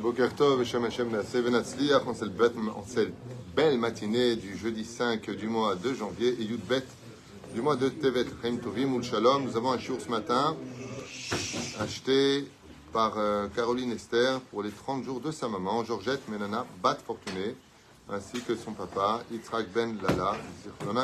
Boker 0.00 0.30
Tov, 0.34 0.60
Hashem 0.60 0.84
Hashem 0.84 1.08
Venatzliach. 1.10 2.02
On 2.06 2.14
cette 2.14 3.12
belle 3.54 3.76
matinée 3.76 4.34
du 4.36 4.56
jeudi 4.56 4.84
5 4.84 5.30
du 5.30 5.46
mois 5.46 5.74
de 5.74 5.92
janvier 5.92 6.28
et 6.40 6.42
Yud 6.42 6.60
Bet 6.66 6.84
du 7.54 7.60
mois 7.60 7.76
de 7.76 7.90
Tevet. 7.90 8.24
Chaim 8.40 8.56
Tovim 8.56 9.02
Shalom. 9.02 9.44
Nous 9.44 9.58
avons 9.58 9.72
un 9.72 9.78
jour 9.78 9.98
ce 10.00 10.08
matin 10.08 10.56
acheté 11.80 12.48
par 12.94 13.18
euh, 13.18 13.48
Caroline 13.54 13.92
Esther 13.92 14.40
pour 14.50 14.62
les 14.62 14.70
30 14.70 15.04
jours 15.04 15.20
de 15.20 15.30
sa 15.30 15.48
maman, 15.48 15.84
Georgette 15.84 16.26
Menana 16.28 16.64
Bat 16.82 16.98
Fortuné, 17.06 17.54
ainsi 18.10 18.40
que 18.40 18.56
son 18.56 18.72
papa, 18.72 19.22
Yitzhak 19.30 19.68
Ben 19.68 19.98
Lala, 20.00 20.36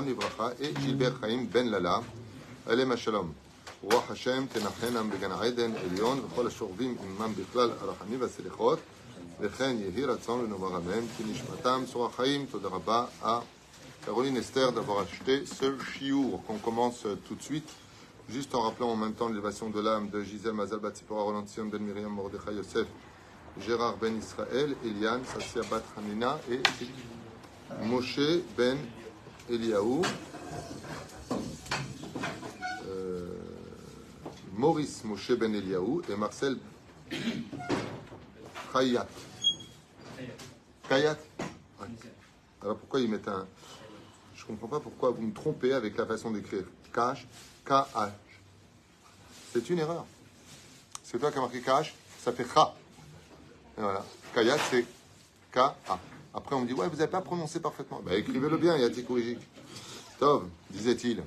Libracha, 0.00 0.54
et 0.60 0.72
Gilbert 0.80 1.18
Chaim 1.20 1.46
Ben 1.52 1.70
Lala. 1.70 2.02
Alem 2.66 2.96
Shalom. 2.96 3.32
רוח 3.85 4.11
השם 4.11 4.45
תנחנם 4.53 5.09
בגן 5.09 5.31
עדן 5.31 5.71
עליון 5.75 6.19
וכל 6.19 6.47
השוכבים 6.47 6.97
עמם 7.03 7.33
בכלל 7.35 7.71
הרחמים 7.81 8.21
והסליחות 8.21 8.79
וכן 9.39 9.75
יהי 9.79 10.05
רצון 10.05 10.39
ונאמר 10.39 10.77
אמן 10.77 11.07
כי 11.17 11.23
נשמתם 11.23 11.83
צור 11.91 12.05
החיים 12.05 12.45
תודה 12.45 12.67
רבה 12.67 13.05
à 13.23 13.27
Caroline 14.05 14.37
Esther 14.37 14.71
d'avoir 14.71 14.99
acheté 14.99 15.45
ce 15.45 15.77
chiour 15.93 16.43
qu'on 16.45 16.57
commence 16.57 17.05
tout 17.27 17.35
de 17.35 17.41
suite 17.41 17.69
juste 18.29 18.55
en 18.55 18.61
rappelant 18.61 18.89
en 18.89 18.95
même 18.95 19.13
temps 19.13 19.29
l'élévation 19.29 19.69
de 19.69 19.79
l'âme 19.79 20.09
de 20.09 20.23
Gisèle 20.23 20.53
Mazal 20.53 20.79
Batsipora 20.79 21.21
Roland 21.23 21.45
Sion 21.47 21.65
Ben 21.65 21.81
Miriam 21.81 22.11
Mordechai 22.11 22.53
Yosef 22.53 22.87
Gérard 23.59 23.97
Ben 23.97 24.17
Israël 24.17 24.75
Eliane 24.83 25.21
Sassia 25.25 25.61
Bat 25.69 25.83
Hanina 25.97 26.39
et 26.49 26.61
Moshe 27.83 28.41
Ben 28.57 28.77
Eliaou 29.49 30.01
Maurice 34.56 35.04
Moshe 35.04 35.32
Ben 35.32 35.54
Eliaou 35.54 36.00
et 36.08 36.16
Marcel 36.16 36.56
Khayat. 38.72 39.06
Khayat 40.88 41.18
Alors 42.62 42.78
pourquoi 42.78 43.00
ils 43.00 43.10
mettent 43.10 43.28
un. 43.28 43.46
Je 44.34 44.42
ne 44.42 44.46
comprends 44.48 44.68
pas 44.68 44.80
pourquoi 44.80 45.10
vous 45.10 45.20
me 45.20 45.32
trompez 45.32 45.74
avec 45.74 45.96
la 45.98 46.06
façon 46.06 46.30
d'écrire. 46.30 46.64
Kash, 46.92 47.26
K-H. 47.66 48.10
C'est 49.52 49.68
une 49.68 49.78
erreur. 49.78 50.06
C'est 51.02 51.18
toi 51.18 51.30
qui 51.30 51.36
as 51.36 51.42
marqué 51.42 51.60
Kash, 51.60 51.94
ça 52.22 52.32
fait 52.32 52.44
Kha. 52.44 52.74
Et 53.76 53.82
voilà. 53.82 54.04
Kayat, 54.34 54.56
c'est 54.70 54.86
K-A. 55.52 55.98
Après, 56.32 56.54
on 56.54 56.60
me 56.60 56.66
dit, 56.66 56.72
ouais, 56.72 56.88
vous 56.88 56.96
n'avez 56.96 57.10
pas 57.10 57.20
prononcé 57.20 57.60
parfaitement. 57.60 58.00
Ben, 58.04 58.14
écrivez-le 58.14 58.56
bien, 58.56 58.76
Yati 58.78 59.04
Kourigik. 59.04 59.38
Tov, 60.18 60.48
disait-il. 60.70 61.22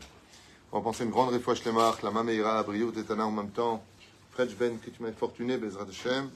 On 0.71 0.77
va 0.77 0.83
penser 0.83 1.03
une 1.03 1.09
grande 1.09 1.29
réfoua 1.29 1.55
Shlemach, 1.55 2.03
la 2.03 2.11
Mameira, 2.11 2.61
Briot 2.61 2.91
et 2.91 3.03
Tana 3.03 3.25
en 3.25 3.31
même 3.31 3.49
temps. 3.49 3.83
French 4.29 4.55
Ben, 4.55 4.77
que 4.77 4.91
tu 4.91 5.01
m'as 5.01 5.11
fortuné, 5.11 5.57
Bezrat 5.57 5.87
Hashem. 5.89 6.29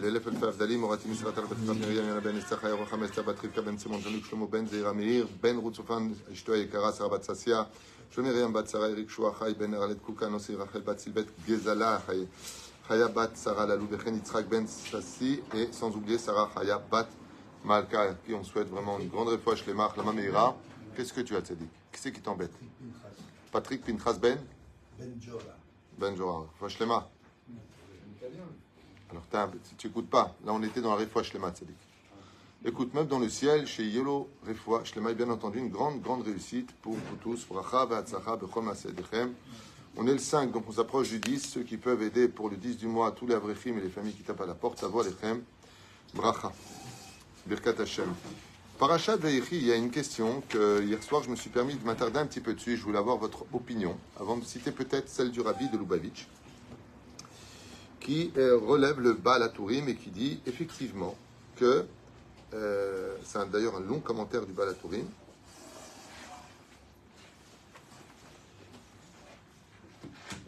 l'élève 0.00 0.26
El 0.28 0.36
Fafdali, 0.38 0.78
Morati 0.78 1.08
Misrat 1.08 1.34
Al 1.36 1.44
Betrat 1.44 1.74
Miriam, 1.74 2.06
Yana 2.06 2.20
Ben 2.20 2.38
Esther, 2.38 2.58
Chaya 2.58 2.74
Rocham 2.74 3.04
Esther, 3.04 3.22
Batrivka 3.22 3.60
Ben 3.60 3.78
Simon, 3.78 4.00
Jean-Luc 4.00 4.24
Shlomo 4.24 4.46
Ben 4.46 4.66
Zeira 4.66 4.94
Meir, 4.94 5.26
Ben 5.42 5.58
Rutzofan, 5.58 6.14
Ishto 6.32 6.54
Yekara, 6.54 6.90
Sarah 6.90 7.10
Bat 7.10 7.24
Sassia, 7.24 7.68
Shomiriam 8.16 8.50
Bat 8.50 8.66
Sarah, 8.66 8.88
Eric 8.88 9.10
Shua, 9.10 9.34
Chay 9.38 9.52
Ben 9.52 9.74
Eralet 9.74 10.02
Kuka, 10.02 10.26
Nossi 10.30 10.54
Rachel 10.54 10.80
Bat 10.80 11.00
Silbet, 11.00 11.26
Gezala, 11.46 12.00
Chaya 12.88 13.08
Bat 13.08 13.36
Sarah 13.36 13.66
Lalou, 13.66 13.88
Bechen 13.88 14.16
Yitzhak 14.16 14.48
Ben 14.48 14.66
Sassi, 14.66 15.42
et 15.54 15.68
sans 15.70 15.94
oublier 15.94 16.16
Sarah 16.16 16.48
Chaya 16.54 16.78
Bat 16.78 17.08
Malka, 17.62 18.14
qui 18.24 18.32
on 18.32 18.42
souhaite 18.42 18.70
vraiment 18.70 18.98
une 18.98 19.08
grande 19.08 19.28
réfoua 19.28 19.54
Shlemach, 19.54 19.98
la 19.98 20.02
Mameira. 20.02 20.56
Qu'est-ce 20.96 21.12
que 21.12 21.20
tu 21.20 21.36
as, 21.36 21.42
Tzadik? 21.42 21.68
C'est 21.92 22.10
qui 22.10 22.20
t'embête? 22.22 22.52
Patrick 23.54 23.84
Pinchas 23.84 24.18
Ben? 24.18 24.36
Ben 24.98 25.14
Jora. 25.20 25.56
Ben 25.96 26.16
Jora. 26.16 26.44
Shlema. 26.68 27.08
Alors, 29.08 29.22
tu 29.78 29.86
n'écoutes 29.86 30.10
pas. 30.10 30.34
Là, 30.44 30.52
on 30.52 30.60
était 30.64 30.80
dans 30.80 30.90
la 30.90 30.96
Refoua 30.96 31.22
Shlema, 31.22 31.52
Tzadik. 31.52 31.76
Écoute, 32.64 32.92
même 32.94 33.06
dans 33.06 33.20
le 33.20 33.28
ciel, 33.28 33.68
chez 33.68 33.86
Yolo 33.86 34.28
Refoua 34.44 34.82
Shlema, 34.82 35.12
est 35.12 35.14
bien 35.14 35.30
entendu 35.30 35.60
une 35.60 35.68
grande, 35.68 36.02
grande 36.02 36.22
réussite 36.22 36.72
pour 36.82 36.94
vous 36.94 37.16
tous. 37.22 37.46
On 39.96 40.06
est 40.08 40.12
le 40.12 40.18
5, 40.18 40.50
donc 40.50 40.64
on 40.68 40.72
s'approche 40.72 41.10
du 41.10 41.20
10. 41.20 41.38
Ceux 41.52 41.62
qui 41.62 41.76
peuvent 41.76 42.02
aider 42.02 42.26
pour 42.26 42.50
le 42.50 42.56
10 42.56 42.78
du 42.78 42.88
mois, 42.88 43.12
tous 43.12 43.28
les 43.28 43.36
Avrechim 43.36 43.78
et 43.78 43.82
les 43.82 43.88
familles 43.88 44.14
qui 44.14 44.24
tapent 44.24 44.40
à 44.40 44.46
la 44.46 44.54
porte, 44.54 44.80
ça 44.80 44.88
les 44.88 45.10
Lechem. 45.10 45.44
Bracha. 46.12 46.50
Birkat 47.46 47.80
Hashem. 47.80 48.12
Parachat 48.78 49.16
Veïchi, 49.16 49.56
il 49.56 49.66
y 49.66 49.72
a 49.72 49.76
une 49.76 49.90
question 49.90 50.42
que 50.48 50.82
hier 50.82 51.00
soir 51.00 51.22
je 51.22 51.30
me 51.30 51.36
suis 51.36 51.48
permis 51.48 51.76
de 51.76 51.84
m'attarder 51.84 52.18
un 52.18 52.26
petit 52.26 52.40
peu 52.40 52.54
dessus. 52.54 52.76
Je 52.76 52.82
voulais 52.82 52.98
avoir 52.98 53.18
votre 53.18 53.44
opinion 53.52 53.96
avant 54.18 54.36
de 54.36 54.44
citer 54.44 54.72
peut-être 54.72 55.08
celle 55.08 55.30
du 55.30 55.40
rabbi 55.40 55.68
de 55.68 55.78
Lubavitch 55.78 56.26
qui 58.00 58.32
euh, 58.36 58.58
relève 58.58 59.00
le 59.00 59.14
Baal 59.14 59.50
Tourim 59.52 59.88
et 59.88 59.94
qui 59.94 60.10
dit 60.10 60.40
effectivement 60.46 61.16
que 61.56 61.86
euh, 62.52 63.16
c'est 63.24 63.50
d'ailleurs 63.50 63.76
un 63.76 63.80
long 63.80 64.00
commentaire 64.00 64.44
du 64.44 64.52
Baal 64.52 64.74
Tourim. 64.76 65.06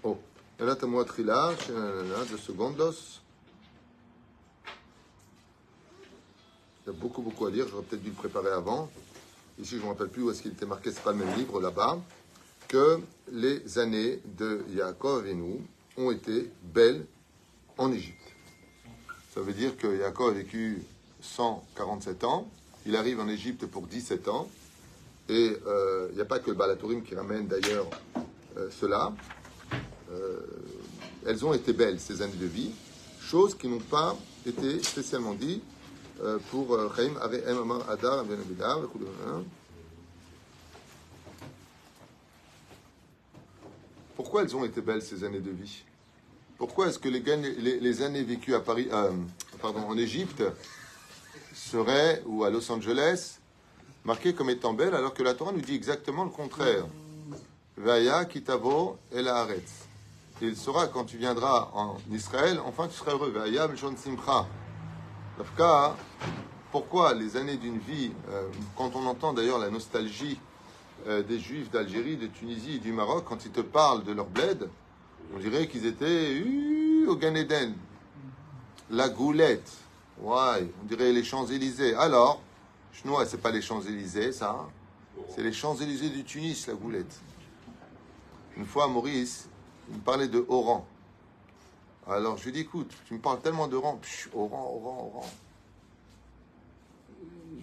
Oh, 0.02 0.18
là, 0.58 0.74
deux 0.74 2.36
secondos. 2.36 3.22
Il 6.86 6.92
y 6.92 6.96
a 6.96 7.00
beaucoup, 7.00 7.20
beaucoup 7.20 7.46
à 7.46 7.50
lire. 7.50 7.66
J'aurais 7.68 7.82
peut-être 7.82 8.02
dû 8.02 8.10
le 8.10 8.14
préparer 8.14 8.50
avant. 8.50 8.88
Ici, 9.58 9.70
je 9.72 9.76
ne 9.78 9.82
me 9.82 9.88
rappelle 9.88 10.08
plus 10.08 10.22
où 10.22 10.30
est-ce 10.30 10.42
qu'il 10.42 10.52
était 10.52 10.66
marqué, 10.66 10.92
c'est 10.92 11.02
pas 11.02 11.10
le 11.10 11.18
même 11.18 11.36
livre 11.36 11.60
là-bas. 11.60 11.98
Que 12.68 13.00
les 13.32 13.78
années 13.78 14.20
de 14.38 14.64
Yaakov 14.72 15.26
et 15.26 15.34
nous 15.34 15.60
ont 15.96 16.12
été 16.12 16.48
belles 16.62 17.04
en 17.76 17.90
Égypte. 17.90 18.32
Ça 19.34 19.40
veut 19.40 19.52
dire 19.52 19.76
que 19.76 19.98
Yaakov 19.98 20.30
a 20.30 20.32
vécu 20.34 20.80
147 21.22 22.22
ans. 22.22 22.48
Il 22.86 22.94
arrive 22.94 23.18
en 23.18 23.26
Égypte 23.26 23.66
pour 23.66 23.88
17 23.88 24.28
ans. 24.28 24.48
Et 25.28 25.56
euh, 25.66 26.06
il 26.12 26.14
n'y 26.14 26.22
a 26.22 26.24
pas 26.24 26.38
que 26.38 26.50
le 26.50 26.56
Balatourim 26.56 27.02
qui 27.02 27.16
ramène 27.16 27.48
d'ailleurs 27.48 27.90
euh, 28.58 28.68
cela. 28.70 29.12
Euh, 30.12 30.38
elles 31.26 31.44
ont 31.44 31.52
été 31.52 31.72
belles, 31.72 31.98
ces 31.98 32.22
années 32.22 32.36
de 32.36 32.46
vie. 32.46 32.70
Choses 33.20 33.56
qui 33.56 33.66
n'ont 33.66 33.80
pas 33.80 34.16
été 34.46 34.80
spécialement 34.84 35.34
dites 35.34 35.64
euh, 35.64 35.75
pour 36.50 36.74
euh, 36.74 36.90
Chaim 36.96 37.14
avait 37.20 37.44
Amar 37.46 37.88
Adar, 37.90 38.24
hein. 38.24 39.42
Pourquoi 44.16 44.42
elles 44.42 44.56
ont 44.56 44.64
été 44.64 44.80
belles 44.80 45.02
ces 45.02 45.24
années 45.24 45.40
de 45.40 45.50
vie? 45.50 45.84
Pourquoi 46.56 46.88
est-ce 46.88 46.98
que 46.98 47.08
les, 47.08 48.02
années 48.02 48.22
vécues 48.22 48.54
à 48.54 48.60
Paris, 48.60 48.88
euh, 48.90 49.12
pardon, 49.60 49.80
en 49.80 49.98
Égypte 49.98 50.42
seraient, 51.52 52.22
ou 52.24 52.44
à 52.44 52.50
Los 52.50 52.70
Angeles, 52.72 53.38
marquées 54.04 54.32
comme 54.32 54.48
étant 54.48 54.72
belles, 54.72 54.94
alors 54.94 55.12
que 55.12 55.22
la 55.22 55.34
Torah 55.34 55.52
nous 55.52 55.60
dit 55.60 55.74
exactement 55.74 56.24
le 56.24 56.30
contraire 56.30 56.86
Vaya 57.76 58.24
kitavo 58.24 58.96
el. 59.12 59.30
Il 60.40 60.56
sera 60.56 60.86
quand 60.88 61.04
tu 61.04 61.18
viendras 61.18 61.70
en 61.74 61.98
Israël, 62.10 62.58
enfin 62.64 62.88
tu 62.88 62.94
seras 62.94 63.12
heureux. 63.12 63.30
Vaya 63.30 63.68
simcha. 63.96 64.46
Dafka, 65.38 65.94
pourquoi 66.72 67.12
les 67.12 67.36
années 67.36 67.58
d'une 67.58 67.78
vie, 67.78 68.10
euh, 68.30 68.48
quand 68.74 68.96
on 68.96 69.04
entend 69.06 69.34
d'ailleurs 69.34 69.58
la 69.58 69.68
nostalgie 69.68 70.40
euh, 71.06 71.22
des 71.22 71.38
Juifs 71.38 71.70
d'Algérie, 71.70 72.16
de 72.16 72.26
Tunisie 72.26 72.76
et 72.76 72.78
du 72.78 72.90
Maroc, 72.90 73.24
quand 73.28 73.44
ils 73.44 73.50
te 73.50 73.60
parlent 73.60 74.02
de 74.02 74.12
leur 74.12 74.26
bled, 74.26 74.70
on 75.34 75.38
dirait 75.38 75.68
qu'ils 75.68 75.84
étaient 75.84 76.42
au 77.06 77.16
Gan 77.16 77.34
Eden. 77.34 77.74
La 78.90 79.10
goulette, 79.10 79.70
ouais, 80.20 80.72
on 80.82 80.86
dirait 80.86 81.12
les 81.12 81.24
Champs-Élysées. 81.24 81.94
Alors, 81.96 82.40
Chinois, 82.92 83.26
c'est 83.26 83.42
pas 83.42 83.50
les 83.50 83.60
Champs-Élysées, 83.60 84.32
ça. 84.32 84.58
Hein. 84.58 84.68
c'est 85.34 85.42
les 85.42 85.52
Champs-Élysées 85.52 86.10
du 86.10 86.24
Tunis, 86.24 86.66
la 86.66 86.74
goulette. 86.74 87.20
Une 88.56 88.64
fois, 88.64 88.88
Maurice, 88.88 89.50
il 89.90 89.96
me 89.96 90.00
parlait 90.00 90.28
de 90.28 90.46
Oran. 90.48 90.86
Alors 92.08 92.36
je 92.36 92.44
lui 92.44 92.52
dis, 92.52 92.60
écoute, 92.60 92.92
tu 93.06 93.14
me 93.14 93.18
parles 93.18 93.40
tellement 93.40 93.66
de 93.66 93.76
rang, 93.76 94.00
Oran, 94.32 94.72
Oran, 94.76 95.12
Oran. 95.12 95.30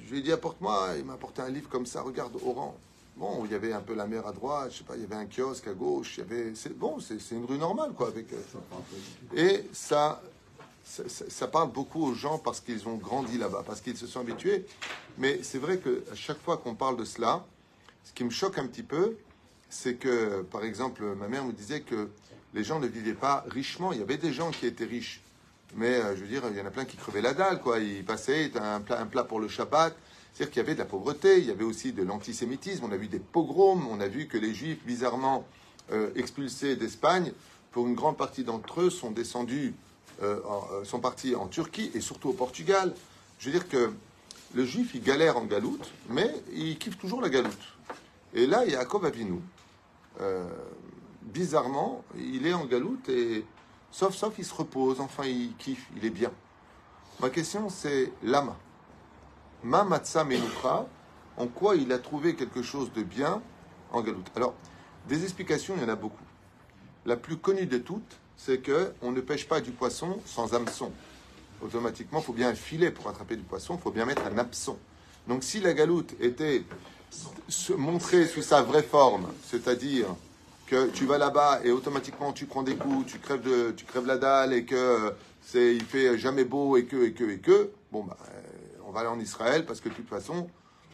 Je 0.05 0.11
lui 0.11 0.19
ai 0.19 0.21
dit, 0.21 0.31
apporte-moi, 0.31 0.95
il 0.97 1.05
m'a 1.05 1.13
apporté 1.13 1.41
un 1.41 1.49
livre 1.49 1.69
comme 1.69 1.85
ça, 1.85 2.01
regarde, 2.01 2.37
Oran. 2.45 2.75
Bon, 3.15 3.45
il 3.45 3.51
y 3.51 3.55
avait 3.55 3.71
un 3.71 3.79
peu 3.79 3.93
la 3.93 4.05
mer 4.05 4.25
à 4.27 4.33
droite, 4.33 4.71
je 4.71 4.79
sais 4.79 4.83
pas, 4.83 4.95
il 4.95 5.01
y 5.03 5.05
avait 5.05 5.15
un 5.15 5.27
kiosque 5.27 5.67
à 5.67 5.73
gauche, 5.73 6.17
il 6.17 6.19
y 6.21 6.23
avait. 6.23 6.55
C'est 6.55 6.77
bon, 6.77 6.99
c'est 6.99 7.17
une 7.31 7.45
rue 7.45 7.57
normale, 7.57 7.93
quoi. 7.93 8.07
Avec, 8.07 8.33
euh, 8.33 8.37
et 9.35 9.65
ça, 9.71 10.21
ça, 10.83 11.03
ça, 11.07 11.47
parle 11.47 11.71
beaucoup 11.71 12.03
aux 12.03 12.15
gens 12.15 12.39
parce 12.39 12.59
qu'ils 12.59 12.87
ont 12.87 12.95
grandi 12.95 13.37
là-bas, 13.37 13.63
parce 13.65 13.81
qu'ils 13.81 13.97
se 13.97 14.07
sont 14.07 14.19
habitués. 14.19 14.65
Mais 15.19 15.41
c'est 15.43 15.59
vrai 15.59 15.77
qu'à 15.77 16.15
chaque 16.15 16.41
fois 16.41 16.57
qu'on 16.57 16.73
parle 16.75 16.97
de 16.97 17.05
cela, 17.05 17.45
ce 18.03 18.11
qui 18.13 18.23
me 18.23 18.31
choque 18.31 18.57
un 18.57 18.65
petit 18.65 18.83
peu, 18.83 19.15
c'est 19.69 19.95
que, 19.95 20.41
par 20.41 20.63
exemple, 20.63 21.03
ma 21.15 21.27
mère 21.27 21.45
me 21.45 21.53
disait 21.53 21.81
que 21.81 22.09
les 22.53 22.63
gens 22.63 22.79
ne 22.79 22.87
vivaient 22.87 23.13
pas 23.13 23.45
richement. 23.49 23.93
Il 23.93 23.99
y 23.99 24.01
avait 24.01 24.17
des 24.17 24.33
gens 24.33 24.51
qui 24.51 24.65
étaient 24.65 24.85
riches. 24.85 25.21
Mais 25.75 25.95
euh, 25.95 26.15
je 26.15 26.21
veux 26.21 26.27
dire, 26.27 26.43
il 26.51 26.57
y 26.57 26.61
en 26.61 26.65
a 26.65 26.71
plein 26.71 26.85
qui 26.85 26.97
crevaient 26.97 27.21
la 27.21 27.33
dalle, 27.33 27.61
quoi. 27.61 27.79
Ils 27.79 28.05
passaient 28.05 28.51
un 28.57 28.81
plat, 28.81 28.99
un 28.99 29.05
plat 29.05 29.23
pour 29.23 29.39
le 29.39 29.47
Shabbat. 29.47 29.95
C'est-à-dire 30.33 30.51
qu'il 30.51 30.61
y 30.61 30.65
avait 30.65 30.73
de 30.73 30.79
la 30.79 30.85
pauvreté, 30.85 31.39
il 31.39 31.45
y 31.45 31.51
avait 31.51 31.63
aussi 31.63 31.93
de 31.93 32.03
l'antisémitisme. 32.03 32.85
On 32.85 32.91
a 32.91 32.97
vu 32.97 33.07
des 33.07 33.19
pogroms, 33.19 33.87
on 33.89 33.99
a 33.99 34.07
vu 34.07 34.27
que 34.27 34.37
les 34.37 34.53
Juifs, 34.53 34.83
bizarrement 34.85 35.45
euh, 35.91 36.09
expulsés 36.15 36.75
d'Espagne, 36.75 37.33
pour 37.71 37.87
une 37.87 37.95
grande 37.95 38.17
partie 38.17 38.43
d'entre 38.43 38.81
eux, 38.81 38.89
sont 38.89 39.11
descendus 39.11 39.73
euh, 40.21 40.85
sont 40.85 40.99
partis 40.99 41.35
en 41.35 41.47
Turquie 41.47 41.91
et 41.95 42.01
surtout 42.01 42.29
au 42.29 42.33
Portugal. 42.33 42.93
Je 43.39 43.49
veux 43.49 43.51
dire 43.51 43.67
que 43.67 43.91
le 44.53 44.63
juif, 44.63 44.91
il 44.93 45.01
galère 45.01 45.37
en 45.37 45.45
galoute, 45.45 45.91
mais 46.09 46.31
il 46.53 46.77
kiffe 46.77 46.97
toujours 46.97 47.19
la 47.19 47.29
galoute. 47.29 47.73
Et 48.33 48.45
là, 48.45 48.65
Yaakov 48.65 49.05
Avinu, 49.05 49.39
euh, 50.21 50.47
bizarrement, 51.25 52.03
il 52.17 52.45
est 52.45 52.53
en 52.53 52.65
galoute 52.65 53.09
et 53.09 53.45
sauf, 53.91 54.15
sauf, 54.15 54.33
il 54.37 54.45
se 54.45 54.53
repose, 54.53 54.99
enfin, 54.99 55.25
il 55.25 55.55
kiffe, 55.57 55.87
il 55.95 56.05
est 56.05 56.09
bien. 56.09 56.31
Ma 57.19 57.29
question, 57.29 57.69
c'est 57.69 58.11
lama. 58.23 58.57
Ma 59.63 59.83
matza 59.83 60.23
menukra, 60.23 60.87
en 61.37 61.47
quoi 61.47 61.75
il 61.75 61.91
a 61.91 61.99
trouvé 61.99 62.35
quelque 62.35 62.61
chose 62.61 62.91
de 62.93 63.03
bien 63.03 63.41
en 63.91 64.01
galoute? 64.01 64.27
Alors, 64.35 64.53
des 65.07 65.23
explications, 65.23 65.75
il 65.77 65.83
y 65.83 65.85
en 65.85 65.89
a 65.89 65.95
beaucoup. 65.95 66.23
La 67.05 67.17
plus 67.17 67.37
connue 67.37 67.65
de 67.65 67.77
toutes, 67.77 68.19
c'est 68.35 68.59
que 68.59 68.93
on 69.01 69.11
ne 69.11 69.21
pêche 69.21 69.47
pas 69.47 69.61
du 69.61 69.71
poisson 69.71 70.19
sans 70.25 70.53
hameçon. 70.53 70.91
Automatiquement, 71.61 72.19
il 72.19 72.25
faut 72.25 72.33
bien 72.33 72.49
un 72.49 72.55
filet 72.55 72.91
pour 72.91 73.07
attraper 73.07 73.35
du 73.35 73.43
poisson, 73.43 73.75
il 73.75 73.81
faut 73.81 73.91
bien 73.91 74.05
mettre 74.05 74.23
un 74.25 74.37
hameçon. 74.37 74.77
Donc, 75.27 75.43
si 75.43 75.61
la 75.61 75.73
galoute 75.73 76.13
était 76.19 76.63
montrée 77.77 78.25
sous 78.27 78.41
sa 78.41 78.61
vraie 78.61 78.83
forme, 78.83 79.27
c'est-à-dire 79.45 80.07
que 80.73 80.87
tu 80.87 81.05
vas 81.05 81.19
là-bas 81.19 81.59
et 81.63 81.69
automatiquement 81.69 82.33
tu 82.33 82.47
prends 82.47 82.63
des 82.63 82.75
coups, 82.75 83.05
tu 83.05 83.19
crèves, 83.19 83.41
de, 83.41 83.71
tu 83.73 83.85
crèves 83.85 84.07
la 84.07 84.17
dalle 84.17 84.53
et 84.53 84.65
que 84.65 85.13
c'est, 85.39 85.75
il 85.75 85.83
fait 85.83 86.17
jamais 86.17 86.45
beau 86.45 86.77
et 86.77 86.85
que, 86.85 87.05
et 87.05 87.13
que, 87.13 87.25
et 87.25 87.37
que, 87.37 87.69
bon, 87.91 88.03
bah, 88.03 88.17
on 88.87 88.91
va 88.91 89.01
aller 89.01 89.09
en 89.09 89.19
Israël 89.19 89.67
parce 89.67 89.81
que 89.81 89.89
de 89.89 89.93
toute 89.93 90.09
façon, 90.09 90.49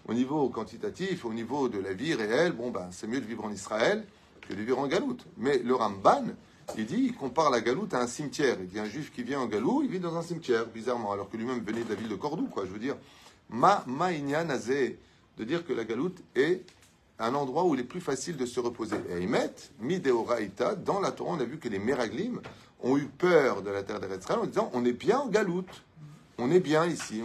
au 0.06 0.14
niveau 0.14 0.50
quantitatif, 0.50 1.24
au 1.24 1.32
niveau 1.32 1.70
de 1.70 1.80
la 1.80 1.94
vie 1.94 2.14
réelle, 2.14 2.52
bon, 2.52 2.72
ben, 2.72 2.90
c'est 2.92 3.08
mieux 3.08 3.22
de 3.22 3.26
vivre 3.26 3.46
en 3.46 3.52
Israël 3.54 4.06
que 4.42 4.54
de 4.54 4.62
vivre 4.62 4.80
en 4.80 4.88
Galoute. 4.88 5.26
Mais 5.38 5.60
le 5.60 5.76
Ramban, 5.76 6.26
il 6.78 6.86
dit, 6.86 7.02
il 7.06 7.16
compare 7.16 7.50
la 7.50 7.62
Galoute 7.62 7.94
à 7.94 8.02
un 8.02 8.08
cimetière. 8.08 8.58
Il 8.60 8.68
dit, 8.68 8.80
un 8.80 8.86
juif 8.86 9.14
qui 9.14 9.24
vient 9.24 9.40
en 9.40 9.48
Galou, 9.48 9.82
il 9.82 9.90
vit 9.90 10.02
dans 10.02 10.18
un 10.18 10.24
cimetière, 10.24 10.66
bizarrement, 10.66 11.14
alors 11.14 11.30
que 11.30 11.38
lui-même 11.38 11.64
venait 11.64 11.86
de 11.86 11.90
la 11.90 11.96
ville 11.96 12.10
de 12.10 12.16
Cordoue, 12.16 12.48
quoi. 12.48 12.66
Je 12.66 12.72
veux 12.72 12.80
dire, 12.80 12.98
ma, 13.50 13.86
ma 13.88 14.12
de 14.12 15.44
dire 15.46 15.66
que 15.66 15.72
la 15.72 15.86
Galoute 15.86 16.18
est 16.36 16.66
un 17.20 17.36
endroit 17.36 17.66
où 17.66 17.76
il 17.76 17.82
est 17.82 17.86
plus 17.86 18.02
facile 18.02 18.38
de 18.38 18.46
se 18.46 18.60
reposer. 18.60 18.98
Et 19.10 19.28
mettent, 19.28 19.72
Mideoraïta, 19.80 20.76
dans 20.76 21.00
la 21.00 21.12
Torah, 21.12 21.32
on 21.34 21.40
a 21.40 21.44
vu 21.44 21.58
que 21.58 21.70
les 21.70 21.80
Meraglim 21.80 22.42
ont 22.82 22.98
eu 22.98 23.06
peur 23.06 23.62
de 23.62 23.70
la 23.70 23.84
terre 23.84 24.00
d'Israël 24.00 24.40
en 24.40 24.46
disant, 24.46 24.72
on 24.74 24.86
est 24.86 24.94
bien 24.94 25.20
en 25.20 25.28
Galoute. 25.28 25.84
On 26.38 26.50
est 26.52 26.62
bien 26.62 26.86
ici. 26.86 27.22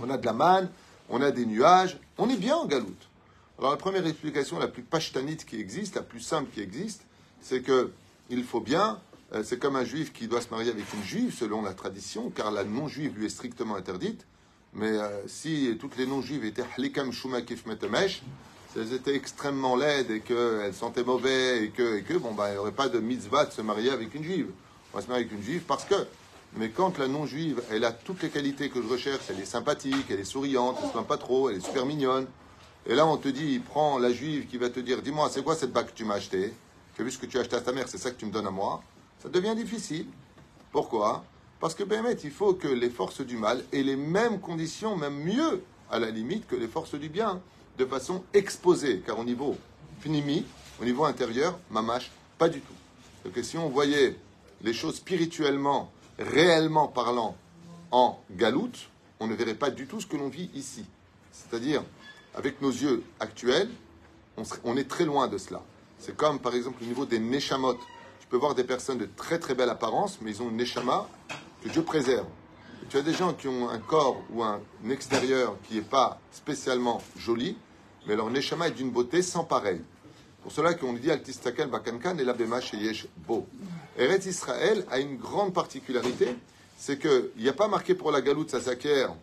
On 0.00 0.08
a 0.08 0.16
de 0.16 0.24
la 0.24 0.32
manne, 0.32 0.70
on 1.10 1.20
a 1.20 1.30
des 1.30 1.44
nuages, 1.44 1.98
on 2.16 2.30
est 2.30 2.38
bien 2.38 2.56
en 2.56 2.66
galoute. 2.66 3.08
Alors 3.58 3.70
la 3.70 3.76
première 3.76 4.06
explication 4.06 4.58
la 4.58 4.68
plus 4.68 4.82
pashtanite 4.82 5.44
qui 5.44 5.60
existe, 5.60 5.96
la 5.96 6.02
plus 6.02 6.20
simple 6.20 6.50
qui 6.52 6.60
existe, 6.60 7.02
c'est 7.42 7.60
que 7.60 7.92
il 8.30 8.42
faut 8.44 8.60
bien, 8.60 9.00
euh, 9.34 9.42
c'est 9.44 9.58
comme 9.58 9.76
un 9.76 9.84
juif 9.84 10.12
qui 10.14 10.28
doit 10.28 10.40
se 10.40 10.48
marier 10.48 10.70
avec 10.70 10.90
une 10.94 11.02
juive 11.02 11.34
selon 11.34 11.60
la 11.60 11.74
tradition, 11.74 12.30
car 12.30 12.50
la 12.50 12.64
non-juive 12.64 13.18
lui 13.18 13.26
est 13.26 13.28
strictement 13.28 13.76
interdite. 13.76 14.26
Mais 14.72 14.92
euh, 14.92 15.28
si 15.28 15.76
toutes 15.78 15.98
les 15.98 16.06
non-juives 16.06 16.46
étaient 16.46 16.64
halikam 16.76 17.12
shumakif 17.12 17.66
metemesh, 17.66 18.22
si 18.72 18.78
elles 18.78 18.94
étaient 18.94 19.14
extrêmement 19.14 19.76
laides 19.76 20.10
et 20.10 20.20
qu'elles 20.20 20.74
sentaient 20.74 21.04
mauvais 21.04 21.64
et 21.64 21.70
que, 21.70 21.98
et 21.98 22.02
que 22.02 22.14
bon, 22.14 22.32
bah, 22.32 22.48
il 22.48 22.52
n'y 22.52 22.58
aurait 22.58 22.72
pas 22.72 22.88
de 22.88 23.00
mitzvah 23.00 23.44
de 23.44 23.52
se 23.52 23.60
marier 23.60 23.90
avec 23.90 24.14
une 24.14 24.24
juive. 24.24 24.48
On 24.92 24.96
va 24.96 25.02
se 25.02 25.08
marier 25.08 25.24
avec 25.24 25.36
une 25.36 25.44
juive 25.44 25.62
parce 25.66 25.84
que 25.84 25.94
mais 26.54 26.68
quand 26.68 26.98
la 26.98 27.08
non-juive, 27.08 27.62
elle 27.70 27.84
a 27.84 27.92
toutes 27.92 28.22
les 28.22 28.28
qualités 28.28 28.68
que 28.68 28.82
je 28.82 28.86
recherche, 28.86 29.22
elle 29.30 29.40
est 29.40 29.46
sympathique, 29.46 30.06
elle 30.10 30.20
est 30.20 30.24
souriante, 30.24 30.76
elle 30.82 30.88
se 30.88 30.92
plaint 30.92 31.06
pas 31.06 31.16
trop, 31.16 31.48
elle 31.48 31.56
est 31.56 31.64
super 31.64 31.86
mignonne. 31.86 32.26
Et 32.86 32.94
là, 32.94 33.06
on 33.06 33.16
te 33.16 33.28
dit, 33.28 33.58
prends 33.58 33.98
la 33.98 34.12
juive 34.12 34.46
qui 34.46 34.58
va 34.58 34.68
te 34.68 34.80
dire, 34.80 35.00
dis-moi, 35.00 35.30
c'est 35.30 35.42
quoi 35.42 35.56
cette 35.56 35.72
bague 35.72 35.86
que 35.86 35.94
tu 35.94 36.04
m'as 36.04 36.16
achetée? 36.16 36.52
As 36.98 37.02
vu 37.02 37.10
ce 37.10 37.18
que 37.18 37.24
tu 37.24 37.38
as 37.38 37.40
acheté 37.40 37.56
à 37.56 37.60
ta 37.62 37.72
mère, 37.72 37.88
c'est 37.88 37.96
ça 37.96 38.10
que 38.10 38.16
tu 38.16 38.26
me 38.26 38.30
donnes 38.30 38.46
à 38.46 38.50
moi? 38.50 38.82
Ça 39.22 39.30
devient 39.30 39.54
difficile. 39.56 40.06
Pourquoi? 40.72 41.24
Parce 41.58 41.74
que, 41.74 41.84
Bémet, 41.84 42.18
il 42.22 42.30
faut 42.30 42.52
que 42.52 42.68
les 42.68 42.90
forces 42.90 43.22
du 43.22 43.38
mal 43.38 43.64
aient 43.72 43.82
les 43.82 43.96
mêmes 43.96 44.38
conditions, 44.38 44.94
même 44.96 45.16
mieux, 45.16 45.62
à 45.90 45.98
la 45.98 46.10
limite, 46.10 46.46
que 46.46 46.56
les 46.56 46.68
forces 46.68 46.96
du 46.96 47.08
bien, 47.08 47.40
de 47.78 47.84
façon 47.84 48.24
exposée. 48.34 49.02
Car 49.04 49.18
au 49.18 49.24
niveau 49.24 49.56
finimi, 50.00 50.44
au 50.80 50.84
niveau 50.84 51.04
intérieur, 51.04 51.58
mamache, 51.70 52.10
pas 52.38 52.48
du 52.48 52.60
tout. 52.60 52.72
Donc 53.24 53.44
si 53.44 53.56
on 53.56 53.68
voyait 53.68 54.16
les 54.62 54.72
choses 54.72 54.96
spirituellement 54.96 55.90
réellement 56.18 56.88
parlant 56.88 57.36
en 57.90 58.18
galoute, 58.32 58.88
on 59.20 59.26
ne 59.26 59.34
verrait 59.34 59.54
pas 59.54 59.70
du 59.70 59.86
tout 59.86 60.00
ce 60.00 60.06
que 60.06 60.16
l'on 60.16 60.28
vit 60.28 60.50
ici. 60.54 60.84
C'est-à-dire, 61.30 61.82
avec 62.34 62.60
nos 62.60 62.70
yeux 62.70 63.02
actuels, 63.20 63.70
on, 64.64 64.76
est 64.76 64.88
très 64.88 65.04
loin 65.04 65.28
de 65.28 65.38
cela. 65.38 65.62
C'est 65.98 66.16
comme, 66.16 66.40
par 66.40 66.54
exemple, 66.54 66.82
au 66.82 66.86
niveau 66.86 67.06
des 67.06 67.18
neshamot. 67.18 67.74
Tu 68.20 68.26
peux 68.28 68.36
voir 68.36 68.54
des 68.54 68.64
personnes 68.64 68.98
de 68.98 69.06
très 69.16 69.38
très 69.38 69.54
belle 69.54 69.68
apparence, 69.68 70.18
mais 70.20 70.30
ils 70.30 70.42
ont 70.42 70.48
une 70.48 70.56
neshama 70.56 71.06
que 71.62 71.68
Dieu 71.68 71.82
préserve. 71.82 72.26
Tu 72.92 72.98
as 72.98 73.02
des 73.02 73.14
gens 73.14 73.32
qui 73.32 73.48
ont 73.48 73.70
un 73.70 73.78
corps 73.78 74.22
ou 74.28 74.42
un 74.42 74.60
extérieur 74.90 75.56
qui 75.66 75.76
n'est 75.76 75.80
pas 75.80 76.20
spécialement 76.30 77.00
joli, 77.16 77.56
mais 78.06 78.14
leur 78.16 78.28
neshama 78.28 78.68
est 78.68 78.72
d'une 78.72 78.90
beauté 78.90 79.22
sans 79.22 79.44
pareil. 79.44 79.80
Pour 80.42 80.52
cela 80.52 80.74
qu'on 80.74 80.92
dit 80.92 81.10
Altistakel 81.10 81.70
Bakankan 81.70 82.18
et 82.18 82.24
l'abema 82.24 82.60
Sheyesh 82.60 83.06
Bo. 83.26 83.46
Eretz 83.96 84.26
Israël 84.26 84.84
a 84.90 84.98
une 84.98 85.16
grande 85.16 85.54
particularité, 85.54 86.36
c'est 86.76 86.98
qu'il 86.98 87.30
n'y 87.38 87.48
a 87.48 87.54
pas 87.54 87.66
marqué 87.66 87.94
pour 87.94 88.10
la 88.12 88.20
galoute, 88.20 88.50
ça 88.50 88.60
s'acquiert 88.60 89.14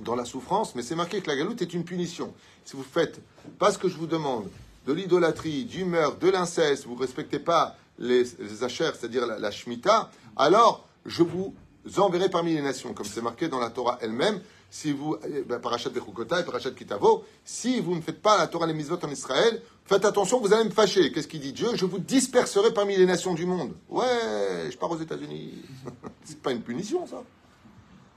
dans 0.00 0.14
la 0.14 0.26
souffrance, 0.26 0.74
mais 0.74 0.82
c'est 0.82 0.94
marqué 0.94 1.22
que 1.22 1.30
la 1.30 1.36
galoute 1.36 1.62
est 1.62 1.72
une 1.72 1.84
punition. 1.84 2.34
Si 2.66 2.76
vous 2.76 2.82
faites 2.82 3.18
pas 3.58 3.72
ce 3.72 3.78
que 3.78 3.88
je 3.88 3.96
vous 3.96 4.06
demande, 4.06 4.50
de 4.86 4.92
l'idolâtrie, 4.92 5.64
du 5.64 5.86
meurtre, 5.86 6.18
de 6.18 6.28
l'inceste, 6.28 6.84
vous 6.84 6.96
ne 6.96 7.00
respectez 7.00 7.38
pas 7.38 7.78
les, 7.98 8.24
les 8.24 8.68
c'est-à-dire 8.68 9.26
la, 9.26 9.38
la 9.38 9.50
Shemitah, 9.50 10.10
alors 10.36 10.86
je 11.06 11.22
vous 11.22 11.54
enverrai 11.98 12.28
parmi 12.28 12.54
les 12.54 12.62
nations, 12.62 12.94
comme 12.94 13.06
c'est 13.06 13.22
marqué 13.22 13.48
dans 13.48 13.60
la 13.60 13.70
Torah 13.70 13.98
elle-même, 14.00 14.40
si 14.70 14.90
vous, 14.92 15.16
eh 15.24 15.42
ben, 15.42 15.60
parachat 15.60 15.90
Bechukota 15.90 16.40
et 16.40 16.44
parachat 16.44 16.72
Kitavo, 16.72 17.24
si 17.44 17.80
vous 17.80 17.94
ne 17.94 18.00
faites 18.00 18.20
pas 18.20 18.38
la 18.38 18.48
Torah 18.48 18.66
les 18.66 18.74
mitzvot 18.74 18.98
en 19.04 19.10
Israël, 19.10 19.62
faites 19.84 20.04
attention, 20.04 20.40
vous 20.40 20.52
allez 20.52 20.64
me 20.64 20.70
fâcher. 20.70 21.12
Qu'est-ce 21.12 21.28
qu'il 21.28 21.40
dit 21.40 21.52
Dieu 21.52 21.68
Je 21.74 21.84
vous 21.84 22.00
disperserai 22.00 22.74
parmi 22.74 22.96
les 22.96 23.06
nations 23.06 23.34
du 23.34 23.46
monde. 23.46 23.72
Ouais, 23.88 24.68
je 24.70 24.76
pars 24.76 24.90
aux 24.90 24.98
États-Unis. 24.98 25.62
c'est 26.24 26.40
pas 26.40 26.50
une 26.50 26.62
punition, 26.62 27.06
ça. 27.06 27.22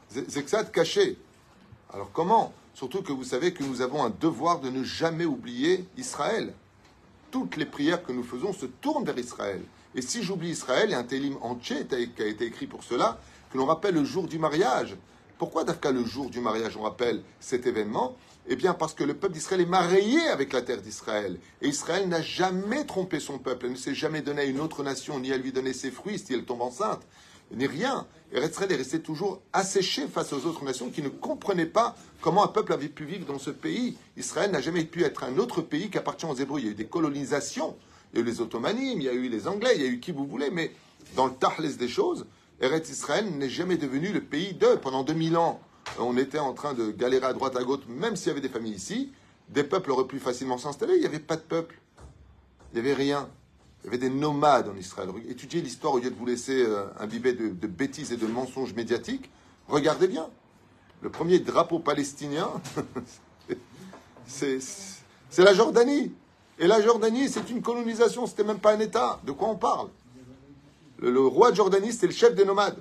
C'est 0.09 0.43
que 0.43 0.49
ça 0.49 0.63
de 0.63 0.69
cacher. 0.69 1.17
Alors 1.93 2.09
comment 2.11 2.53
Surtout 2.73 3.01
que 3.01 3.11
vous 3.11 3.23
savez 3.23 3.53
que 3.53 3.63
nous 3.63 3.81
avons 3.81 4.03
un 4.03 4.11
devoir 4.11 4.59
de 4.59 4.69
ne 4.69 4.83
jamais 4.83 5.25
oublier 5.25 5.85
Israël. 5.97 6.53
Toutes 7.31 7.55
les 7.55 7.65
prières 7.65 8.03
que 8.03 8.11
nous 8.11 8.23
faisons 8.23 8.53
se 8.53 8.65
tournent 8.65 9.03
vers 9.03 9.17
Israël. 9.17 9.61
Et 9.95 10.01
si 10.01 10.21
j'oublie 10.21 10.49
Israël, 10.49 10.89
il 10.89 10.91
y 10.91 10.95
a 10.95 10.99
un 10.99 11.03
télim 11.03 11.37
entier 11.41 11.87
qui 11.87 12.21
a 12.21 12.27
été 12.27 12.45
écrit 12.45 12.67
pour 12.67 12.83
cela, 12.83 13.19
que 13.51 13.57
l'on 13.57 13.65
rappelle 13.65 13.95
le 13.95 14.03
jour 14.03 14.27
du 14.27 14.39
mariage. 14.39 14.95
Pourquoi 15.37 15.63
Dafka 15.63 15.91
le 15.91 16.03
jour 16.03 16.29
du 16.29 16.39
mariage, 16.39 16.75
on 16.77 16.81
rappelle 16.81 17.21
cet 17.39 17.67
événement? 17.67 18.15
Eh 18.49 18.55
bien 18.55 18.73
parce 18.73 18.93
que 18.93 19.03
le 19.03 19.13
peuple 19.13 19.33
d'Israël 19.33 19.61
est 19.61 19.65
marié 19.65 20.19
avec 20.29 20.53
la 20.53 20.61
terre 20.61 20.81
d'Israël. 20.81 21.37
Et 21.61 21.67
Israël 21.67 22.07
n'a 22.07 22.21
jamais 22.21 22.85
trompé 22.85 23.19
son 23.19 23.37
peuple. 23.37 23.65
Elle 23.65 23.73
ne 23.73 23.77
s'est 23.77 23.93
jamais 23.93 24.21
donné 24.21 24.41
à 24.41 24.45
une 24.45 24.61
autre 24.61 24.83
nation, 24.83 25.19
ni 25.19 25.33
à 25.33 25.37
lui 25.37 25.51
donner 25.51 25.73
ses 25.73 25.91
fruits 25.91 26.17
si 26.17 26.33
elle 26.33 26.45
tombe 26.45 26.61
enceinte, 26.61 27.01
ni 27.51 27.67
rien. 27.67 28.07
Et 28.31 28.39
Israël 28.39 28.71
est 28.71 28.77
resté 28.77 29.01
toujours 29.01 29.41
asséché 29.53 30.07
face 30.07 30.33
aux 30.33 30.45
autres 30.45 30.63
nations 30.63 30.89
qui 30.89 31.01
ne 31.01 31.09
comprenaient 31.09 31.65
pas 31.65 31.95
comment 32.21 32.43
un 32.43 32.47
peuple 32.47 32.73
avait 32.73 32.87
pu 32.87 33.05
vivre 33.05 33.25
dans 33.25 33.39
ce 33.39 33.51
pays. 33.51 33.97
Israël 34.15 34.49
n'a 34.51 34.61
jamais 34.61 34.85
pu 34.85 35.03
être 35.03 35.23
un 35.23 35.37
autre 35.37 35.61
pays 35.61 35.89
qui 35.89 35.97
appartient 35.97 36.25
aux 36.25 36.35
Hébreux. 36.35 36.59
Il 36.59 36.65
y 36.65 36.69
a 36.69 36.71
eu 36.71 36.75
des 36.75 36.87
colonisations, 36.87 37.75
il 38.13 38.19
y 38.19 38.21
a 38.21 38.25
eu 38.25 38.27
les 38.27 38.41
Ottomanimes, 38.41 39.01
il 39.01 39.05
y 39.05 39.09
a 39.09 39.13
eu 39.13 39.27
les 39.27 39.47
Anglais, 39.47 39.73
il 39.75 39.81
y 39.81 39.85
a 39.85 39.89
eu 39.89 39.99
qui 39.99 40.11
vous 40.11 40.25
voulez, 40.25 40.49
mais 40.49 40.71
dans 41.15 41.27
le 41.27 41.33
tahles 41.33 41.75
des 41.77 41.87
choses, 41.87 42.25
Eretz 42.59 42.89
Israël 42.89 43.29
n'est 43.37 43.49
jamais 43.49 43.77
devenu 43.77 44.11
le 44.11 44.21
pays 44.21 44.53
d'eux. 44.53 44.77
Pendant 44.77 45.03
2000 45.03 45.37
ans, 45.37 45.59
on 45.99 46.17
était 46.17 46.39
en 46.39 46.53
train 46.53 46.73
de 46.73 46.91
galérer 46.91 47.27
à 47.27 47.33
droite 47.33 47.55
à 47.55 47.63
gauche, 47.63 47.81
même 47.87 48.15
s'il 48.15 48.27
y 48.27 48.31
avait 48.31 48.41
des 48.41 48.49
familles 48.49 48.73
ici. 48.73 49.11
Des 49.49 49.63
peuples 49.63 49.91
auraient 49.91 50.07
pu 50.07 50.19
facilement 50.19 50.57
s'installer. 50.57 50.95
Il 50.95 50.99
n'y 50.99 51.05
avait 51.05 51.19
pas 51.19 51.35
de 51.35 51.41
peuple. 51.41 51.79
Il 52.71 52.81
n'y 52.81 52.87
avait 52.87 52.95
rien. 52.95 53.29
Il 53.83 53.85
y 53.85 53.87
avait 53.89 53.97
des 53.97 54.09
nomades 54.09 54.67
en 54.67 54.75
Israël. 54.75 55.09
Étudiez 55.29 55.61
l'histoire 55.61 55.93
au 55.93 55.99
lieu 55.99 56.09
de 56.09 56.15
vous 56.15 56.25
laisser 56.25 56.63
euh, 56.65 56.85
imbiber 56.99 57.33
de, 57.33 57.49
de 57.49 57.67
bêtises 57.67 58.11
et 58.11 58.17
de 58.17 58.27
mensonges 58.27 58.73
médiatiques. 58.73 59.29
Regardez 59.67 60.07
bien. 60.07 60.27
Le 61.01 61.09
premier 61.11 61.39
drapeau 61.39 61.77
palestinien, 61.79 62.49
c'est 64.27 64.59
la 65.37 65.53
Jordanie. 65.53 66.11
Et 66.59 66.65
la 66.65 66.81
Jordanie, 66.81 67.29
c'est 67.29 67.51
une 67.51 67.61
colonisation, 67.61 68.25
c'était 68.25 68.43
même 68.43 68.57
pas 68.57 68.73
un 68.73 68.79
État. 68.79 69.19
De 69.23 69.31
quoi 69.31 69.49
on 69.49 69.55
parle? 69.55 69.89
Le, 70.99 71.19
roi 71.19 71.51
de 71.51 71.55
Jordanie, 71.55 71.93
c'est 71.93 72.07
le 72.07 72.13
chef 72.13 72.35
des 72.35 72.45
nomades. 72.45 72.77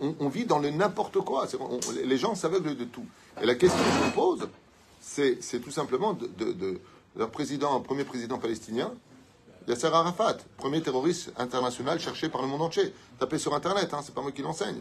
on, 0.00 0.28
vit 0.28 0.44
dans 0.44 0.58
le 0.58 0.70
n'importe 0.70 1.20
quoi. 1.20 1.46
les 2.04 2.18
gens 2.18 2.34
s'aveuglent 2.34 2.76
de 2.76 2.84
tout. 2.84 3.06
Et 3.40 3.46
la 3.46 3.54
question 3.54 3.78
que 3.78 4.06
je 4.06 4.14
pose, 4.14 4.48
c'est 5.00 5.60
tout 5.62 5.70
simplement 5.70 6.14
de, 6.14 6.80
leur 7.16 7.30
président, 7.30 7.80
premier 7.80 8.04
président 8.04 8.38
palestinien, 8.38 8.92
Yasser 9.68 9.86
Arafat, 9.86 10.38
premier 10.56 10.82
terroriste 10.82 11.32
international 11.36 12.00
cherché 12.00 12.28
par 12.28 12.42
le 12.42 12.48
monde 12.48 12.62
entier. 12.62 12.92
Tapez 13.20 13.38
sur 13.38 13.54
Internet, 13.54 13.94
hein, 13.94 14.00
c'est 14.02 14.14
pas 14.14 14.22
moi 14.22 14.32
qui 14.32 14.42
l'enseigne. 14.42 14.80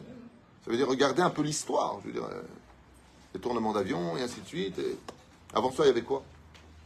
Ça 0.66 0.72
veut 0.72 0.78
dire 0.78 0.88
regarder 0.88 1.22
un 1.22 1.30
peu 1.30 1.44
l'histoire. 1.44 2.00
Je 2.01 2.08
veux 2.08 2.13
dire, 2.13 2.24
euh, 2.24 2.42
les 3.34 3.40
tournements 3.40 3.74
d'avions 3.74 4.18
et 4.18 4.22
ainsi 4.22 4.42
de 4.42 4.48
suite. 4.48 4.80
Avant 5.54 5.72
ça, 5.72 5.84
il 5.84 5.88
y 5.88 5.90
avait 5.90 6.01
quoi? 6.01 6.24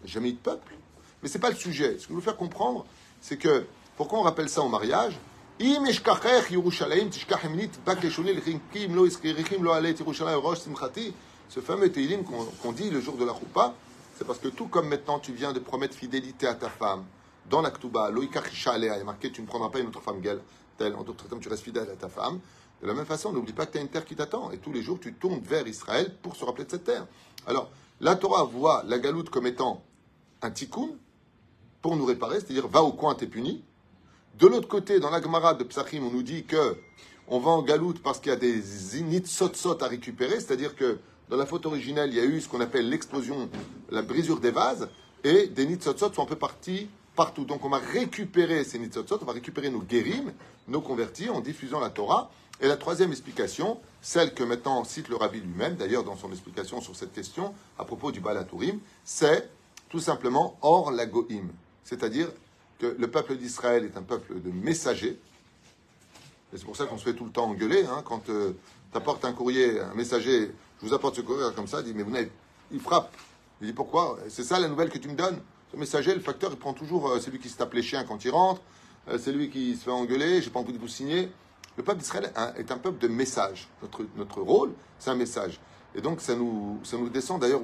Jamais 0.04 0.30
eu 0.30 0.34
de 0.34 0.38
peuple. 0.38 0.74
Mais 1.24 1.30
c'est 1.30 1.40
pas 1.40 1.50
le 1.50 1.56
sujet. 1.56 1.98
Ce 1.98 2.08
que 2.08 2.10
je 2.10 2.16
veux 2.16 2.22
faire 2.22 2.38
comprendre, 2.38 2.86
c'est 3.22 3.38
que 3.38 3.66
pourquoi 3.98 4.20
on 4.20 4.24
rappelle 4.24 4.50
ça 4.50 4.62
au 4.62 4.68
mariage 4.68 5.18
ce 11.48 11.60
fameux 11.62 11.92
Teilim 11.92 12.24
qu'on 12.26 12.72
dit 12.74 12.90
le 12.90 13.00
jour 13.00 13.16
de 13.16 13.24
la 13.24 13.34
Choupa, 13.34 13.74
c'est 14.18 14.28
parce 14.28 14.40
que 14.40 14.50
tout 14.50 14.68
comme 14.68 14.90
maintenant 14.90 15.20
tu 15.20 15.32
viens 15.32 15.54
de 15.54 15.60
promettre 15.60 15.96
fidélité 15.96 16.46
à 16.46 16.56
ta 16.56 16.70
femme, 16.70 17.06
dans 17.50 17.62
la 17.62 17.72
Ktouba, 17.72 18.12
il 18.12 18.84
est 18.84 19.04
marqué 19.06 19.32
tu 19.32 19.42
ne 19.42 19.48
prendras 19.48 19.70
pas 19.70 19.80
une 19.80 19.88
autre 19.88 20.02
femme 20.02 20.22
telle, 20.78 20.96
en 20.96 21.04
d'autres 21.04 21.30
termes 21.30 21.40
tu 21.40 21.48
restes 21.48 21.64
fidèle 21.64 21.90
à 21.90 21.96
ta 21.96 22.10
femme, 22.10 22.42
de 22.82 22.88
la 22.88 22.94
même 22.94 23.06
façon 23.06 23.32
n'oublie 23.32 23.54
pas 23.54 23.66
que 23.66 23.72
tu 23.72 23.78
as 23.78 23.82
une 23.82 23.88
terre 23.88 24.04
qui 24.04 24.18
t'attend 24.18 24.52
et 24.52 24.58
tous 24.58 24.74
les 24.74 24.82
jours 24.82 25.00
tu 25.00 25.14
tournes 25.14 25.40
vers 25.40 25.66
Israël 25.66 26.14
pour 26.22 26.36
se 26.36 26.44
rappeler 26.44 26.66
de 26.66 26.72
cette 26.72 26.84
terre. 26.84 27.08
Alors, 27.48 27.70
la 28.02 28.18
Torah 28.18 28.44
voit 28.44 28.84
la 28.88 29.00
galoute 29.00 29.30
comme 29.30 29.48
étant 29.48 29.84
un 30.42 30.52
tikkun 30.52 30.90
pour 31.82 31.96
nous 31.96 32.06
réparer, 32.06 32.42
c'est-à-dire 32.42 32.68
va 32.68 32.82
au 32.82 32.92
coin, 32.92 33.16
t'es 33.16 33.28
puni, 33.28 33.64
de 34.40 34.48
l'autre 34.48 34.68
côté, 34.68 35.00
dans 35.00 35.12
la 35.12 35.22
Gemara 35.22 35.54
de 35.54 35.64
Psachim, 35.64 36.04
on 36.04 36.12
nous 36.12 36.24
dit 36.24 36.44
que 36.44 36.76
on 37.30 37.40
va 37.40 37.52
en 37.52 37.62
galoute 37.62 38.04
parce 38.04 38.20
qu'il 38.20 38.32
y 38.32 38.36
a 38.36 38.38
des 38.38 38.62
nitsotsot 39.02 39.82
à 39.82 39.88
récupérer, 39.88 40.42
c'est-à-dire 40.42 40.76
que 40.76 41.00
dans 41.30 41.38
la 41.38 41.46
faute 41.46 41.66
originelle, 41.66 42.10
il 42.10 42.18
y 42.18 42.20
a 42.20 42.26
eu 42.26 42.42
ce 42.42 42.50
qu'on 42.50 42.60
appelle 42.60 42.90
l'explosion, 42.90 43.50
la 43.92 44.02
brisure 44.02 44.42
des 44.42 44.52
vases, 44.52 44.90
et 45.24 45.48
des 45.48 45.66
nitsotsot 45.66 46.12
sont 46.12 46.24
un 46.24 46.26
peu 46.26 46.36
partis 46.36 46.90
partout. 47.16 47.46
Donc 47.46 47.64
on 47.64 47.70
va 47.70 47.78
récupérer 47.78 48.66
ces 48.66 48.78
nitsotsot, 48.78 49.20
on 49.22 49.26
va 49.26 49.32
récupérer 49.32 49.70
nos 49.70 49.80
guérim, 49.80 50.34
nos 50.68 50.82
convertis, 50.82 51.30
en 51.30 51.40
diffusant 51.40 51.80
la 51.80 51.90
Torah. 51.90 52.30
Et 52.60 52.68
la 52.68 52.76
troisième 52.76 53.12
explication, 53.12 53.80
celle 54.02 54.34
que 54.34 54.44
maintenant 54.44 54.84
cite 54.84 55.08
le 55.08 55.16
rabbi 55.16 55.40
lui-même, 55.40 55.76
d'ailleurs 55.76 56.04
dans 56.04 56.18
son 56.18 56.30
explication 56.32 56.82
sur 56.82 56.98
cette 56.98 57.14
question, 57.14 57.54
à 57.80 57.86
propos 57.86 58.12
du 58.12 58.20
Balatourim, 58.20 58.80
c'est 59.06 59.50
tout 59.88 60.02
simplement 60.02 60.58
hors 60.62 60.92
la 60.92 61.06
goïm. 61.06 61.52
C'est-à-dire 61.86 62.28
que 62.80 62.96
le 62.98 63.08
peuple 63.10 63.36
d'Israël 63.36 63.86
est 63.86 63.98
un 63.98 64.02
peuple 64.02 64.42
de 64.42 64.52
messagers. 64.52 65.18
Et 66.54 66.58
c'est 66.58 66.66
pour 66.66 66.76
ça 66.76 66.86
qu'on 66.86 66.98
se 66.98 67.04
fait 67.04 67.14
tout 67.14 67.26
le 67.26 67.32
temps 67.32 67.46
engueuler. 67.46 67.86
Hein, 67.86 68.04
quand 68.06 68.30
euh, 68.30 68.54
tu 68.92 68.98
apportes 68.98 69.26
un 69.26 69.34
courrier, 69.34 69.80
un 69.80 69.94
messager, 69.94 70.52
je 70.82 70.88
vous 70.88 70.94
apporte 70.94 71.16
ce 71.16 71.22
courrier 71.22 71.46
comme 71.56 71.68
ça, 71.68 71.80
il 71.80 71.86
dit, 71.86 71.94
mais 71.94 72.04
vous 72.04 72.12
n'avez... 72.12 72.32
Il 72.72 72.80
frappe. 72.80 73.14
Il 73.62 73.68
dit, 73.68 73.74
pourquoi? 73.74 74.18
C'est 74.30 74.44
ça 74.44 74.60
la 74.60 74.68
nouvelle 74.68 74.90
que 74.90 74.98
tu 74.98 75.08
me 75.08 75.16
donnes? 75.16 75.40
Ce 75.72 75.78
messager, 75.78 76.14
le 76.14 76.22
facteur, 76.22 76.52
il 76.52 76.58
prend 76.58 76.74
toujours 76.74 77.10
euh, 77.10 77.20
celui 77.20 77.40
qui 77.40 77.50
se 77.50 77.58
tape 77.58 77.74
les 77.74 77.82
chiens 77.82 78.04
quand 78.04 78.24
il 78.26 78.32
rentre, 78.32 78.62
euh, 79.08 79.18
c'est 79.18 79.32
lui 79.32 79.50
qui 79.50 79.76
se 79.76 79.84
fait 79.84 79.92
engueuler, 79.92 80.42
j'ai 80.42 80.50
pas 80.50 80.60
envie 80.60 80.74
de 80.74 80.80
vous 80.80 80.88
signer. 80.88 81.32
Le 81.78 81.84
peuple 81.84 82.00
d'Israël 82.00 82.32
est 82.58 82.72
un 82.72 82.78
peuple 82.78 83.00
de 83.00 83.10
message. 83.10 83.68
Notre, 83.82 84.06
notre 84.16 84.40
rôle, 84.42 84.72
c'est 84.98 85.10
un 85.10 85.16
message. 85.16 85.60
Et 85.94 86.02
donc, 86.02 86.22
ça 86.22 86.34
nous, 86.36 86.80
ça 86.84 86.98
nous 86.98 87.10
descend 87.10 87.42
d'ailleurs 87.42 87.62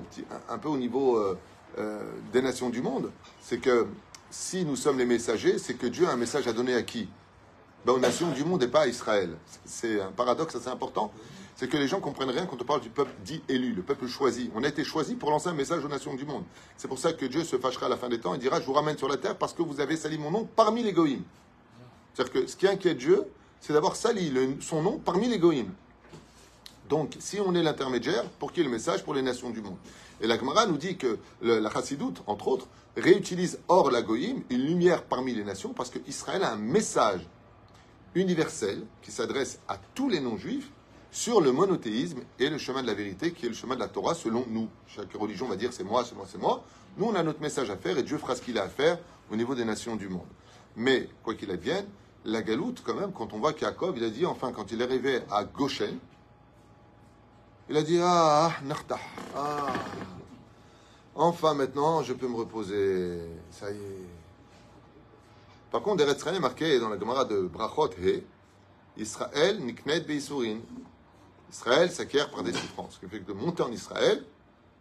un, 0.50 0.56
un 0.56 0.58
peu 0.58 0.68
au 0.68 0.78
niveau 0.78 1.16
euh, 1.16 1.38
euh, 1.78 2.02
des 2.34 2.42
nations 2.42 2.70
du 2.70 2.82
monde. 2.82 3.10
C'est 3.42 3.60
que 3.60 3.88
si 4.32 4.64
nous 4.66 4.78
sommes 4.78 4.98
les 4.98 5.06
messagers, 5.06 5.60
c'est 5.60 5.76
que 5.76 5.86
Dieu 5.86 6.08
a 6.08 6.12
un 6.12 6.18
message 6.18 6.48
à 6.48 6.54
donner 6.54 6.74
à 6.74 6.82
qui? 6.82 7.08
Ben, 7.86 7.94
Aux 7.94 8.00
nations 8.00 8.32
du 8.32 8.44
monde 8.44 8.64
et 8.64 8.68
pas 8.68 8.82
à 8.82 8.88
Israël. 8.88 9.36
C'est 9.66 10.00
un 10.00 10.12
paradoxe 10.12 10.56
assez 10.56 10.70
important. 10.70 11.12
C'est 11.56 11.68
que 11.68 11.78
les 11.78 11.88
gens 11.88 12.00
comprennent 12.00 12.30
rien 12.30 12.46
quand 12.46 12.60
on 12.60 12.66
parle 12.66 12.82
du 12.82 12.90
peuple 12.90 13.12
dit 13.24 13.44
élu, 13.50 13.74
le 13.74 13.82
peuple 13.84 14.08
choisi. 14.08 14.50
On 14.56 14.64
a 14.64 14.68
été 14.68 14.84
choisi 14.84 15.16
pour 15.16 15.30
lancer 15.30 15.50
un 15.50 15.54
message 15.54 15.84
aux 15.84 15.90
nations 15.90 16.16
du 16.16 16.26
monde. 16.26 16.44
C'est 16.78 16.88
pour 16.88 16.98
ça 16.98 17.14
que 17.14 17.26
Dieu 17.26 17.44
se 17.44 17.58
fâchera 17.58 17.88
à 17.88 17.90
la 17.90 17.98
fin 17.98 18.10
des 18.10 18.20
temps 18.20 18.34
et 18.34 18.38
dira 18.38 18.62
Je 18.62 18.66
vous 18.66 18.74
ramène 18.74 18.98
sur 18.98 19.10
la 19.10 19.18
terre 19.18 19.38
parce 19.38 19.54
que 19.54 19.62
vous 19.62 19.80
avez 19.82 19.98
sali 19.98 20.18
mon 20.18 20.32
nom 20.32 20.48
parmi 20.56 20.82
les 20.82 20.94
goïms. 20.94 21.24
C'est-à-dire 22.14 22.34
que 22.34 22.48
ce 22.48 22.56
qui 22.56 22.68
inquiète 22.68 22.98
Dieu, 22.98 23.26
c'est 23.60 23.74
d'avoir 23.74 23.96
sali 23.96 24.34
son 24.62 24.82
nom 24.82 24.98
parmi 24.98 25.28
les 25.28 25.40
goïms. 25.40 25.72
Donc, 26.90 27.16
si 27.20 27.40
on 27.40 27.54
est 27.54 27.64
l'intermédiaire, 27.64 28.24
pour 28.40 28.52
qui 28.52 28.62
est 28.62 28.64
le 28.64 28.70
message 28.70 29.04
Pour 29.04 29.14
les 29.14 29.22
nations 29.22 29.50
du 29.50 29.62
monde. 29.62 29.78
Et 30.22 30.28
la 30.28 30.38
Gemara 30.38 30.66
nous 30.68 30.78
dit 30.78 30.98
que 30.98 31.18
le- 31.42 31.60
la 31.60 31.70
Chassidoute, 31.72 32.22
entre 32.28 32.48
autres, 32.48 32.68
réutilise 32.96 33.60
hors 33.68 33.90
la 33.92 34.02
goïm 34.02 34.44
une 34.50 34.62
lumière 34.66 35.04
parmi 35.04 35.34
les 35.34 35.44
nations 35.44 35.74
parce 35.74 35.90
qu'Israël 35.90 36.44
a 36.44 36.52
un 36.54 36.58
message 36.58 37.28
universel 38.16 38.84
qui 39.02 39.12
s'adresse 39.12 39.60
à 39.68 39.78
tous 39.96 40.10
les 40.10 40.20
non-juifs 40.20 40.70
sur 41.12 41.42
le 41.42 41.52
monothéisme 41.52 42.20
et 42.40 42.50
le 42.50 42.58
chemin 42.58 42.82
de 42.82 42.88
la 42.88 42.94
vérité 42.94 43.32
qui 43.32 43.46
est 43.46 43.50
le 43.50 43.56
chemin 43.56 43.76
de 43.76 43.80
la 43.80 43.88
Torah 43.88 44.14
selon 44.16 44.46
nous. 44.50 44.70
Chaque 44.88 45.14
religion 45.14 45.48
va 45.48 45.56
dire 45.56 45.74
c'est 45.74 45.84
moi, 45.84 46.04
c'est 46.06 46.16
moi, 46.16 46.26
c'est 46.30 46.38
moi. 46.40 46.64
Nous, 46.98 47.06
on 47.06 47.16
a 47.16 47.24
notre 47.24 47.42
message 47.42 47.70
à 47.70 47.78
faire 47.78 47.98
et 47.98 48.04
Dieu 48.04 48.18
fera 48.18 48.36
ce 48.36 48.42
qu'il 48.42 48.58
a 48.58 48.64
à 48.64 48.70
faire 48.70 49.00
au 49.32 49.36
niveau 49.36 49.56
des 49.56 49.66
nations 49.66 49.96
du 49.96 50.10
monde. 50.10 50.28
Mais, 50.76 51.08
quoi 51.24 51.36
qu'il 51.36 51.50
advienne, 51.52 51.86
la 52.26 52.42
galoute, 52.42 52.82
quand 52.86 52.94
même, 52.94 53.12
quand 53.14 53.34
on 53.34 53.40
voit 53.40 53.54
qu'Yaakov, 53.54 53.98
il 53.98 54.04
a 54.04 54.10
dit, 54.10 54.26
enfin, 54.26 54.52
quand 54.52 54.72
il 54.72 54.82
est 54.82 54.84
arrivé 54.84 55.22
à 55.32 55.44
Goshen, 55.46 55.98
il 57.72 57.78
a 57.78 57.84
dit 57.84 58.00
Ah, 58.02 58.52
Nartah, 58.66 59.00
ah, 59.34 59.74
enfin 61.16 61.54
maintenant 61.54 62.04
je 62.04 62.12
peux 62.12 62.28
me 62.28 62.36
reposer, 62.36 63.18
ça 63.50 63.72
y 63.72 63.76
est. 63.76 64.08
Par 65.72 65.82
contre, 65.82 66.04
Eretz 66.04 66.18
Israël 66.18 66.36
est 66.36 66.42
marqué 66.42 66.80
dans 66.80 66.90
la 66.90 67.00
Gemara 67.00 67.24
de 67.24 67.44
Brachot 67.44 67.92
He, 67.92 68.24
Israël 68.98 69.64
niknet 69.64 70.02
beisurin. 70.02 70.58
Israël 71.50 71.90
s'acquiert 71.90 72.30
par 72.30 72.44
des 72.44 72.52
souffrances. 72.52 72.96
Ce 72.96 73.00
qui 73.00 73.10
fait 73.10 73.22
que 73.22 73.28
de 73.32 73.34
monter 73.34 73.64
en 73.64 73.72
Israël, 73.72 74.22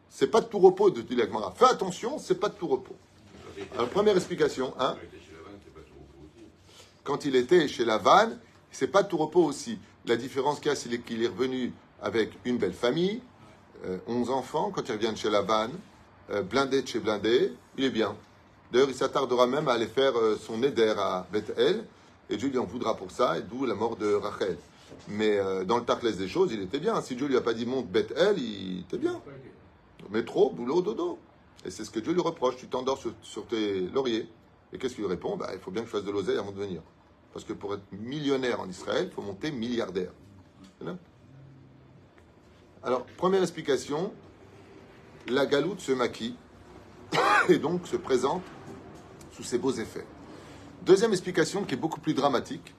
c'est 0.08 0.26
pas 0.26 0.40
de 0.40 0.46
tout 0.46 0.58
repos, 0.58 0.90
de 0.90 1.00
dit 1.00 1.14
la 1.14 1.26
Gemara. 1.26 1.52
Fais 1.54 1.66
attention, 1.66 2.18
c'est 2.18 2.40
pas 2.40 2.48
de 2.48 2.54
tout 2.54 2.66
repos. 2.66 2.96
Première 3.92 4.16
explication, 4.16 4.74
hein, 4.80 4.96
quand 7.04 7.24
il 7.24 7.36
était 7.36 7.68
chez 7.68 7.84
Lavanne, 7.84 8.40
c'est 8.72 8.88
pas 8.88 9.04
de 9.04 9.08
tout 9.08 9.16
repos 9.16 9.44
aussi. 9.44 9.78
La 10.06 10.16
différence 10.16 10.58
qu'il 10.58 10.70
y 10.70 10.72
a, 10.72 10.76
c'est 10.76 10.98
qu'il 11.02 11.22
est 11.22 11.28
revenu 11.28 11.72
avec 12.02 12.30
une 12.44 12.58
belle 12.58 12.72
famille, 12.72 13.20
euh, 13.84 13.98
11 14.06 14.30
enfants. 14.30 14.70
Quand 14.74 14.88
il 14.88 14.92
revient 14.92 15.12
de 15.12 15.16
chez 15.16 15.30
Lavanne, 15.30 15.72
euh, 16.30 16.42
blindé 16.42 16.82
de 16.82 16.88
chez 16.88 17.00
blindé, 17.00 17.52
il 17.76 17.84
est 17.84 17.90
bien. 17.90 18.14
D'ailleurs, 18.72 18.88
il 18.88 18.94
s'attardera 18.94 19.46
même 19.46 19.68
à 19.68 19.72
aller 19.72 19.86
faire 19.86 20.16
euh, 20.16 20.38
son 20.40 20.62
éder 20.62 20.94
à 20.96 21.26
Bethel, 21.32 21.84
et 22.28 22.36
Dieu 22.36 22.48
lui 22.48 22.58
en 22.58 22.64
voudra 22.64 22.96
pour 22.96 23.10
ça, 23.10 23.38
et 23.38 23.42
d'où 23.42 23.66
la 23.66 23.74
mort 23.74 23.96
de 23.96 24.14
Rachel. 24.14 24.56
Mais 25.08 25.38
euh, 25.38 25.64
dans 25.64 25.78
le 25.78 25.84
tarclès 25.84 26.16
des 26.16 26.28
choses, 26.28 26.52
il 26.52 26.62
était 26.62 26.78
bien. 26.78 27.00
Si 27.00 27.16
Dieu 27.16 27.26
lui 27.26 27.36
a 27.36 27.40
pas 27.40 27.54
dit 27.54 27.66
monte 27.66 27.88
Bethel, 27.88 28.38
il 28.38 28.80
était 28.80 28.98
bien. 28.98 29.20
Métro, 30.10 30.50
boulot, 30.50 30.82
dodo. 30.82 31.18
Et 31.64 31.70
c'est 31.70 31.84
ce 31.84 31.90
que 31.90 32.00
Dieu 32.00 32.12
lui 32.12 32.20
reproche. 32.20 32.56
Tu 32.56 32.68
t'endors 32.68 33.02
sur, 33.22 33.46
tes 33.46 33.80
lauriers. 33.80 34.28
Et 34.72 34.78
qu'est-ce 34.78 34.94
qu'il 34.94 35.04
lui 35.04 35.10
répond? 35.10 35.36
Bah, 35.36 35.50
Il 35.52 35.58
faut 35.58 35.70
bien 35.70 35.82
que 35.82 35.88
je 35.88 35.92
fasse 35.92 36.04
de 36.04 36.10
l'oseille 36.10 36.38
avant 36.38 36.52
de 36.52 36.58
venir. 36.58 36.80
Parce 37.32 37.44
que 37.44 37.52
pour 37.52 37.74
être 37.74 37.82
millionnaire 37.92 38.60
en 38.60 38.68
Israël, 38.68 39.08
il 39.10 39.14
faut 39.14 39.22
monter 39.22 39.50
milliardaire. 39.50 40.10
Alors, 42.82 43.04
première 43.04 43.42
explication, 43.42 44.10
la 45.28 45.44
galoute 45.44 45.80
se 45.80 45.92
maquille 45.92 46.34
et 47.50 47.58
donc 47.58 47.86
se 47.86 47.96
présente 47.96 48.42
sous 49.32 49.42
ses 49.42 49.58
beaux 49.58 49.72
effets. 49.72 50.06
Deuxième 50.82 51.12
explication 51.12 51.64
qui 51.64 51.74
est 51.74 51.76
beaucoup 51.76 52.00
plus 52.00 52.14
dramatique 52.14 52.74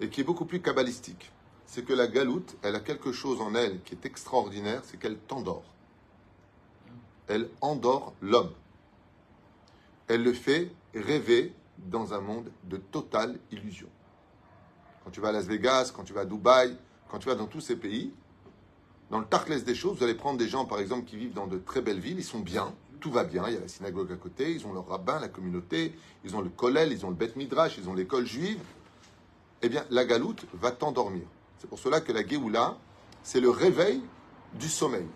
et 0.00 0.08
qui 0.08 0.22
est 0.22 0.24
beaucoup 0.24 0.46
plus 0.46 0.62
kabbalistique, 0.62 1.30
c'est 1.66 1.84
que 1.84 1.92
la 1.92 2.06
galoute, 2.06 2.56
elle 2.62 2.74
a 2.74 2.80
quelque 2.80 3.12
chose 3.12 3.42
en 3.42 3.54
elle 3.54 3.82
qui 3.82 3.94
est 3.94 4.06
extraordinaire, 4.06 4.80
c'est 4.84 4.98
qu'elle 4.98 5.18
t'endort. 5.18 5.64
Elle 7.28 7.50
endort 7.60 8.14
l'homme. 8.22 8.52
Elle 10.08 10.22
le 10.22 10.32
fait 10.32 10.72
rêver 10.94 11.52
dans 11.76 12.14
un 12.14 12.20
monde 12.22 12.50
de 12.64 12.78
totale 12.78 13.38
illusion. 13.52 13.88
Quand 15.04 15.10
tu 15.10 15.20
vas 15.20 15.28
à 15.28 15.32
Las 15.32 15.46
Vegas, 15.46 15.92
quand 15.94 16.04
tu 16.04 16.14
vas 16.14 16.22
à 16.22 16.24
Dubaï, 16.24 16.78
quand 17.10 17.18
tu 17.18 17.28
vas 17.28 17.34
dans 17.34 17.46
tous 17.46 17.60
ces 17.60 17.76
pays, 17.76 18.14
dans 19.10 19.18
le 19.18 19.24
Tarkless 19.24 19.64
des 19.64 19.74
choses, 19.74 19.98
vous 19.98 20.04
allez 20.04 20.14
prendre 20.14 20.38
des 20.38 20.48
gens, 20.48 20.64
par 20.64 20.78
exemple, 20.78 21.04
qui 21.04 21.16
vivent 21.16 21.32
dans 21.32 21.48
de 21.48 21.58
très 21.58 21.80
belles 21.80 21.98
villes, 21.98 22.18
ils 22.18 22.24
sont 22.24 22.38
bien, 22.38 22.72
tout 23.00 23.10
va 23.10 23.24
bien, 23.24 23.44
il 23.48 23.54
y 23.54 23.56
a 23.56 23.60
la 23.60 23.68
synagogue 23.68 24.12
à 24.12 24.16
côté, 24.16 24.52
ils 24.52 24.66
ont 24.66 24.72
leur 24.72 24.86
rabbin, 24.86 25.18
la 25.18 25.28
communauté, 25.28 25.92
ils 26.24 26.36
ont 26.36 26.40
le 26.40 26.48
kollel, 26.48 26.92
ils 26.92 27.04
ont 27.04 27.10
le 27.10 27.16
bet 27.16 27.32
midrash, 27.34 27.76
ils 27.76 27.88
ont 27.88 27.94
l'école 27.94 28.26
juive. 28.26 28.60
Eh 29.62 29.68
bien, 29.68 29.84
la 29.90 30.04
galoute 30.04 30.46
va 30.54 30.70
t'endormir. 30.70 31.24
C'est 31.58 31.68
pour 31.68 31.78
cela 31.78 32.00
que 32.00 32.12
la 32.12 32.26
Géoula, 32.26 32.78
c'est 33.22 33.40
le 33.40 33.50
réveil 33.50 34.00
du 34.54 34.68
sommeil. 34.68 35.06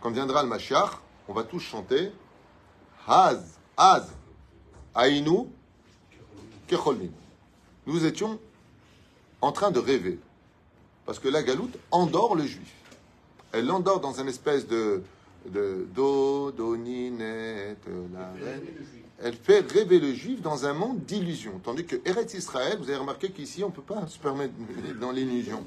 Quand 0.00 0.10
viendra 0.10 0.42
le 0.42 0.48
Mashiach, 0.48 0.90
on 1.28 1.32
va 1.32 1.44
tous 1.44 1.60
chanter 1.60 2.12
Haz, 3.06 3.58
Haz, 3.76 4.10
Aïnou, 4.94 5.50
Kecholmin. 6.66 7.10
Nous 7.86 8.04
étions 8.04 8.38
en 9.40 9.52
train 9.52 9.70
de 9.70 9.78
rêver. 9.78 10.18
Parce 11.06 11.18
que 11.18 11.28
la 11.28 11.42
galoute 11.42 11.78
endort 11.90 12.34
le 12.34 12.44
juif. 12.44 12.77
Elle 13.52 13.66
l'endort 13.66 14.00
dans 14.00 14.20
une 14.20 14.28
espèce 14.28 14.66
de, 14.66 15.02
de 15.46 15.86
do, 15.94 16.52
do, 16.52 16.76
ni, 16.76 17.10
net, 17.10 17.78
la 18.12 18.30
reine. 18.44 18.62
Elle 19.20 19.34
fait 19.34 19.60
rêver 19.72 19.98
le 19.98 20.14
juif 20.14 20.40
dans 20.42 20.64
un 20.66 20.74
monde 20.74 21.04
d'illusions. 21.04 21.60
Tandis 21.64 21.84
que 21.84 21.96
Eretz 22.04 22.34
Israël, 22.34 22.76
vous 22.78 22.88
avez 22.88 22.98
remarqué 22.98 23.30
qu'ici, 23.30 23.64
on 23.64 23.68
ne 23.68 23.72
peut 23.72 23.82
pas 23.82 24.06
se 24.06 24.18
permettre 24.18 24.54
d'être 24.54 25.00
dans 25.00 25.10
l'illusion. 25.10 25.64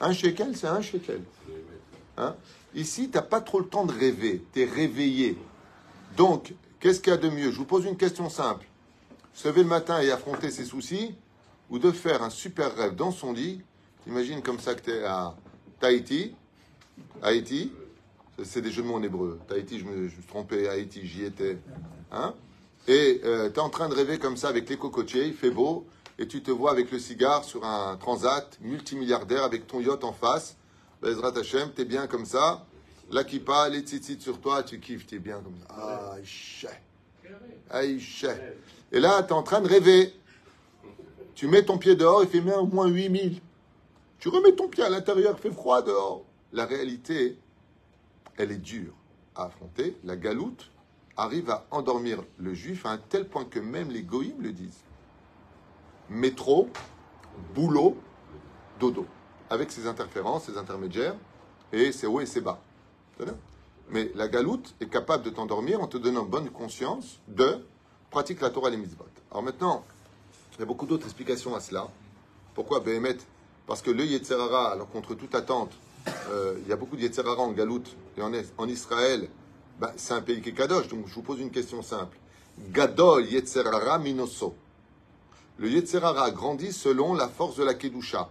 Un 0.00 0.12
shekel, 0.12 0.56
c'est 0.56 0.66
un 0.66 0.80
shekel. 0.80 1.20
Hein? 2.16 2.34
Ici, 2.74 3.10
tu 3.10 3.16
n'as 3.16 3.22
pas 3.22 3.40
trop 3.40 3.60
le 3.60 3.66
temps 3.66 3.86
de 3.86 3.92
rêver. 3.92 4.42
Tu 4.52 4.62
es 4.62 4.64
réveillé. 4.64 5.38
Donc, 6.16 6.54
qu'est-ce 6.80 7.00
qu'il 7.00 7.12
y 7.12 7.14
a 7.14 7.18
de 7.18 7.28
mieux? 7.28 7.50
Je 7.52 7.58
vous 7.58 7.64
pose 7.64 7.84
une 7.84 7.96
question 7.96 8.28
simple. 8.28 8.66
Se 9.34 9.48
lever 9.48 9.62
le 9.62 9.68
matin 9.68 10.00
et 10.00 10.10
affronter 10.10 10.50
ses 10.50 10.64
soucis, 10.64 11.14
ou 11.70 11.78
de 11.78 11.92
faire 11.92 12.22
un 12.22 12.30
super 12.30 12.74
rêve 12.74 12.94
dans 12.96 13.12
son 13.12 13.32
lit? 13.32 13.60
Imagine 14.06 14.42
comme 14.42 14.58
ça 14.58 14.74
que 14.74 14.82
tu 14.82 14.90
es 14.90 15.04
à 15.04 15.36
Tahiti, 15.78 16.34
Haïti, 17.22 17.72
c'est 18.44 18.60
des 18.60 18.70
jeux 18.70 18.82
de 18.82 18.88
mots 18.88 18.96
en 18.96 19.02
hébreu. 19.02 19.38
Tahiti, 19.48 19.78
je 19.78 19.84
me, 19.84 20.08
je 20.08 20.16
me 20.16 20.22
trompé, 20.28 20.68
Haïti, 20.68 21.06
j'y 21.06 21.24
étais. 21.24 21.58
Hein? 22.12 22.34
Et 22.88 23.20
tu 23.22 23.28
es 23.28 23.58
en 23.58 23.70
train 23.70 23.88
de 23.88 23.94
rêver 23.94 24.18
comme 24.18 24.36
ça 24.36 24.48
avec 24.48 24.68
les 24.68 24.76
cocotiers, 24.76 25.26
il 25.26 25.34
fait 25.34 25.50
beau, 25.50 25.86
et 26.18 26.26
tu 26.26 26.42
te 26.42 26.50
vois 26.50 26.70
avec 26.70 26.90
le 26.92 26.98
cigare 26.98 27.44
sur 27.44 27.64
un 27.64 27.96
transat 27.96 28.58
multimilliardaire 28.60 29.42
avec 29.42 29.66
ton 29.66 29.80
yacht 29.80 30.04
en 30.04 30.12
face. 30.12 30.56
Bezrat 31.02 31.36
Hashem, 31.36 31.72
t'es 31.72 31.84
bien 31.84 32.06
comme 32.06 32.24
ça. 32.24 32.64
La 33.10 33.22
kippa, 33.22 33.68
les 33.68 33.80
tzitzit 33.80 34.20
sur 34.20 34.40
toi, 34.40 34.62
tu 34.62 34.80
kiffes, 34.80 35.06
t'es 35.06 35.18
bien 35.18 35.40
comme 35.40 35.56
ça. 35.60 35.66
Ah, 35.70 36.16
Et 38.92 39.00
là, 39.00 39.22
tu 39.22 39.28
es 39.28 39.32
en 39.32 39.42
train 39.42 39.60
de 39.60 39.68
rêver. 39.68 40.12
Tu 41.34 41.48
mets 41.48 41.64
ton 41.64 41.76
pied 41.78 41.94
dehors, 41.96 42.22
il 42.22 42.28
fait 42.28 42.40
même 42.40 42.60
au 42.60 42.66
moins 42.66 42.88
8000. 42.88 43.40
Tu 44.18 44.28
remets 44.28 44.52
ton 44.52 44.68
pied 44.68 44.82
à 44.82 44.88
l'intérieur, 44.88 45.36
il 45.38 45.42
fait 45.42 45.54
froid 45.54 45.82
dehors. 45.82 46.24
La 46.56 46.64
réalité, 46.64 47.38
elle 48.38 48.50
est 48.50 48.56
dure 48.56 48.94
à 49.34 49.44
affronter. 49.44 49.94
La 50.04 50.16
galoute 50.16 50.70
arrive 51.18 51.50
à 51.50 51.66
endormir 51.70 52.24
le 52.38 52.54
juif 52.54 52.86
à 52.86 52.92
un 52.92 52.96
tel 52.96 53.28
point 53.28 53.44
que 53.44 53.58
même 53.58 53.90
les 53.90 54.02
goïms 54.02 54.40
le 54.40 54.52
disent. 54.52 54.82
Métro, 56.08 56.70
boulot, 57.54 57.98
dodo. 58.80 59.04
Avec 59.50 59.70
ses 59.70 59.86
interférences, 59.86 60.46
ses 60.46 60.56
intermédiaires, 60.56 61.14
et 61.74 61.92
ses 61.92 62.06
hauts 62.06 62.20
et 62.20 62.26
ses 62.26 62.40
bas. 62.40 62.58
Mais 63.90 64.10
la 64.14 64.26
galoute 64.26 64.74
est 64.80 64.88
capable 64.88 65.24
de 65.24 65.30
t'endormir 65.30 65.82
en 65.82 65.88
te 65.88 65.98
donnant 65.98 66.24
bonne 66.24 66.48
conscience 66.48 67.20
de 67.28 67.66
pratique 68.10 68.40
la 68.40 68.48
Torah 68.48 68.68
et 68.68 68.70
les 68.70 68.78
mitzvot. 68.78 69.04
Alors 69.30 69.42
maintenant, 69.42 69.84
il 70.54 70.60
y 70.60 70.62
a 70.62 70.66
beaucoup 70.66 70.86
d'autres 70.86 71.04
explications 71.04 71.54
à 71.54 71.60
cela. 71.60 71.88
Pourquoi 72.54 72.80
Behemet 72.80 73.18
Parce 73.66 73.82
que 73.82 73.90
le 73.90 74.06
Yetzerara, 74.06 74.72
alors 74.72 74.88
contre 74.88 75.14
toute 75.14 75.34
attente, 75.34 75.76
euh, 76.30 76.58
il 76.62 76.68
y 76.68 76.72
a 76.72 76.76
beaucoup 76.76 76.96
de 76.96 77.02
Yetzerara 77.02 77.42
en 77.42 77.52
galoute 77.52 77.96
et 78.16 78.22
en, 78.22 78.68
Israël, 78.68 79.28
ben, 79.80 79.92
c'est 79.96 80.14
un 80.14 80.22
pays 80.22 80.40
qui 80.40 80.50
est 80.50 80.52
kadosh. 80.52 80.88
Donc 80.88 81.06
je 81.06 81.14
vous 81.14 81.22
pose 81.22 81.40
une 81.40 81.50
question 81.50 81.82
simple. 81.82 82.16
Gadol 82.70 83.26
Yetzerara 83.26 83.98
Minoso. 83.98 84.54
Le 85.58 85.68
Yetzerara 85.68 86.30
grandit 86.30 86.72
selon 86.72 87.14
la 87.14 87.28
force 87.28 87.56
de 87.56 87.64
la 87.64 87.74
Kedusha. 87.74 88.28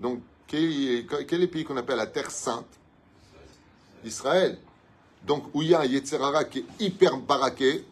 Donc, 0.00 0.20
quel 0.46 0.64
est, 0.64 1.32
le 1.32 1.46
pays 1.46 1.64
qu'on 1.64 1.76
appelle 1.76 1.96
la 1.96 2.06
Terre 2.06 2.30
Sainte? 2.30 2.66
Israël. 4.04 4.58
Donc, 5.26 5.44
où 5.54 5.62
il 5.62 5.68
y 5.68 5.74
a 5.74 5.80
un 5.80 5.84
Yetzerara 5.84 6.44
qui 6.44 6.60
est 6.60 6.66
hyper 6.78 7.16
baraqué, 7.16 7.84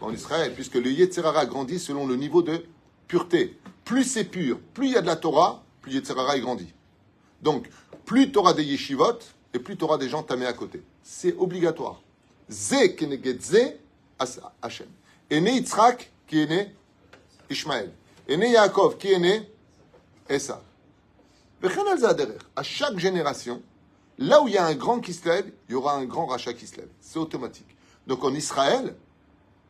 en 0.00 0.12
Israël, 0.12 0.54
puisque 0.54 0.76
le 0.76 0.90
Yetzerara 0.90 1.46
grandit 1.46 1.78
selon 1.78 2.06
le 2.06 2.16
niveau 2.16 2.42
de 2.42 2.64
pureté. 3.06 3.58
Plus 3.84 4.04
c'est 4.04 4.24
pur, 4.24 4.58
plus 4.72 4.86
il 4.86 4.92
y 4.92 4.96
a 4.96 5.02
de 5.02 5.06
la 5.06 5.16
Torah, 5.16 5.62
plus 5.82 5.92
Yetzerara 5.92 6.36
est 6.36 6.40
grandi. 6.40 6.72
Donc, 7.42 7.68
plus 8.04 8.30
tu 8.30 8.38
auras 8.38 8.52
des 8.52 8.64
yeshivot, 8.64 9.18
et 9.52 9.58
plus 9.58 9.76
tu 9.76 9.84
auras 9.84 9.98
des 9.98 10.08
gens 10.08 10.22
tamés 10.22 10.46
à 10.46 10.52
côté. 10.52 10.82
C'est 11.02 11.34
obligatoire. 11.36 12.00
Ze 12.50 12.94
keneged 12.96 13.42
ze 13.42 13.76
Hashem. 14.62 14.86
Et 15.30 15.40
né 15.40 15.52
Yitzhak, 15.54 16.10
qui 16.26 16.40
est 16.40 16.46
né 16.46 16.74
Ishmaël. 17.48 17.92
Et 18.28 18.36
né 18.36 18.50
Yaakov, 18.50 18.96
qui 18.98 19.12
est 19.12 19.18
né 19.18 19.48
Esa. 20.28 20.62
À 22.56 22.62
chaque 22.62 22.98
génération, 22.98 23.62
Là 24.20 24.42
où 24.42 24.48
il 24.48 24.54
y 24.54 24.58
a 24.58 24.66
un 24.66 24.74
grand 24.74 25.00
qui 25.00 25.14
se 25.14 25.26
lève, 25.26 25.50
il 25.68 25.72
y 25.72 25.74
aura 25.74 25.94
un 25.94 26.04
grand 26.04 26.26
rachat 26.26 26.52
qui 26.52 26.66
se 26.66 26.76
lève. 26.76 26.90
C'est 27.00 27.18
automatique. 27.18 27.74
Donc 28.06 28.22
en 28.22 28.34
Israël, 28.34 28.94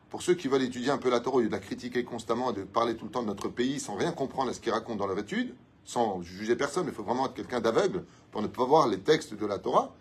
pour 0.09 0.21
ceux 0.21 0.33
qui 0.33 0.49
veulent 0.49 0.63
étudier 0.63 0.91
un 0.91 0.97
peu 0.97 1.09
la 1.09 1.21
Torah, 1.21 1.37
au 1.37 1.41
de 1.41 1.47
la 1.47 1.59
critiquer 1.59 2.03
constamment 2.03 2.51
et 2.51 2.55
de 2.55 2.63
parler 2.65 2.97
tout 2.97 3.05
le 3.05 3.11
temps 3.11 3.21
de 3.21 3.27
notre 3.27 3.47
pays 3.47 3.79
sans 3.79 3.95
rien 3.95 4.11
comprendre 4.11 4.51
à 4.51 4.53
ce 4.53 4.59
qu'ils 4.59 4.73
racontent 4.73 4.97
dans 4.97 5.07
leur 5.07 5.17
étude, 5.17 5.55
sans 5.85 6.21
juger 6.21 6.55
personne, 6.55 6.85
mais 6.85 6.91
il 6.91 6.95
faut 6.95 7.03
vraiment 7.03 7.25
être 7.25 7.33
quelqu'un 7.33 7.59
d'aveugle 7.59 8.03
pour 8.31 8.41
ne 8.41 8.47
pas 8.47 8.65
voir 8.65 8.87
les 8.87 8.99
textes 8.99 9.33
de 9.33 9.45
la 9.45 9.57
Torah. 9.57 9.93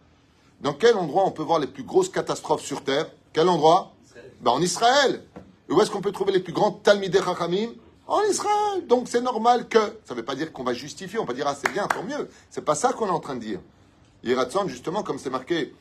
Dans 0.60 0.74
quel 0.74 0.96
endroit 0.96 1.24
on 1.24 1.30
peut 1.30 1.42
voir 1.42 1.58
les 1.58 1.66
plus 1.66 1.82
grosses 1.82 2.08
catastrophes 2.08 2.62
sur 2.62 2.84
Terre? 2.84 3.06
Quel 3.32 3.48
endroit? 3.48 3.94
Ben, 4.40 4.52
En 4.52 4.60
Israël. 4.60 5.24
Et 5.68 5.72
où 5.72 5.80
est-ce 5.80 5.90
qu'on 5.90 6.00
peut 6.00 6.12
trouver 6.12 6.32
les 6.32 6.40
plus 6.40 6.52
grands 6.52 6.72
Talmidei 6.72 7.20
Chachamim? 7.22 7.70
En 8.06 8.22
Israël. 8.22 8.86
Donc 8.86 9.08
c'est 9.08 9.20
normal 9.20 9.68
que. 9.68 9.78
Ça 10.04 10.14
ne 10.14 10.14
veut 10.14 10.24
pas 10.24 10.34
dire 10.34 10.52
qu'on 10.52 10.64
va 10.64 10.74
justifier, 10.74 11.18
on 11.18 11.24
va 11.24 11.32
dire 11.32 11.46
ah 11.46 11.54
c'est 11.54 11.70
bien, 11.72 11.86
tant 11.86 12.02
mieux. 12.02 12.28
C'est 12.50 12.64
pas 12.64 12.74
ça 12.74 12.92
qu'on 12.92 13.06
est 13.06 13.10
en 13.10 13.20
train 13.20 13.36
de 13.36 13.40
dire. 13.40 13.60
Yeratzon, 14.24 14.68
justement, 14.68 15.02
comme 15.02 15.18
c'est 15.18 15.30
marqué, 15.30 15.72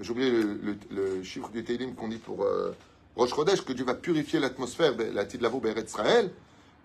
j'ai 0.00 0.10
oublié 0.10 0.30
le, 0.90 1.22
chiffre 1.22 1.48
du 1.48 1.64
Télim 1.64 1.94
qu'on 1.94 2.08
dit 2.08 2.18
pour 2.18 2.42
euh, 2.42 2.76
Rosh 3.16 3.34
Chodesh, 3.34 3.64
que 3.64 3.72
Dieu 3.72 3.84
va 3.84 3.94
purifier 3.94 4.38
l'atmosphère, 4.38 4.94
ben, 4.94 5.14
la 5.14 5.24
Tidlavo 5.24 5.60
Beret 5.60 5.84
Israël, 5.84 6.30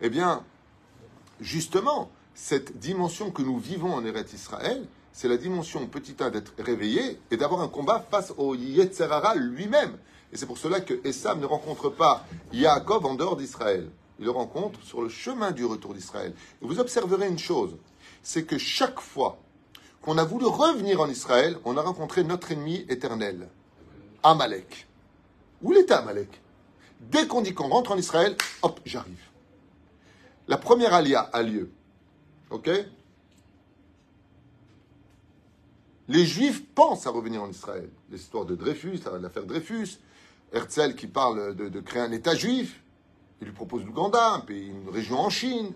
eh 0.02 0.10
bien, 0.10 0.44
justement, 1.42 2.10
cette 2.34 2.78
dimension 2.80 3.32
que 3.32 3.42
nous 3.42 3.58
vivons 3.58 3.94
en 3.94 4.06
Eretz 4.06 4.34
Israël, 4.34 4.86
c'est 5.14 5.28
la 5.28 5.38
dimension 5.38 5.86
petit 5.88 6.22
a 6.24 6.30
d'être 6.30 6.54
réveillé 6.58 7.20
et 7.30 7.38
d'avoir 7.38 7.62
un 7.62 7.68
combat 7.68 8.06
face 8.10 8.34
au 8.38 8.56
Yetzerara 8.56 9.36
lui-même. 9.36 9.98
Et 10.32 10.38
c'est 10.38 10.46
pour 10.46 10.58
cela 10.58 10.80
que 10.80 11.00
Essam 11.06 11.40
ne 11.40 11.46
rencontre 11.46 11.90
pas 11.90 12.26
Yaakov 12.54 13.06
en 13.06 13.16
dehors 13.16 13.36
d'Israël. 13.36 13.90
Il 14.20 14.26
le 14.26 14.32
rencontre 14.32 14.82
sur 14.84 15.02
le 15.02 15.10
chemin 15.10 15.52
du 15.52 15.66
retour 15.66 15.94
d'Israël. 15.94 16.34
Et 16.62 16.66
vous 16.66 16.80
observerez 16.80 17.28
une 17.28 17.40
chose, 17.40 17.76
c'est 18.24 18.46
que 18.46 18.58
chaque 18.58 19.00
fois 19.00 19.40
qu'on 20.02 20.18
a 20.18 20.24
voulu 20.24 20.46
revenir 20.46 21.02
en 21.02 21.10
Israël, 21.10 21.58
on 21.66 21.78
a 21.78 21.82
rencontré 21.82 22.24
notre 22.24 22.52
ennemi 22.52 22.86
éternel, 22.88 23.50
Amalek. 24.24 24.88
Où 25.62 25.74
il 25.74 25.80
était 25.80 25.94
Amalek? 25.94 26.42
Dès 27.00 27.28
qu'on 27.28 27.42
dit 27.42 27.54
qu'on 27.54 27.68
rentre 27.70 27.92
en 27.92 27.98
Israël, 27.98 28.36
hop, 28.62 28.80
j'arrive. 28.86 29.24
La 30.48 30.58
première 30.58 30.94
alia 30.94 31.20
a 31.20 31.42
lieu. 31.44 31.72
Ok? 32.52 32.70
Les 36.10 36.26
Juifs 36.26 36.66
pensent 36.76 37.08
à 37.08 37.10
revenir 37.10 37.42
en 37.42 37.50
Israël. 37.50 37.90
L'histoire 38.10 38.46
de 38.46 38.56
Dreyfus, 38.56 39.00
l'affaire 39.22 39.46
Dreyfus, 39.46 39.98
Herzl 40.52 40.96
qui 40.96 41.08
parle 41.08 41.56
de, 41.56 41.80
créer 41.80 42.02
un 42.02 42.12
État 42.12 42.36
juif, 42.36 42.84
il 43.40 43.48
lui 43.48 43.54
propose 43.54 43.86
l'Ouganda, 43.86 44.34
un 44.34 44.46
une 44.50 44.90
région 44.90 45.20
en 45.20 45.30
Chine. 45.30 45.74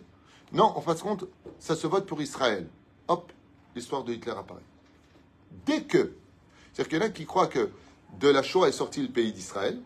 Non, 0.52 0.66
en 0.66 0.82
fin 0.82 0.94
de 0.94 1.00
compte, 1.00 1.26
ça 1.60 1.76
se 1.76 1.88
vote 1.88 2.06
pour 2.06 2.22
Israël. 2.22 2.68
Hop, 3.08 3.32
l'histoire 3.76 4.04
de 4.04 4.14
Hitler 4.14 4.34
apparaît. 4.38 4.62
Dès 5.66 5.84
que, 5.84 6.14
c'est-à-dire 6.74 6.90
qu'il 6.90 7.00
y 7.00 7.02
en 7.02 7.06
a 7.06 7.10
qui 7.10 7.26
croient 7.26 7.48
que 7.48 7.70
de 8.20 8.28
la 8.28 8.44
Shoah 8.44 8.68
est 8.68 8.74
sorti 8.74 9.02
le 9.02 9.10
pays 9.10 9.32
d'Israël, 9.32 9.80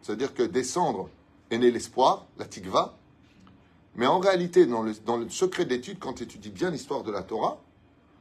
c'est-à-dire 0.00 0.32
que 0.32 0.42
descendre 0.42 1.10
est 1.50 1.58
né 1.58 1.70
l'espoir, 1.70 2.26
la 2.38 2.46
tikva, 2.46 2.96
mais 3.96 4.06
en 4.06 4.18
réalité, 4.18 4.66
dans 4.66 4.82
le, 4.82 5.28
secret 5.28 5.64
d'étude, 5.64 5.98
quand 5.98 6.14
tu 6.14 6.22
étudies 6.22 6.50
bien 6.50 6.70
l'histoire 6.70 7.02
de 7.02 7.10
la 7.10 7.22
Torah, 7.22 7.60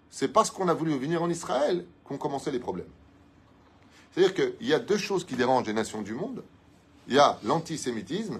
c'est 0.10 0.30
parce 0.30 0.50
qu'on 0.50 0.68
a 0.68 0.74
voulu 0.74 0.98
venir 0.98 1.22
en 1.22 1.30
Israël 1.30 1.86
qu'ont 2.04 2.18
commencé 2.18 2.52
les 2.52 2.60
problèmes. 2.60 2.90
C'est-à-dire 4.12 4.34
qu'il 4.34 4.68
y 4.68 4.74
a 4.74 4.80
deux 4.80 4.98
choses 4.98 5.24
qui 5.24 5.36
dérangent 5.36 5.68
les 5.68 5.74
nations 5.74 6.02
du 6.02 6.14
monde. 6.14 6.44
Il 7.08 7.14
y 7.14 7.20
a 7.20 7.40
l'antisémitisme 7.44 8.40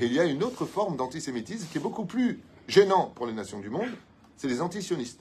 et 0.00 0.06
il 0.06 0.12
y 0.12 0.20
a 0.20 0.24
une 0.24 0.42
autre 0.42 0.64
forme 0.64 0.96
d'antisémitisme 0.96 1.66
qui 1.70 1.78
est 1.78 1.82
beaucoup 1.82 2.06
plus 2.06 2.40
gênant 2.66 3.12
pour 3.14 3.26
les 3.26 3.32
nations 3.34 3.60
du 3.60 3.68
monde, 3.68 3.90
c'est 4.36 4.48
les 4.48 4.62
antisionistes. 4.62 5.20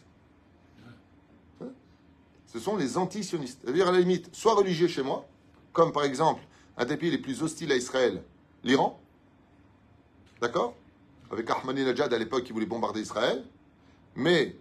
Ce 2.47 2.59
sont 2.59 2.75
les 2.75 2.97
antisionistes. 2.97 3.59
C'est-à-dire, 3.63 3.87
à 3.87 3.91
la 3.91 3.99
limite, 3.99 4.33
soit 4.33 4.53
religieux 4.53 4.87
chez 4.87 5.03
moi, 5.03 5.25
comme 5.73 5.91
par 5.91 6.03
exemple 6.03 6.41
un 6.77 6.85
des 6.85 6.97
pays 6.97 7.11
les 7.11 7.17
plus 7.17 7.43
hostiles 7.43 7.71
à 7.71 7.75
Israël, 7.75 8.23
l'Iran, 8.63 8.99
d'accord? 10.41 10.75
Avec 11.31 11.49
Ahmadinejad 11.49 12.13
à 12.13 12.17
l'époque 12.17 12.43
qui 12.43 12.51
voulait 12.51 12.65
bombarder 12.65 13.01
Israël, 13.01 13.43
mais 14.15 14.55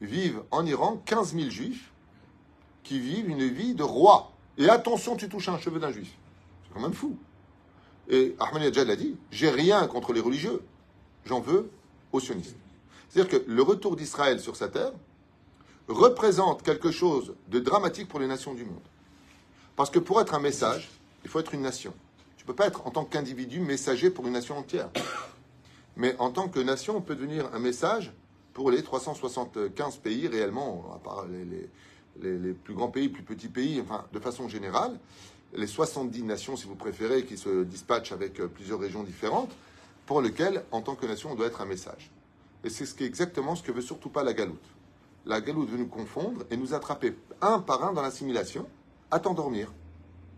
vivent 0.00 0.42
en 0.50 0.64
Iran 0.64 1.02
15 1.04 1.34
000 1.34 1.50
juifs 1.50 1.90
qui 2.84 3.00
vivent 3.00 3.28
une 3.28 3.46
vie 3.48 3.74
de 3.74 3.82
roi. 3.82 4.32
Et 4.56 4.68
attention, 4.68 5.16
tu 5.16 5.28
touches 5.28 5.48
un 5.48 5.58
cheveu 5.58 5.80
d'un 5.80 5.90
juif. 5.90 6.16
C'est 6.62 6.74
quand 6.74 6.80
même 6.80 6.94
fou. 6.94 7.16
Et 8.08 8.36
Ahmadinejad 8.38 8.88
a 8.88 8.96
dit 8.96 9.16
J'ai 9.30 9.50
rien 9.50 9.86
contre 9.86 10.12
les 10.12 10.20
religieux, 10.20 10.62
j'en 11.24 11.40
veux 11.40 11.70
aux 12.12 12.20
sionistes. 12.20 12.56
C'est-à-dire 13.08 13.40
que 13.40 13.50
le 13.50 13.62
retour 13.62 13.96
d'Israël 13.96 14.40
sur 14.40 14.56
sa 14.56 14.68
terre 14.68 14.92
représente 15.88 16.62
quelque 16.62 16.90
chose 16.90 17.34
de 17.48 17.58
dramatique 17.58 18.08
pour 18.08 18.20
les 18.20 18.26
nations 18.26 18.54
du 18.54 18.64
monde. 18.64 18.82
Parce 19.76 19.90
que 19.90 19.98
pour 19.98 20.20
être 20.20 20.34
un 20.34 20.40
message, 20.40 20.90
il 21.24 21.30
faut 21.30 21.40
être 21.40 21.54
une 21.54 21.62
nation. 21.62 21.94
Tu 22.36 22.44
ne 22.44 22.46
peux 22.46 22.54
pas 22.54 22.66
être 22.66 22.86
en 22.86 22.90
tant 22.90 23.04
qu'individu 23.04 23.60
messager 23.60 24.10
pour 24.10 24.26
une 24.26 24.32
nation 24.32 24.56
entière. 24.56 24.90
Mais 25.98 26.14
en 26.18 26.30
tant 26.30 26.48
que 26.48 26.60
nation, 26.60 26.96
on 26.96 27.00
peut 27.00 27.16
devenir 27.16 27.52
un 27.52 27.58
message 27.58 28.12
pour 28.54 28.70
les 28.70 28.82
375 28.82 29.96
pays 29.96 30.28
réellement, 30.28 30.92
à 30.94 30.98
part 30.98 31.26
les, 31.26 31.68
les, 32.38 32.52
plus 32.52 32.74
grands 32.74 32.88
pays, 32.88 33.08
plus 33.08 33.22
petits 33.22 33.48
pays, 33.48 33.80
enfin 33.80 34.04
de 34.12 34.18
façon 34.20 34.48
générale, 34.48 34.98
les 35.54 35.66
70 35.66 36.22
nations, 36.22 36.56
si 36.56 36.66
vous 36.66 36.76
préférez, 36.76 37.24
qui 37.24 37.36
se 37.36 37.64
dispatchent 37.64 38.12
avec 38.12 38.34
plusieurs 38.34 38.80
régions 38.80 39.02
différentes, 39.02 39.50
pour 40.06 40.22
lesquelles, 40.22 40.64
en 40.70 40.82
tant 40.82 40.94
que 40.94 41.04
nation, 41.04 41.32
on 41.32 41.34
doit 41.34 41.46
être 41.46 41.60
un 41.60 41.66
message. 41.66 42.10
Et 42.64 42.70
c'est 42.70 42.86
ce 42.86 42.94
qui 42.94 43.04
est 43.04 43.06
exactement 43.06 43.54
ce 43.54 43.62
que 43.62 43.72
veut 43.72 43.82
surtout 43.82 44.08
pas 44.08 44.22
la 44.22 44.32
galoute. 44.32 44.64
La 45.26 45.40
galoute 45.40 45.68
veut 45.68 45.78
nous 45.78 45.88
confondre 45.88 46.44
et 46.50 46.56
nous 46.56 46.74
attraper 46.74 47.16
un 47.40 47.58
par 47.58 47.84
un 47.84 47.92
dans 47.92 48.02
l'assimilation, 48.02 48.66
à 49.10 49.18
t'endormir. 49.18 49.72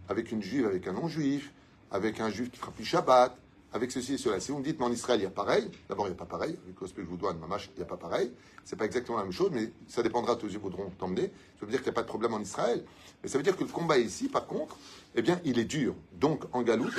Avec 0.09 0.33
une 0.33 0.43
juive, 0.43 0.67
avec 0.67 0.87
un 0.89 0.93
non-juif, 0.93 1.53
avec 1.91 2.21
un 2.21 2.31
juif 2.31 2.51
qui 2.51 2.59
fera 2.59 2.73
plus 2.73 2.85
Shabbat, 2.85 3.37
avec 3.73 3.93
ceci 3.93 4.15
et 4.15 4.19
cela. 4.19 4.41
Si 4.41 4.53
vous 4.53 4.59
me 4.59 4.65
dites, 4.65 4.79
mais 4.79 4.87
en 4.87 4.93
Israël, 4.93 5.21
il 5.21 5.25
y 5.25 5.27
a 5.27 5.31
pareil, 5.31 5.71
d'abord, 5.89 6.07
il 6.07 6.11
n'y 6.11 6.17
a 6.17 6.19
pas 6.19 6.27
pareil. 6.27 6.59
Avec 6.65 6.81
l'hospé 6.81 7.03
que 7.03 7.07
je 7.07 7.11
vous 7.11 7.17
dois, 7.17 7.33
il 7.33 7.77
n'y 7.77 7.83
a 7.83 7.87
pas 7.87 7.97
pareil. 7.97 8.33
C'est 8.65 8.77
pas 8.77 8.85
exactement 8.85 9.19
la 9.19 9.25
même 9.25 9.33
chose, 9.33 9.51
mais 9.53 9.73
ça 9.89 10.03
dépendra 10.03 10.35
de 10.35 10.41
tes 10.41 10.47
yeux 10.49 10.59
voudront 10.59 10.91
t'emmener. 10.91 11.33
Ça 11.59 11.67
veut 11.67 11.71
dire 11.71 11.81
qu'il 11.81 11.91
n'y 11.91 11.95
a 11.95 11.95
pas 11.95 12.03
de 12.03 12.09
problème 12.09 12.35
en 12.35 12.41
Israël. 12.41 12.85
Mais 13.23 13.29
ça 13.29 13.39
veut 13.39 13.45
dire 13.45 13.57
que 13.57 13.65
le 13.65 13.71
combat 13.71 13.99
ici, 13.99 14.29
par 14.29 14.47
contre, 14.47 14.77
eh 15.15 15.23
bien, 15.23 15.41
il 15.45 15.59
est 15.59 15.65
dur. 15.65 15.95
Donc, 16.13 16.45
en 16.53 16.63
galoute, 16.63 16.95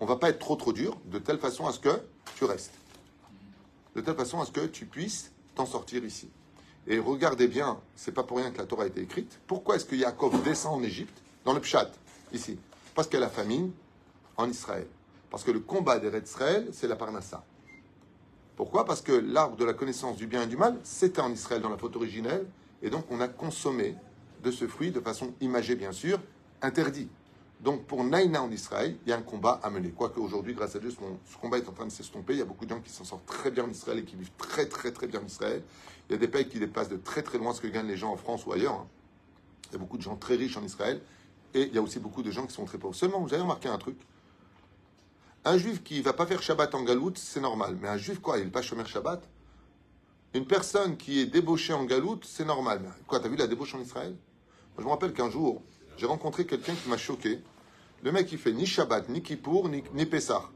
on 0.00 0.06
va 0.06 0.16
pas 0.16 0.28
être 0.28 0.38
trop 0.38 0.56
trop 0.56 0.72
dur, 0.72 0.98
de 1.06 1.18
telle 1.18 1.38
façon 1.38 1.66
à 1.66 1.72
ce 1.72 1.80
que 1.80 2.00
tu 2.36 2.44
restes. 2.44 2.74
De 3.94 4.00
telle 4.00 4.16
façon 4.16 4.40
à 4.40 4.44
ce 4.44 4.52
que 4.52 4.66
tu 4.66 4.86
puisses 4.86 5.32
t'en 5.54 5.66
sortir 5.66 6.04
ici. 6.04 6.28
Et 6.86 6.98
regardez 6.98 7.48
bien, 7.48 7.80
c'est 7.96 8.12
pas 8.12 8.22
pour 8.22 8.36
rien 8.36 8.50
que 8.52 8.58
la 8.58 8.66
Torah 8.66 8.84
a 8.84 8.86
été 8.86 9.00
écrite. 9.00 9.40
Pourquoi 9.46 9.76
est-ce 9.76 9.84
que 9.84 9.96
Yaakov 9.96 10.42
descend 10.44 10.74
en 10.74 10.82
Égypte, 10.82 11.20
dans 11.44 11.52
le 11.52 11.60
Pshat, 11.60 11.90
ici? 12.32 12.58
Parce 12.94 13.08
qu'il 13.08 13.18
y 13.18 13.22
a 13.22 13.26
la 13.26 13.32
famine 13.32 13.72
en 14.36 14.48
Israël. 14.48 14.86
Parce 15.36 15.44
que 15.44 15.50
le 15.50 15.60
combat 15.60 15.98
des 15.98 16.18
Israël, 16.18 16.66
c'est 16.72 16.88
la 16.88 16.96
Parnassa. 16.96 17.44
Pourquoi? 18.56 18.86
Parce 18.86 19.02
que 19.02 19.12
l'arbre 19.12 19.54
de 19.56 19.66
la 19.66 19.74
connaissance 19.74 20.16
du 20.16 20.26
bien 20.26 20.44
et 20.44 20.46
du 20.46 20.56
mal, 20.56 20.78
c'était 20.82 21.20
en 21.20 21.30
Israël 21.30 21.60
dans 21.60 21.68
la 21.68 21.76
faute 21.76 21.94
originelle, 21.94 22.46
et 22.80 22.88
donc 22.88 23.04
on 23.10 23.20
a 23.20 23.28
consommé 23.28 23.96
de 24.42 24.50
ce 24.50 24.66
fruit 24.66 24.92
de 24.92 25.00
façon 25.00 25.34
imagée, 25.42 25.76
bien 25.76 25.92
sûr, 25.92 26.18
interdit. 26.62 27.10
Donc 27.60 27.84
pour 27.84 28.02
Naïna 28.02 28.42
en 28.42 28.50
Israël, 28.50 28.96
il 29.04 29.10
y 29.10 29.12
a 29.12 29.18
un 29.18 29.20
combat 29.20 29.60
à 29.62 29.68
mener. 29.68 29.90
Quoique 29.90 30.18
aujourd'hui, 30.20 30.54
grâce 30.54 30.74
à 30.74 30.78
Dieu, 30.78 30.90
ce 30.90 31.36
combat 31.36 31.58
est 31.58 31.68
en 31.68 31.72
train 31.72 31.84
de 31.84 31.92
s'estomper. 31.92 32.32
Il 32.32 32.38
y 32.38 32.42
a 32.42 32.46
beaucoup 32.46 32.64
de 32.64 32.70
gens 32.70 32.80
qui 32.80 32.88
s'en 32.88 33.04
sortent 33.04 33.26
très 33.26 33.50
bien 33.50 33.64
en 33.64 33.70
Israël 33.70 33.98
et 33.98 34.04
qui 34.04 34.16
vivent 34.16 34.32
très 34.38 34.64
très 34.64 34.90
très 34.90 35.06
bien 35.06 35.20
en 35.20 35.26
Israël. 35.26 35.62
Il 36.08 36.12
y 36.12 36.14
a 36.14 36.18
des 36.18 36.28
pays 36.28 36.48
qui 36.48 36.58
dépassent 36.58 36.88
de 36.88 36.96
très 36.96 37.22
très 37.22 37.36
loin 37.36 37.52
ce 37.52 37.60
que 37.60 37.68
gagnent 37.68 37.88
les 37.88 37.98
gens 37.98 38.10
en 38.10 38.16
France 38.16 38.46
ou 38.46 38.54
ailleurs. 38.54 38.72
Hein. 38.72 38.86
Il 39.68 39.72
y 39.72 39.76
a 39.76 39.78
beaucoup 39.80 39.98
de 39.98 40.02
gens 40.02 40.16
très 40.16 40.36
riches 40.36 40.56
en 40.56 40.64
Israël. 40.64 41.02
Et 41.52 41.64
il 41.64 41.74
y 41.74 41.78
a 41.78 41.82
aussi 41.82 41.98
beaucoup 41.98 42.22
de 42.22 42.30
gens 42.30 42.46
qui 42.46 42.54
sont 42.54 42.64
très 42.64 42.78
pauvres. 42.78 42.94
Seulement, 42.94 43.20
vous 43.20 43.34
avez 43.34 43.42
remarqué 43.42 43.68
un 43.68 43.76
truc 43.76 43.98
Un 45.46 45.58
juif 45.58 45.84
qui 45.84 45.98
ne 45.98 46.02
va 46.02 46.12
pas 46.12 46.26
faire 46.26 46.42
Shabbat 46.42 46.74
en 46.74 46.82
galoute, 46.82 47.18
c'est 47.18 47.40
normal. 47.40 47.78
Mais 47.80 47.86
un 47.86 47.96
juif, 47.96 48.18
quoi, 48.18 48.38
il 48.38 48.46
n'est 48.46 48.50
pas 48.50 48.62
Shomer 48.62 48.84
Shabbat? 48.84 49.22
Une 50.34 50.44
personne 50.44 50.96
qui 50.96 51.20
est 51.20 51.26
débauchée 51.26 51.72
en 51.72 51.84
galoute, 51.84 52.24
c'est 52.24 52.44
normal. 52.44 52.82
Quoi, 53.06 53.20
t'as 53.20 53.28
vu 53.28 53.36
la 53.36 53.46
débauche 53.46 53.72
en 53.76 53.80
Israël? 53.80 54.16
Je 54.76 54.82
me 54.82 54.88
rappelle 54.88 55.12
qu'un 55.12 55.30
jour, 55.30 55.62
j'ai 55.98 56.06
rencontré 56.06 56.46
quelqu'un 56.46 56.74
qui 56.74 56.88
m'a 56.88 56.96
choqué. 56.96 57.38
Le 58.02 58.10
mec, 58.10 58.32
il 58.32 58.38
fait 58.38 58.50
ni 58.50 58.66
Shabbat, 58.66 59.08
ni 59.08 59.22
Kippour, 59.22 59.68
ni, 59.68 59.84
ni 59.94 60.04
Pessah. 60.04 60.50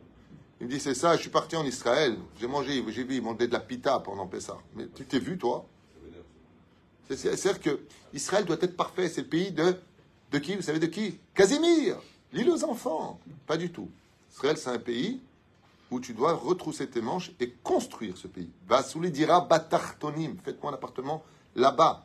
Il 0.60 0.66
me 0.66 0.72
dit, 0.72 0.80
c'est 0.80 0.94
ça, 0.94 1.14
je 1.14 1.20
suis 1.20 1.30
parti 1.30 1.54
en 1.54 1.64
Israël, 1.64 2.18
j'ai 2.40 2.48
mangé, 2.48 2.84
j'ai 2.88 3.04
vu, 3.04 3.14
ils 3.14 3.22
mangeaient 3.22 3.46
de 3.46 3.52
la 3.52 3.60
pita 3.60 4.00
pendant 4.00 4.26
Pessah. 4.26 4.58
Mais 4.74 4.88
tu 4.88 5.06
t'es 5.06 5.20
vu, 5.20 5.38
toi? 5.38 5.66
C'est-à-dire 7.08 7.60
que 7.60 7.80
Israël 8.12 8.44
doit 8.44 8.58
être 8.60 8.76
parfait. 8.76 9.08
C'est 9.08 9.22
le 9.22 9.28
pays 9.28 9.52
de, 9.52 9.72
de 10.32 10.38
qui? 10.38 10.56
Vous 10.56 10.62
savez 10.62 10.80
de 10.80 10.86
qui? 10.86 11.20
Casimir 11.32 11.96
L'île 12.32 12.50
aux 12.50 12.64
enfants 12.64 13.20
Pas 13.46 13.56
du 13.56 13.70
tout. 13.70 13.88
Israël, 14.32 14.56
c'est 14.56 14.70
un 14.70 14.78
pays 14.78 15.20
où 15.90 16.00
tu 16.00 16.14
dois 16.14 16.32
retrousser 16.32 16.88
tes 16.88 17.00
manches 17.00 17.32
et 17.40 17.50
construire 17.62 18.16
ce 18.16 18.28
pays. 18.28 18.50
les 19.00 19.10
dira 19.10 19.40
Batartonim. 19.40 20.36
Faites-moi 20.44 20.70
un 20.70 20.74
appartement 20.74 21.24
là-bas. 21.56 22.04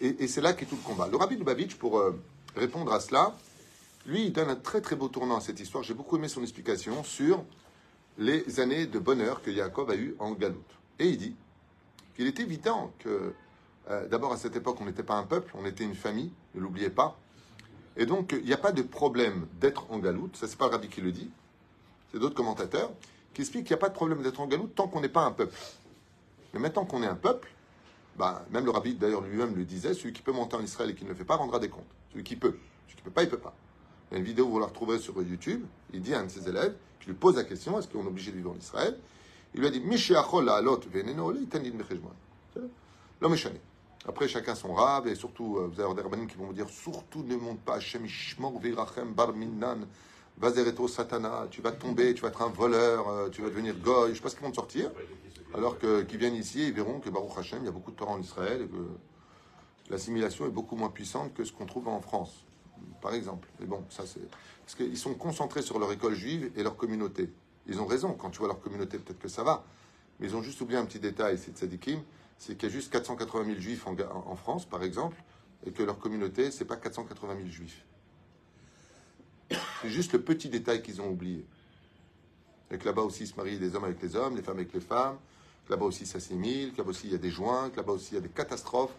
Et, 0.00 0.26
c'est 0.26 0.40
là 0.40 0.52
qu'est 0.52 0.66
tout 0.66 0.76
le 0.76 0.82
combat. 0.82 1.08
Le 1.08 1.16
rabbi 1.16 1.36
Lubavitch, 1.36 1.76
pour 1.76 1.98
euh, 1.98 2.18
répondre 2.56 2.92
à 2.92 3.00
cela, 3.00 3.34
lui, 4.06 4.26
il 4.26 4.32
donne 4.32 4.50
un 4.50 4.56
très 4.56 4.80
très 4.80 4.96
beau 4.96 5.08
tournant 5.08 5.36
à 5.36 5.40
cette 5.40 5.60
histoire. 5.60 5.84
J'ai 5.84 5.94
beaucoup 5.94 6.16
aimé 6.16 6.28
son 6.28 6.42
explication 6.42 7.04
sur 7.04 7.44
les 8.18 8.60
années 8.60 8.86
de 8.86 8.98
bonheur 8.98 9.42
que 9.42 9.52
Jacob 9.52 9.90
a 9.90 9.94
eu 9.94 10.16
en 10.18 10.32
Galoute. 10.32 10.58
Et 10.98 11.08
il 11.08 11.16
dit 11.16 11.36
qu'il 12.16 12.26
est 12.26 12.40
évident 12.40 12.92
que, 12.98 13.32
euh, 13.90 14.08
d'abord 14.08 14.32
à 14.32 14.36
cette 14.36 14.56
époque, 14.56 14.78
on 14.80 14.86
n'était 14.86 15.02
pas 15.02 15.14
un 15.14 15.24
peuple, 15.24 15.52
on 15.56 15.64
était 15.64 15.84
une 15.84 15.94
famille, 15.94 16.32
ne 16.54 16.60
l'oubliez 16.60 16.90
pas. 16.90 17.18
Et 17.96 18.06
donc, 18.06 18.32
il 18.32 18.46
n'y 18.46 18.52
a 18.52 18.58
pas 18.58 18.72
de 18.72 18.82
problème 18.82 19.46
d'être 19.60 19.90
en 19.90 19.98
Galoute, 19.98 20.36
ça 20.36 20.46
c'est 20.48 20.56
pas 20.56 20.66
le 20.66 20.72
rabbi 20.72 20.88
qui 20.88 21.00
le 21.00 21.12
dit, 21.12 21.30
c'est 22.10 22.18
d'autres 22.18 22.34
commentateurs 22.34 22.90
qui 23.34 23.42
expliquent 23.42 23.66
qu'il 23.66 23.74
n'y 23.74 23.80
a 23.80 23.80
pas 23.80 23.88
de 23.88 23.94
problème 23.94 24.22
d'être 24.22 24.40
en 24.40 24.46
Galoute 24.46 24.74
tant 24.74 24.88
qu'on 24.88 25.00
n'est 25.00 25.08
pas 25.08 25.24
un 25.24 25.32
peuple. 25.32 25.54
Mais 26.52 26.60
maintenant 26.60 26.84
qu'on 26.84 27.02
est 27.02 27.06
un 27.06 27.16
peuple, 27.16 27.48
bah, 28.16 28.44
même 28.50 28.64
le 28.64 28.70
rabbi 28.70 28.94
d'ailleurs 28.94 29.22
lui-même 29.22 29.54
le 29.54 29.64
disait, 29.64 29.94
celui 29.94 30.12
qui 30.12 30.22
peut 30.22 30.32
monter 30.32 30.56
en 30.56 30.62
Israël 30.62 30.90
et 30.90 30.94
qui 30.94 31.04
ne 31.04 31.10
le 31.10 31.14
fait 31.14 31.24
pas 31.24 31.36
rendra 31.36 31.58
des 31.58 31.68
comptes. 31.68 31.86
Celui 32.10 32.24
qui 32.24 32.36
peut. 32.36 32.58
Celui 32.86 32.96
qui 32.96 33.02
ne 33.02 33.04
peut 33.04 33.10
pas, 33.10 33.22
il 33.22 33.26
ne 33.26 33.30
peut 33.30 33.38
pas. 33.38 33.54
Il 34.10 34.14
y 34.14 34.16
a 34.16 34.18
une 34.18 34.26
vidéo, 34.26 34.48
vous 34.48 34.58
la 34.58 34.66
retrouverez 34.66 34.98
sur 34.98 35.20
YouTube. 35.22 35.64
Il 35.94 36.02
dit 36.02 36.12
à 36.14 36.20
un 36.20 36.24
de 36.24 36.30
ses 36.30 36.46
élèves, 36.48 36.74
qui 37.00 37.06
lui 37.06 37.14
pose 37.14 37.36
la 37.36 37.44
question 37.44 37.78
est-ce 37.78 37.88
qu'on 37.88 38.04
est 38.04 38.08
obligé 38.08 38.30
de 38.30 38.36
vivre 38.36 38.50
en 38.50 38.56
Israël? 38.56 38.98
Il 39.54 39.60
lui 39.60 39.66
a 39.66 39.70
dit 39.70 39.82
L'homme 43.20 43.36
Après, 44.06 44.28
chacun 44.28 44.54
son 44.54 44.74
rab, 44.74 45.06
et 45.06 45.14
surtout, 45.14 45.58
euh, 45.58 45.70
vous 45.72 45.80
avez 45.80 45.94
des 45.94 46.02
rabbins 46.02 46.26
qui 46.26 46.36
vont 46.36 46.46
vous 46.46 46.52
dire 46.52 46.68
surtout 46.68 47.22
ne 47.22 47.36
monte 47.36 47.60
pas 47.60 47.76
Hashem 47.76 48.04
Ishmor 48.04 48.58
Virachem 48.58 49.12
Bar 49.12 49.32
Minnan, 49.32 49.86
Vazereto 50.38 50.88
Satana, 50.88 51.46
tu 51.50 51.62
vas 51.62 51.72
tomber, 51.72 52.14
tu 52.14 52.22
vas 52.22 52.28
être 52.28 52.42
un 52.42 52.48
voleur, 52.48 53.08
euh, 53.08 53.28
tu 53.28 53.42
vas 53.42 53.48
devenir 53.48 53.76
goy, 53.76 54.10
je 54.10 54.14
sais 54.16 54.20
pas 54.20 54.28
ce 54.28 54.34
qu'ils 54.34 54.44
vont 54.44 54.50
te 54.50 54.56
sortir. 54.56 54.90
Alors 55.54 55.78
qu'ils 55.78 56.16
viennent 56.18 56.34
ici, 56.34 56.68
ils 56.68 56.72
verront 56.72 56.98
que 56.98 57.10
Baruch 57.10 57.36
Hashem, 57.38 57.58
il 57.62 57.66
y 57.66 57.68
a 57.68 57.72
beaucoup 57.72 57.90
de 57.90 57.96
Torah 57.96 58.12
en 58.12 58.20
Israël 58.20 58.62
et 58.62 58.66
que 58.66 59.90
l'assimilation 59.90 60.46
est 60.46 60.50
beaucoup 60.50 60.76
moins 60.76 60.88
puissante 60.88 61.34
que 61.34 61.44
ce 61.44 61.52
qu'on 61.52 61.66
trouve 61.66 61.88
en 61.88 62.00
France 62.00 62.44
par 63.02 63.12
exemple. 63.14 63.48
Mais 63.60 63.66
bon, 63.66 63.84
ça 63.90 64.04
c'est. 64.06 64.26
Parce 64.60 64.74
qu'ils 64.74 64.96
sont 64.96 65.14
concentrés 65.14 65.60
sur 65.60 65.78
leur 65.78 65.92
école 65.92 66.14
juive 66.14 66.50
et 66.56 66.62
leur 66.62 66.76
communauté. 66.76 67.30
Ils 67.66 67.80
ont 67.80 67.86
raison, 67.86 68.14
quand 68.14 68.30
tu 68.30 68.38
vois 68.38 68.48
leur 68.48 68.60
communauté, 68.60 68.98
peut-être 68.98 69.18
que 69.18 69.28
ça 69.28 69.42
va. 69.42 69.64
Mais 70.18 70.28
ils 70.28 70.36
ont 70.36 70.42
juste 70.42 70.60
oublié 70.60 70.78
un 70.78 70.84
petit 70.84 71.00
détail, 71.00 71.36
c'est 71.36 71.52
de 71.52 71.58
Sadikim, 71.58 72.00
c'est 72.42 72.56
qu'il 72.56 72.68
y 72.68 72.72
a 72.72 72.74
juste 72.74 72.92
480 72.92 73.44
000 73.44 73.60
juifs 73.60 73.86
en, 73.86 74.34
France, 74.34 74.66
par 74.66 74.82
exemple, 74.82 75.16
et 75.64 75.70
que 75.70 75.84
leur 75.84 75.96
communauté, 76.00 76.50
c'est 76.50 76.64
pas 76.64 76.74
480 76.74 77.36
000 77.36 77.48
juifs. 77.48 77.84
C'est 79.48 79.90
juste 79.90 80.12
le 80.12 80.20
petit 80.20 80.48
détail 80.48 80.82
qu'ils 80.82 81.00
ont 81.00 81.08
oublié. 81.08 81.46
Et 82.72 82.78
que 82.78 82.84
là-bas 82.84 83.02
aussi, 83.02 83.28
se 83.28 83.36
marient 83.36 83.60
des 83.60 83.76
hommes 83.76 83.84
avec 83.84 84.02
les 84.02 84.16
hommes, 84.16 84.34
les 84.34 84.42
femmes 84.42 84.56
avec 84.56 84.72
les 84.72 84.80
femmes, 84.80 85.18
que 85.66 85.72
là-bas 85.72 85.86
aussi, 85.86 86.04
s'assimile, 86.04 86.72
que 86.72 86.78
là-bas 86.78 86.90
aussi, 86.90 87.06
il 87.06 87.12
y 87.12 87.14
a 87.14 87.18
des 87.18 87.30
joints, 87.30 87.70
que 87.70 87.76
là-bas 87.76 87.92
aussi, 87.92 88.08
il 88.10 88.14
y 88.14 88.18
a 88.18 88.22
des 88.22 88.28
catastrophes 88.28 88.94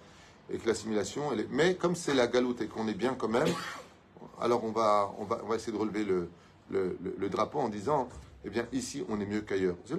et 0.50 0.58
que 0.58 0.66
l'assimilation, 0.66 1.32
mais 1.50 1.76
comme 1.76 1.98
c'est 1.98 2.14
la 2.14 2.28
galoute 2.28 2.62
et 2.62 2.68
qu'on 2.68 2.88
est 2.88 2.94
bien 2.94 3.14
quand 3.14 3.28
même, 3.28 3.54
alors 4.40 4.64
on 4.64 4.72
va, 4.72 5.14
on 5.18 5.26
va, 5.26 5.42
on 5.44 5.48
va 5.48 5.56
essayer 5.56 5.74
de 5.74 5.78
relever 5.78 6.06
le, 6.06 6.30
le, 6.72 6.98
le, 7.18 7.30
drapeau 7.30 7.60
en 7.60 7.68
disant, 7.68 8.08
eh 8.46 8.50
bien 8.50 8.68
ici 8.72 9.04
on 9.10 9.20
est 9.20 9.26
mieux 9.26 9.42
qu'ailleurs. 9.42 9.76
C'est 9.84 9.96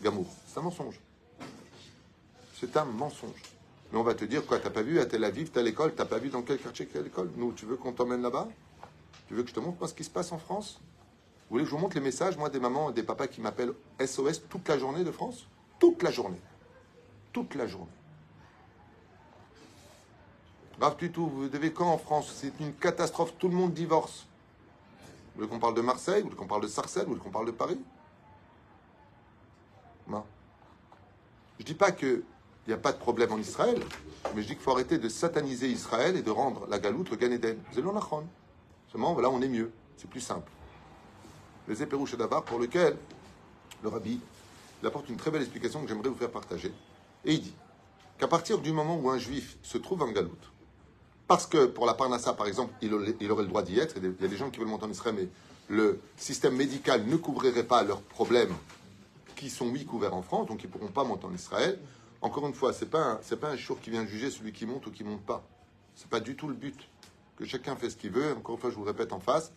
gamour. 0.00 0.26
C'est 0.46 0.60
un 0.60 0.62
mensonge. 0.62 1.00
C'est 2.58 2.76
un 2.76 2.84
mensonge. 2.84 3.40
Mais 3.92 3.98
on 3.98 4.02
va 4.02 4.14
te 4.14 4.24
dire 4.24 4.44
quoi 4.44 4.58
T'as 4.58 4.70
pas 4.70 4.82
vu 4.82 4.98
à 4.98 5.06
Tel 5.06 5.22
Aviv, 5.22 5.50
t'as 5.50 5.62
l'école, 5.62 5.94
t'as 5.94 6.04
pas 6.04 6.18
vu 6.18 6.28
dans 6.28 6.42
quel 6.42 6.58
quartier 6.58 6.86
quelle 6.86 7.04
l'école 7.04 7.30
Nous, 7.36 7.52
tu 7.52 7.66
veux 7.66 7.76
qu'on 7.76 7.92
t'emmène 7.92 8.20
là-bas 8.22 8.48
Tu 9.28 9.34
veux 9.34 9.44
que 9.44 9.48
je 9.48 9.54
te 9.54 9.60
montre 9.60 9.78
moi 9.78 9.88
ce 9.88 9.94
qui 9.94 10.02
se 10.02 10.10
passe 10.10 10.32
en 10.32 10.38
France 10.38 10.80
Vous 10.80 11.54
voulez 11.54 11.64
que 11.64 11.70
je 11.70 11.74
vous 11.74 11.80
montre 11.80 11.94
les 11.94 12.02
messages, 12.02 12.36
moi, 12.36 12.50
des 12.50 12.58
mamans, 12.58 12.90
des 12.90 13.04
papas 13.04 13.28
qui 13.28 13.40
m'appellent 13.40 13.74
SOS 14.04 14.48
toute 14.48 14.68
la 14.68 14.76
journée 14.76 15.04
de 15.04 15.12
France 15.12 15.46
Toute 15.78 16.02
la 16.02 16.10
journée. 16.10 16.40
Toute 17.32 17.54
la 17.54 17.68
journée. 17.68 17.86
Rav 20.80 20.96
tout, 20.96 21.28
vous 21.28 21.48
devez 21.48 21.72
quand 21.72 21.92
en 21.92 21.98
France 21.98 22.32
C'est 22.34 22.52
une 22.60 22.74
catastrophe, 22.74 23.34
tout 23.38 23.48
le 23.48 23.54
monde 23.54 23.72
divorce. 23.72 24.26
Vous 25.34 25.42
voulez 25.42 25.48
qu'on 25.48 25.60
parle 25.60 25.74
de 25.74 25.80
Marseille 25.80 26.22
Vous 26.22 26.28
voulez 26.28 26.36
qu'on 26.36 26.48
parle 26.48 26.62
de 26.62 26.68
Sarcelles 26.68 27.04
Vous 27.04 27.10
voulez 27.10 27.20
qu'on 27.20 27.30
parle 27.30 27.46
de 27.46 27.52
Paris 27.52 27.78
Non. 30.08 30.24
Je 31.60 31.64
dis 31.64 31.74
pas 31.74 31.92
qu'il 32.68 32.74
n'y 32.74 32.80
a 32.80 32.82
pas 32.82 32.92
de 32.92 32.98
problème 32.98 33.32
en 33.32 33.38
Israël, 33.38 33.80
mais 34.34 34.42
je 34.42 34.48
dis 34.48 34.52
qu'il 34.52 34.62
faut 34.62 34.72
arrêter 34.72 34.98
de 34.98 35.08
sataniser 35.08 35.70
Israël 35.70 36.16
et 36.16 36.22
de 36.22 36.30
rendre 36.30 36.66
la 36.68 36.78
galoute 36.78 37.08
le 37.10 37.16
Gan 37.16 37.30
Eden. 37.30 37.56
Seulement, 37.72 39.18
là, 39.18 39.30
on 39.30 39.40
est 39.40 39.48
mieux. 39.48 39.72
C'est 39.96 40.10
plus 40.10 40.20
simple. 40.20 40.50
Les 41.66 41.82
éperouches 41.82 42.14
d'Abar, 42.14 42.44
pour 42.44 42.58
lequel 42.58 42.98
le 43.82 43.88
rabbi 43.88 44.20
il 44.82 44.86
apporte 44.86 45.08
une 45.08 45.16
très 45.16 45.30
belle 45.30 45.40
explication 45.40 45.80
que 45.80 45.88
j'aimerais 45.88 46.10
vous 46.10 46.16
faire 46.16 46.30
partager. 46.30 46.70
Et 47.24 47.32
il 47.32 47.40
dit 47.40 47.54
qu'à 48.18 48.28
partir 48.28 48.58
du 48.58 48.70
moment 48.70 48.98
où 48.98 49.08
un 49.08 49.18
juif 49.18 49.56
se 49.62 49.78
trouve 49.78 50.02
en 50.02 50.12
galoute, 50.12 50.52
parce 51.26 51.46
que 51.46 51.64
pour 51.64 51.86
la 51.86 51.94
Parnassa, 51.94 52.34
par 52.34 52.48
exemple, 52.48 52.74
il 52.82 52.92
aurait, 52.92 53.14
le 53.18 53.46
droit 53.46 53.62
d'y 53.62 53.78
être. 53.78 53.96
Il 53.96 54.14
y 54.20 54.24
a 54.26 54.28
des 54.28 54.36
gens 54.36 54.50
qui 54.50 54.58
veulent 54.58 54.68
monter 54.68 54.84
en 54.84 54.90
Israël, 54.90 55.14
mais 55.18 55.28
le 55.74 56.00
système 56.18 56.54
médical 56.54 57.06
ne 57.06 57.16
couvrirait 57.16 57.64
pas 57.64 57.82
leurs 57.82 58.02
problèmes 58.02 58.52
qui 59.36 59.48
sont, 59.48 59.68
oui, 59.68 59.86
couverts 59.86 60.14
en 60.14 60.22
France, 60.22 60.48
donc 60.48 60.62
ils 60.62 60.66
ne 60.66 60.72
pourront 60.72 60.88
pas 60.88 61.04
monter 61.04 61.24
en 61.24 61.32
Israël. 61.32 61.78
Encore 62.20 62.46
une 62.46 62.54
fois, 62.54 62.72
ce 62.72 62.84
n'est 62.84 62.90
pas, 62.90 63.20
un, 63.30 63.36
pas 63.36 63.56
qui 63.80 63.90
vient 63.90 64.04
juger 64.06 64.30
celui 64.30 64.52
qui 64.52 64.66
monte 64.66 64.86
ou 64.86 64.90
qui 64.90 65.04
monte 65.04 65.22
pas. 65.22 65.44
Ce 65.94 66.04
n'est 66.04 66.10
pas 66.10 66.20
du 66.20 66.36
tout 66.36 66.48
le 66.48 66.54
but. 66.54 66.88
Que 67.36 67.44
chacun 67.44 67.76
fait 67.76 67.90
ce 67.90 67.96
qu'il 67.96 68.10
veut. 68.10 68.32
Encore 68.32 68.56
une 68.56 68.60
fois, 68.60 68.70
je 68.70 68.74
vous 68.74 68.84
répète 68.84 69.12
en 69.12 69.20
face. 69.20 69.52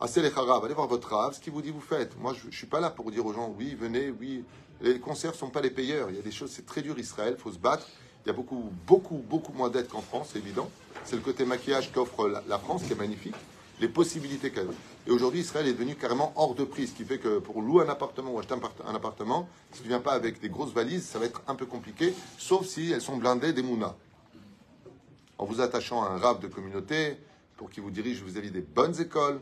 Assez 0.00 0.20
les 0.20 0.32
allez 0.36 0.74
voir 0.74 0.88
votre 0.88 1.14
rave, 1.14 1.34
ce 1.34 1.40
qu'il 1.40 1.52
vous 1.52 1.62
dit, 1.62 1.70
vous 1.70 1.80
faites. 1.80 2.18
Moi, 2.18 2.34
je 2.34 2.46
ne 2.46 2.52
suis 2.52 2.66
pas 2.66 2.80
là 2.80 2.90
pour 2.90 3.10
dire 3.12 3.24
aux 3.24 3.32
gens, 3.32 3.54
oui, 3.56 3.76
venez, 3.76 4.10
oui. 4.10 4.44
Les 4.80 4.98
concerts 4.98 5.30
ne 5.30 5.36
sont 5.36 5.50
pas 5.50 5.60
les 5.60 5.70
payeurs. 5.70 6.10
Il 6.10 6.16
y 6.16 6.18
a 6.18 6.22
des 6.22 6.32
choses, 6.32 6.50
c'est 6.50 6.66
très 6.66 6.82
dur, 6.82 6.98
Israël, 6.98 7.34
il 7.38 7.40
faut 7.40 7.52
se 7.52 7.58
battre. 7.58 7.86
Il 8.24 8.28
y 8.28 8.30
a 8.30 8.32
beaucoup, 8.32 8.72
beaucoup, 8.86 9.18
beaucoup 9.18 9.52
moins 9.52 9.68
d'aides 9.68 9.88
qu'en 9.88 10.00
France, 10.00 10.30
c'est 10.32 10.38
évident. 10.38 10.68
C'est 11.04 11.16
le 11.16 11.22
côté 11.22 11.44
maquillage 11.44 11.92
qu'offre 11.92 12.28
la, 12.28 12.58
France 12.58 12.82
qui 12.84 12.92
est 12.92 12.96
magnifique, 12.96 13.34
les 13.82 13.88
possibilités 13.88 14.50
qu'elle 14.50 14.68
a. 14.68 15.08
Et 15.08 15.10
aujourd'hui, 15.10 15.40
Israël 15.40 15.66
est 15.66 15.72
devenu 15.72 15.96
carrément 15.96 16.32
hors 16.36 16.54
de 16.54 16.64
prix, 16.64 16.86
ce 16.86 16.94
qui 16.94 17.04
fait 17.04 17.18
que 17.18 17.38
pour 17.38 17.60
louer 17.60 17.84
un 17.84 17.88
appartement 17.88 18.32
ou 18.32 18.38
acheter 18.38 18.54
un 18.54 18.94
appartement, 18.94 19.48
si 19.72 19.80
tu 19.80 19.84
ne 19.84 19.88
viens 19.88 20.00
pas 20.00 20.12
avec 20.12 20.40
des 20.40 20.48
grosses 20.48 20.72
valises, 20.72 21.04
ça 21.04 21.18
va 21.18 21.26
être 21.26 21.42
un 21.48 21.56
peu 21.56 21.66
compliqué, 21.66 22.14
sauf 22.38 22.64
si 22.64 22.92
elles 22.92 23.02
sont 23.02 23.16
blindées 23.16 23.52
des 23.52 23.62
mounas. 23.62 23.94
En 25.36 25.44
vous 25.44 25.60
attachant 25.60 26.02
à 26.02 26.10
un 26.10 26.18
rave 26.18 26.40
de 26.40 26.46
communauté, 26.46 27.18
pour 27.56 27.70
qu'il 27.70 27.82
vous 27.82 27.90
dirige 27.90 28.22
vis-à-vis 28.22 28.52
des 28.52 28.60
bonnes 28.60 28.98
écoles, 29.00 29.40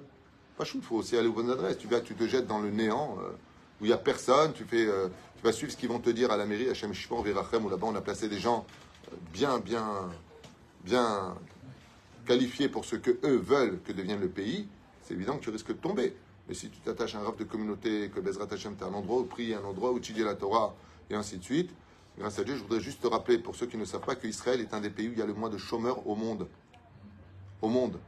pas 0.56 0.64
chou, 0.64 0.78
il 0.78 0.82
faut 0.82 0.96
aussi 0.96 1.16
aller 1.16 1.28
aux 1.28 1.32
bonnes 1.32 1.50
adresses. 1.50 1.78
Tu 1.78 1.86
vas, 1.86 2.00
tu 2.00 2.14
te 2.14 2.26
jettes 2.26 2.46
dans 2.46 2.58
le 2.58 2.70
néant 2.70 3.18
euh, 3.20 3.30
où 3.80 3.84
il 3.84 3.88
n'y 3.88 3.94
a 3.94 3.98
personne, 3.98 4.52
tu 4.52 4.64
fais. 4.64 4.86
Euh, 4.86 5.08
tu 5.36 5.44
vas 5.44 5.52
suivre 5.52 5.72
ce 5.72 5.76
qu'ils 5.76 5.88
vont 5.88 6.00
te 6.00 6.10
dire 6.10 6.30
à 6.30 6.36
la 6.36 6.44
mairie, 6.44 6.68
à 6.68 6.74
Shem 6.74 6.92
Shipon, 6.92 7.22
Virachem, 7.22 7.64
où 7.64 7.70
là-bas 7.70 7.86
on 7.86 7.94
a 7.94 8.02
placé 8.02 8.28
des 8.28 8.38
gens 8.38 8.66
euh, 9.10 9.16
bien, 9.32 9.58
bien, 9.58 9.86
bien 10.84 11.34
qualifiés 12.30 12.68
pour 12.68 12.84
ce 12.84 12.94
que 12.94 13.10
eux 13.24 13.38
veulent 13.38 13.80
que 13.82 13.90
devienne 13.90 14.20
le 14.20 14.28
pays. 14.28 14.68
C'est 15.02 15.14
évident 15.14 15.36
que 15.36 15.42
tu 15.42 15.50
risques 15.50 15.72
de 15.72 15.80
tomber. 15.88 16.14
Mais 16.46 16.54
si 16.54 16.70
tu 16.70 16.78
t'attaches 16.78 17.16
à 17.16 17.18
un 17.18 17.24
rap 17.24 17.36
de 17.36 17.42
communauté, 17.42 18.08
que 18.14 18.20
Bezrat 18.20 18.46
Hashem, 18.52 18.76
tu 18.76 18.84
un 18.84 18.94
endroit 18.94 19.18
où 19.18 19.24
prier, 19.24 19.56
un 19.56 19.64
endroit 19.64 19.90
où 19.90 19.98
étudier 19.98 20.22
la 20.22 20.36
Torah, 20.36 20.76
et 21.10 21.16
ainsi 21.16 21.38
de 21.38 21.42
suite, 21.42 21.70
grâce 22.16 22.38
à 22.38 22.44
Dieu, 22.44 22.54
je 22.54 22.62
voudrais 22.62 22.78
juste 22.78 23.02
te 23.02 23.08
rappeler, 23.08 23.38
pour 23.38 23.56
ceux 23.56 23.66
qui 23.66 23.76
ne 23.76 23.84
savent 23.84 24.04
pas, 24.04 24.14
qu'Israël 24.14 24.60
est 24.60 24.72
un 24.72 24.80
des 24.80 24.90
pays 24.90 25.08
où 25.08 25.12
il 25.12 25.18
y 25.18 25.22
a 25.22 25.26
le 25.26 25.34
moins 25.34 25.50
de 25.50 25.58
chômeurs 25.58 26.06
au 26.06 26.14
monde. 26.14 26.46
Au 27.62 27.68
monde. 27.68 27.98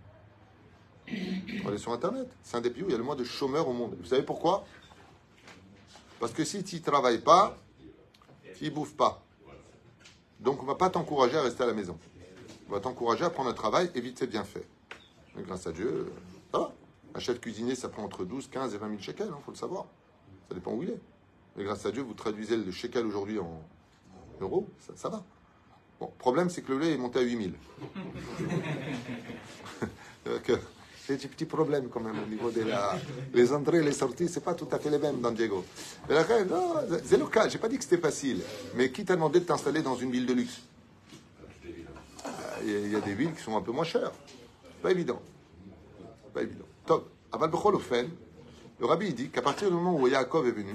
Allez 1.09 1.79
sur 1.79 1.93
Internet. 1.93 2.29
C'est 2.45 2.57
un 2.57 2.61
des 2.61 2.71
pays 2.71 2.85
où 2.85 2.87
il 2.87 2.93
y 2.93 2.95
a 2.95 2.99
le 2.99 3.05
moins 3.05 3.17
de 3.17 3.25
chômeurs 3.25 3.67
au 3.67 3.73
monde. 3.73 3.97
Vous 3.99 4.07
savez 4.07 4.23
pourquoi? 4.23 4.65
Parce 6.21 6.33
que 6.33 6.45
si 6.45 6.63
tu 6.63 6.77
ne 6.77 6.81
travailles 6.81 7.23
pas, 7.23 7.59
tu 8.57 8.67
ne 8.67 8.71
bouffes 8.71 8.95
pas. 8.95 9.21
Donc 10.39 10.61
on 10.61 10.63
ne 10.63 10.69
va 10.69 10.77
pas 10.77 10.91
t'encourager 10.91 11.37
à 11.39 11.43
rester 11.43 11.65
à 11.65 11.67
la 11.67 11.75
maison. 11.75 11.99
Va 12.69 12.81
t'encourager 12.81 13.25
à 13.25 13.31
prendre 13.31 13.51
un 13.51 13.55
travail 13.55 13.91
et 13.95 14.01
vite 14.01 14.19
c'est 14.19 14.27
bien 14.27 14.45
fait. 14.45 14.67
Mais 15.37 15.43
grâce 15.43 15.67
à 15.67 15.73
Dieu, 15.73 16.13
Un 17.15 17.21
chef 17.21 17.41
cuisinier, 17.41 17.75
ça 17.75 17.91
prend 17.91 18.05
entre 18.05 18.25
12, 18.25 18.49
15 18.49 18.75
et 18.75 18.79
20 18.79 18.89
000 18.89 19.01
shekels, 19.01 19.27
il 19.29 19.33
hein, 19.33 19.39
faut 19.45 19.51
le 19.51 19.57
savoir. 19.57 19.85
Ça 20.49 20.55
dépend 20.55 20.73
où 20.73 20.83
il 20.83 20.91
est. 20.91 21.01
Mais 21.57 21.65
grâce 21.65 21.85
à 21.85 21.91
Dieu, 21.91 22.03
vous 22.03 22.15
traduisez 22.15 22.57
le 22.57 22.73
shekel 22.73 23.05
aujourd'hui 23.05 23.39
en 23.39 23.63
euros, 24.41 24.67
ça, 24.79 24.95
ça 24.97 25.09
va. 25.11 25.23
Bon, 26.01 26.07
le 26.07 26.19
problème, 26.19 26.49
c'est 26.49 26.63
que 26.63 26.73
le 26.73 26.79
lait 26.79 26.93
est 26.93 26.97
monté 26.97 27.19
à 27.19 27.23
8 27.23 27.53
000. 30.25 30.59
C'est 31.05 31.15
un 31.15 31.29
petit 31.29 31.47
problème 31.47 31.89
quand 31.89 31.99
même 31.99 32.17
au 32.23 32.27
niveau 32.27 32.51
des 32.51 32.65
les 33.35 33.53
entrées 33.53 33.79
et 33.79 33.83
les 33.83 33.93
sorties, 33.93 34.29
c'est 34.29 34.43
pas 34.43 34.55
tout 34.55 34.69
à 34.71 34.79
fait 34.79 34.89
les 34.89 34.99
mêmes 34.99 35.21
dans 35.21 35.33
Diego. 35.33 35.65
C'est 37.05 37.17
local, 37.19 37.51
j'ai 37.51 37.59
pas 37.59 37.69
dit 37.69 37.77
que 37.77 37.83
c'était 37.83 37.99
facile, 37.99 38.41
mais 38.77 38.93
qui 38.93 39.05
t'a 39.05 39.17
demandé 39.17 39.41
de 39.41 39.45
t'installer 39.45 39.83
dans 39.83 39.97
une 39.97 40.13
ville 40.13 40.27
de 40.27 40.33
luxe 40.33 40.63
Il 42.65 42.93
y, 42.93 42.97
a 42.97 43.01
des 43.01 43.15
villes 43.15 43.35
qui 43.35 43.43
sont 43.43 43.57
un 43.57 43.61
peu 43.61 43.73
moins 43.73 43.85
chères. 43.85 44.13
Pas 44.83 44.91
évident. 44.91 45.21
Pas 46.33 46.43
évident. 46.43 46.67
Top. 46.87 47.11
Aval 47.33 47.51
le 48.83 48.87
rabbi 48.87 49.15
dit 49.15 49.29
qu'à 49.29 49.43
partir 49.43 49.69
du 49.69 49.75
moment 49.75 49.95
où 49.95 50.09
Yaakov 50.09 50.49
est 50.49 50.53
venu, 50.53 50.75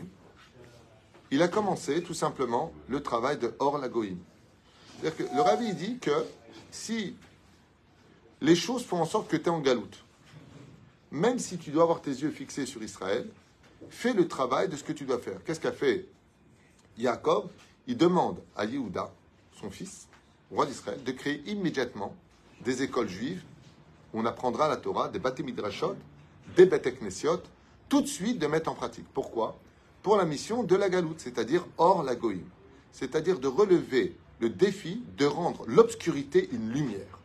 il 1.30 1.42
a 1.42 1.50
commencé 1.50 2.02
tout 2.02 2.14
simplement 2.14 2.72
le 2.88 3.04
travail 3.04 3.38
de 3.38 3.54
Or 3.60 3.78
Lagoïm. 3.78 4.18
C'est-à-dire 5.02 5.28
que 5.28 5.36
le 5.36 5.42
rabbi 5.42 5.74
dit 5.74 5.98
que 6.00 6.26
si 6.72 7.18
les 8.40 8.56
choses 8.56 8.86
font 8.86 9.02
en 9.02 9.06
sorte 9.06 9.28
que 9.28 9.36
tu 9.36 9.44
es 9.44 9.50
en 9.50 9.60
galoute, 9.60 10.06
même 11.12 11.38
si 11.38 11.58
tu 11.58 11.70
dois 11.70 11.84
avoir 11.84 12.02
tes 12.02 12.12
yeux 12.12 12.32
fixés 12.32 12.66
sur 12.66 12.82
Israël, 12.82 13.28
fais 13.90 14.14
le 14.14 14.28
travail 14.28 14.70
de 14.70 14.78
ce 14.78 14.86
que 14.86 14.94
tu 14.94 15.04
dois 15.04 15.20
faire. 15.20 15.44
Qu'est-ce 15.44 15.60
qu'a 15.60 15.74
fait 15.74 16.08
Jacob 16.98 17.50
Il 17.88 17.98
demande 17.98 18.42
à 18.56 18.64
Yehuda, 18.64 19.12
son 19.60 19.70
fils, 19.70 20.08
roi 20.52 20.66
d'Israël, 20.66 21.04
de 21.04 21.12
créer 21.12 21.42
immédiatement 21.46 22.16
des 22.64 22.84
écoles 22.84 23.10
juives 23.10 23.44
où 24.14 24.20
on 24.20 24.26
apprendra 24.26 24.68
la 24.68 24.78
Torah, 24.78 25.10
des 25.10 25.20
bâtiments 25.20 25.48
midrashot, 25.48 25.96
des 26.56 26.66
bêtes 26.66 26.98
tout 27.90 28.02
de 28.02 28.08
suite 28.08 28.40
de 28.40 28.48
mettre 28.48 28.70
en 28.70 28.76
pratique. 28.76 29.08
Pourquoi? 29.14 29.58
Pour 30.02 30.18
la 30.18 30.26
mission 30.26 30.64
de 30.64 30.76
la 30.76 30.90
galoute, 30.90 31.20
c'est-à-dire 31.20 31.66
hors 31.78 32.04
la 32.04 32.16
goïm. 32.16 32.48
C'est-à-dire 32.92 33.40
de 33.40 33.48
relever 33.48 34.16
le 34.40 34.50
défi 34.50 35.04
de 35.18 35.26
rendre 35.26 35.66
l'obscurité 35.68 36.50
une 36.52 36.72
lumière. 36.72 37.20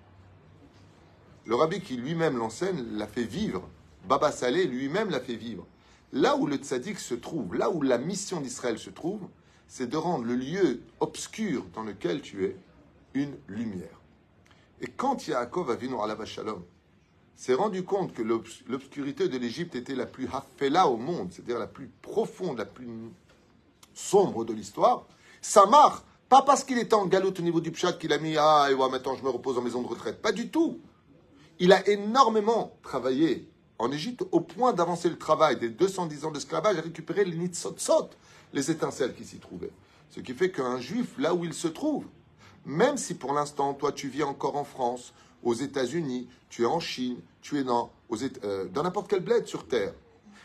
Le 1.44 1.54
rabbi 1.54 1.80
qui 1.80 1.96
lui-même 1.96 2.36
l'enseigne 2.36 2.84
l'a 2.96 3.06
fait 3.06 3.24
vivre. 3.24 3.68
Baba 4.08 4.32
Saleh 4.32 4.64
lui-même 4.64 5.10
l'a 5.10 5.20
fait 5.20 5.36
vivre. 5.36 5.66
Là 6.12 6.36
où 6.36 6.46
le 6.46 6.56
tzaddik 6.56 6.98
se 6.98 7.14
trouve, 7.14 7.54
là 7.54 7.70
où 7.70 7.82
la 7.82 7.98
mission 7.98 8.40
d'Israël 8.40 8.78
se 8.78 8.90
trouve, 8.90 9.28
c'est 9.66 9.88
de 9.88 9.96
rendre 9.96 10.24
le 10.24 10.34
lieu 10.34 10.82
obscur 11.00 11.64
dans 11.74 11.82
lequel 11.82 12.20
tu 12.20 12.44
es 12.44 12.56
une 13.14 13.36
lumière. 13.48 14.00
Et 14.80 14.86
quand 14.86 15.26
Yaakov 15.26 15.70
a 15.70 15.76
vu 15.76 15.88
la 15.88 16.24
Shalom, 16.24 16.62
s'est 17.36 17.54
rendu 17.54 17.84
compte 17.84 18.12
que 18.12 18.22
l'obscurité 18.22 19.28
de 19.28 19.38
l'Égypte 19.38 19.74
était 19.74 19.94
la 19.94 20.06
plus 20.06 20.28
hafela 20.32 20.88
au 20.88 20.96
monde, 20.96 21.32
c'est-à-dire 21.32 21.58
la 21.58 21.66
plus 21.66 21.90
profonde, 22.02 22.58
la 22.58 22.64
plus 22.64 22.88
sombre 23.94 24.44
de 24.44 24.52
l'histoire, 24.52 25.06
ça 25.40 25.66
marche, 25.66 26.02
pas 26.28 26.42
parce 26.42 26.64
qu'il 26.64 26.78
était 26.78 26.94
en 26.94 27.06
galoute 27.06 27.40
au 27.40 27.42
niveau 27.42 27.60
du 27.60 27.70
pshat 27.72 27.94
qu'il 27.94 28.12
a 28.12 28.18
mis 28.18 28.36
Ah, 28.38 28.68
et 28.70 28.74
voilà, 28.74 28.92
maintenant 28.92 29.16
je 29.16 29.22
me 29.22 29.28
repose 29.28 29.58
en 29.58 29.62
maison 29.62 29.82
de 29.82 29.88
retraite. 29.88 30.22
Pas 30.22 30.32
du 30.32 30.48
tout. 30.48 30.80
Il 31.58 31.72
a 31.72 31.86
énormément 31.88 32.76
travaillé 32.82 33.48
en 33.78 33.90
Égypte 33.92 34.24
au 34.30 34.40
point 34.40 34.72
d'avancer 34.72 35.10
le 35.10 35.18
travail 35.18 35.58
des 35.58 35.68
210 35.68 36.24
ans 36.24 36.30
d'esclavage 36.30 36.78
à 36.78 36.80
récupérer 36.80 37.24
les 37.24 37.36
nitzotzot, 37.36 38.10
les 38.52 38.70
étincelles 38.70 39.14
qui 39.14 39.24
s'y 39.24 39.38
trouvaient. 39.38 39.72
Ce 40.10 40.20
qui 40.20 40.32
fait 40.32 40.50
qu'un 40.50 40.78
juif, 40.78 41.14
là 41.18 41.34
où 41.34 41.44
il 41.44 41.54
se 41.54 41.68
trouve, 41.68 42.06
même 42.64 42.96
si 42.96 43.14
pour 43.14 43.32
l'instant, 43.32 43.74
toi, 43.74 43.92
tu 43.92 44.08
vis 44.08 44.22
encore 44.22 44.56
en 44.56 44.64
France, 44.64 45.12
aux 45.42 45.54
États-Unis, 45.54 46.28
tu 46.48 46.62
es 46.62 46.66
en 46.66 46.80
Chine, 46.80 47.18
tu 47.40 47.58
es 47.58 47.64
dans, 47.64 47.90
euh, 48.44 48.68
dans 48.68 48.82
n'importe 48.82 49.08
quel 49.08 49.20
bled 49.20 49.46
sur 49.46 49.66
Terre, 49.66 49.92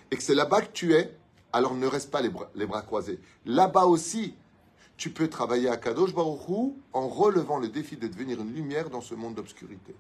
et 0.10 0.17
que 0.17 0.23
c'est 0.23 0.36
là-bas 0.36 0.62
que 0.62 0.71
tu 0.73 0.93
es, 0.93 1.15
alors 1.53 1.75
ne 1.75 1.88
reste 1.88 2.12
pas 2.12 2.21
les 2.21 2.30
bras, 2.30 2.49
les 2.56 2.65
bras 2.65 2.82
croisés. 2.82 3.19
Là-bas 3.45 3.86
aussi, 3.86 4.34
tu 4.97 5.12
peux 5.12 5.27
travailler 5.27 5.69
à 5.69 5.77
Kadosh 5.77 6.13
Baruch 6.13 6.73
en 6.93 7.08
relevant 7.08 7.60
le 7.60 7.67
défi 7.67 7.97
de 7.97 8.08
devenir 8.08 8.41
une 8.41 8.53
lumière 8.53 8.89
dans 8.89 9.01
ce 9.01 9.13
monde 9.13 9.36
d'obscurité. 9.36 9.95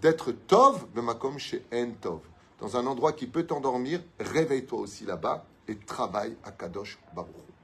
D'être 0.00 0.32
Tov, 0.32 0.86
comme 1.18 1.38
chez 1.38 1.64
En 1.72 1.90
Tov. 2.00 2.20
Dans 2.60 2.76
un 2.76 2.86
endroit 2.86 3.12
qui 3.12 3.26
peut 3.26 3.44
t'endormir, 3.44 4.02
réveille-toi 4.18 4.80
aussi 4.80 5.04
là-bas 5.04 5.44
et 5.68 5.76
travaille 5.76 6.36
à 6.44 6.52
Kadosh 6.52 6.98
Baruch 7.14 7.55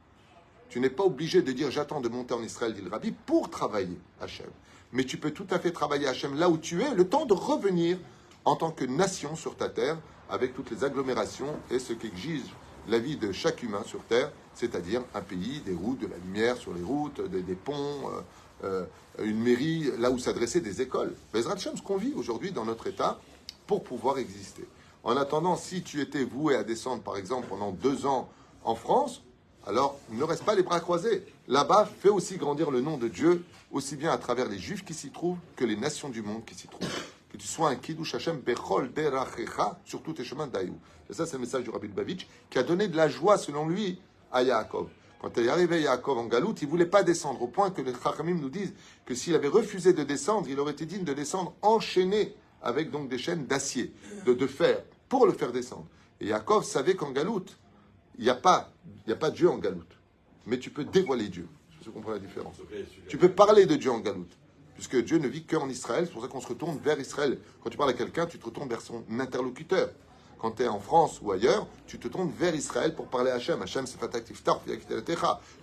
Tu 0.72 0.80
n'es 0.80 0.88
pas 0.88 1.04
obligé 1.04 1.42
de 1.42 1.52
dire 1.52 1.70
j'attends 1.70 2.00
de 2.00 2.08
monter 2.08 2.32
en 2.32 2.42
Israël, 2.42 2.72
dit 2.72 2.80
le 2.80 2.88
Rabbi, 2.88 3.12
pour 3.12 3.50
travailler 3.50 3.98
Hachem. 4.22 4.46
Mais 4.92 5.04
tu 5.04 5.18
peux 5.18 5.30
tout 5.30 5.46
à 5.50 5.58
fait 5.58 5.70
travailler 5.70 6.08
Hachem 6.08 6.34
là 6.34 6.48
où 6.48 6.56
tu 6.56 6.80
es, 6.80 6.94
le 6.94 7.06
temps 7.06 7.26
de 7.26 7.34
revenir 7.34 7.98
en 8.46 8.56
tant 8.56 8.70
que 8.70 8.86
nation 8.86 9.36
sur 9.36 9.54
ta 9.54 9.68
terre, 9.68 9.98
avec 10.30 10.54
toutes 10.54 10.70
les 10.70 10.82
agglomérations 10.82 11.54
et 11.70 11.78
ce 11.78 11.92
qu'exige 11.92 12.46
la 12.88 12.98
vie 12.98 13.18
de 13.18 13.32
chaque 13.32 13.62
humain 13.62 13.82
sur 13.84 14.02
Terre, 14.04 14.32
c'est-à-dire 14.54 15.02
un 15.14 15.20
pays, 15.20 15.60
des 15.60 15.74
routes, 15.74 15.98
de 15.98 16.06
la 16.06 16.16
lumière 16.16 16.56
sur 16.56 16.72
les 16.72 16.82
routes, 16.82 17.20
des, 17.20 17.54
ponts, 17.54 18.08
euh, 18.08 18.24
euh, 18.64 18.86
une 19.22 19.42
mairie, 19.42 19.90
là 19.98 20.10
où 20.10 20.18
s'adressaient 20.18 20.62
des 20.62 20.80
écoles. 20.80 21.14
Bezrat 21.34 21.52
Hashem, 21.52 21.76
ce 21.76 21.82
qu'on 21.82 21.98
vit 21.98 22.14
aujourd'hui 22.16 22.50
dans 22.50 22.64
notre 22.64 22.86
État 22.86 23.20
pour 23.66 23.84
pouvoir 23.84 24.16
exister. 24.16 24.66
En 25.04 25.18
attendant, 25.18 25.54
si 25.54 25.82
tu 25.82 26.00
étais 26.00 26.24
voué 26.24 26.56
à 26.56 26.64
descendre, 26.64 27.02
par 27.02 27.18
exemple, 27.18 27.46
pendant 27.50 27.72
deux 27.72 28.06
ans 28.06 28.30
en 28.64 28.74
France, 28.74 29.22
alors 29.66 29.98
ne 30.10 30.24
reste 30.24 30.44
pas 30.44 30.54
les 30.54 30.62
bras 30.62 30.80
croisés. 30.80 31.24
Là-bas, 31.48 31.88
fais 32.00 32.08
aussi 32.08 32.36
grandir 32.36 32.70
le 32.70 32.80
nom 32.80 32.96
de 32.96 33.08
Dieu, 33.08 33.44
aussi 33.70 33.96
bien 33.96 34.12
à 34.12 34.18
travers 34.18 34.48
les 34.48 34.58
juifs 34.58 34.84
qui 34.84 34.94
s'y 34.94 35.10
trouvent 35.10 35.38
que 35.56 35.64
les 35.64 35.76
nations 35.76 36.08
du 36.08 36.22
monde 36.22 36.44
qui 36.44 36.54
s'y 36.54 36.68
trouvent 36.68 36.88
que 37.32 37.38
tu 37.38 37.46
sois 37.46 37.70
un 37.70 37.76
Kiddush 37.76 38.14
Hashem 38.14 38.40
Bechol 38.40 38.92
Derachecha 38.92 39.80
sur 39.84 40.02
tous 40.02 40.12
tes 40.12 40.24
chemins 40.24 40.46
d'Aïou. 40.46 40.78
Et 41.08 41.14
ça, 41.14 41.24
c'est 41.24 41.34
le 41.34 41.40
message 41.40 41.64
du 41.64 41.70
Rabbi 41.70 41.88
Bavitch 41.88 42.28
qui 42.50 42.58
a 42.58 42.62
donné 42.62 42.88
de 42.88 42.96
la 42.96 43.08
joie, 43.08 43.38
selon 43.38 43.66
lui, 43.66 44.00
à 44.30 44.42
Yaakov. 44.42 44.88
Quand 45.18 45.30
il 45.36 45.46
est 45.46 45.48
arrivé 45.48 45.80
Yaakov 45.80 46.18
en 46.18 46.26
Galoute, 46.26 46.60
il 46.60 46.66
ne 46.66 46.70
voulait 46.70 46.86
pas 46.86 47.02
descendre, 47.02 47.40
au 47.40 47.46
point 47.46 47.70
que 47.70 47.80
les 47.80 47.94
Chachamim 47.94 48.34
nous 48.34 48.50
disent 48.50 48.74
que 49.06 49.14
s'il 49.14 49.34
avait 49.34 49.48
refusé 49.48 49.94
de 49.94 50.02
descendre, 50.02 50.46
il 50.50 50.60
aurait 50.60 50.72
été 50.72 50.84
digne 50.84 51.04
de 51.04 51.14
descendre 51.14 51.54
enchaîné 51.62 52.34
avec 52.60 52.90
donc 52.90 53.08
des 53.08 53.18
chaînes 53.18 53.46
d'acier, 53.46 53.94
de, 54.26 54.34
de 54.34 54.46
fer, 54.46 54.82
pour 55.08 55.26
le 55.26 55.32
faire 55.32 55.52
descendre. 55.52 55.86
Et 56.20 56.26
Yaakov 56.26 56.64
savait 56.64 56.96
qu'en 56.96 57.12
Galoute, 57.12 57.56
il 58.18 58.24
n'y 58.24 58.30
a, 58.30 58.34
pas, 58.34 58.70
a 59.08 59.14
pas 59.14 59.30
Dieu 59.30 59.48
en 59.48 59.58
Galoute. 59.58 59.98
Mais 60.46 60.58
tu 60.58 60.70
peux 60.70 60.84
dévoiler 60.84 61.28
Dieu. 61.28 61.48
Je 61.84 61.90
comprends 61.90 62.12
la 62.12 62.18
différence. 62.18 62.56
Tu 63.08 63.16
peux 63.16 63.30
parler 63.30 63.66
de 63.66 63.76
Dieu 63.76 63.90
en 63.90 63.98
Galoute 64.00 64.36
puisque 64.74 65.04
Dieu 65.04 65.18
ne 65.18 65.28
vit 65.28 65.44
qu'en 65.44 65.68
Israël, 65.68 66.06
c'est 66.06 66.12
pour 66.12 66.22
ça 66.22 66.28
qu'on 66.28 66.40
se 66.40 66.48
retourne 66.48 66.78
vers 66.78 66.98
Israël. 66.98 67.38
Quand 67.62 67.70
tu 67.70 67.76
parles 67.76 67.90
à 67.90 67.94
quelqu'un, 67.94 68.26
tu 68.26 68.38
te 68.38 68.44
retournes 68.44 68.68
vers 68.68 68.80
son 68.80 69.04
interlocuteur. 69.10 69.90
Quand 70.38 70.50
tu 70.50 70.64
es 70.64 70.68
en 70.68 70.80
France 70.80 71.20
ou 71.22 71.30
ailleurs, 71.30 71.68
tu 71.86 72.00
te 72.00 72.08
tournes 72.08 72.32
vers 72.36 72.54
Israël 72.54 72.94
pour 72.94 73.06
parler 73.06 73.30
à 73.30 73.34
Hachem. 73.34 73.62
Hachem, 73.62 73.86
c'est 73.86 73.98
Fataktif 73.98 74.42
Tu 74.42 74.50
ne 74.50 75.14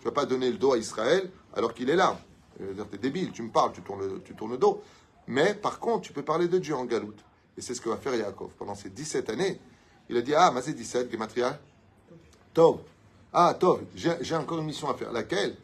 vas 0.06 0.12
pas 0.14 0.26
donner 0.26 0.50
le 0.50 0.58
dos 0.58 0.72
à 0.72 0.78
Israël 0.78 1.30
alors 1.54 1.74
qu'il 1.74 1.90
est 1.90 1.98
là. 1.98 2.18
Tu 2.58 2.64
es 2.64 2.98
débile, 2.98 3.32
tu 3.32 3.42
me 3.42 3.50
parles, 3.50 3.74
tu 3.74 3.82
tournes, 3.82 4.08
le, 4.08 4.22
tu 4.22 4.36
tournes 4.36 4.52
le 4.52 4.58
dos. 4.58 4.82
Mais 5.28 5.54
par 5.54 5.80
contre, 5.80 6.08
tu 6.08 6.14
peux 6.14 6.24
parler 6.24 6.48
de 6.48 6.58
Dieu 6.58 6.76
en 6.76 6.86
galoute. 6.86 7.20
Et 7.58 7.62
c'est 7.62 7.74
ce 7.74 7.82
que 7.82 7.90
va 7.90 7.98
faire 7.98 8.16
Yaakov. 8.16 8.52
Pendant 8.58 8.76
ces 8.76 8.90
17 8.90 9.30
années, 9.30 9.60
il 10.08 10.16
a 10.16 10.22
dit 10.22 10.34
Ah, 10.34 10.52
mais 10.56 10.62
c'est 10.62 10.74
17, 10.74 11.12
Gematria. 11.12 11.60
Tov. 12.54 12.80
Ah, 13.32 13.56
Tov, 13.60 13.82
j'ai 13.96 14.36
encore 14.36 14.60
une 14.60 14.66
mission 14.66 14.90
à 14.90 14.94
faire. 14.94 15.12
Laquelle? 15.12 15.56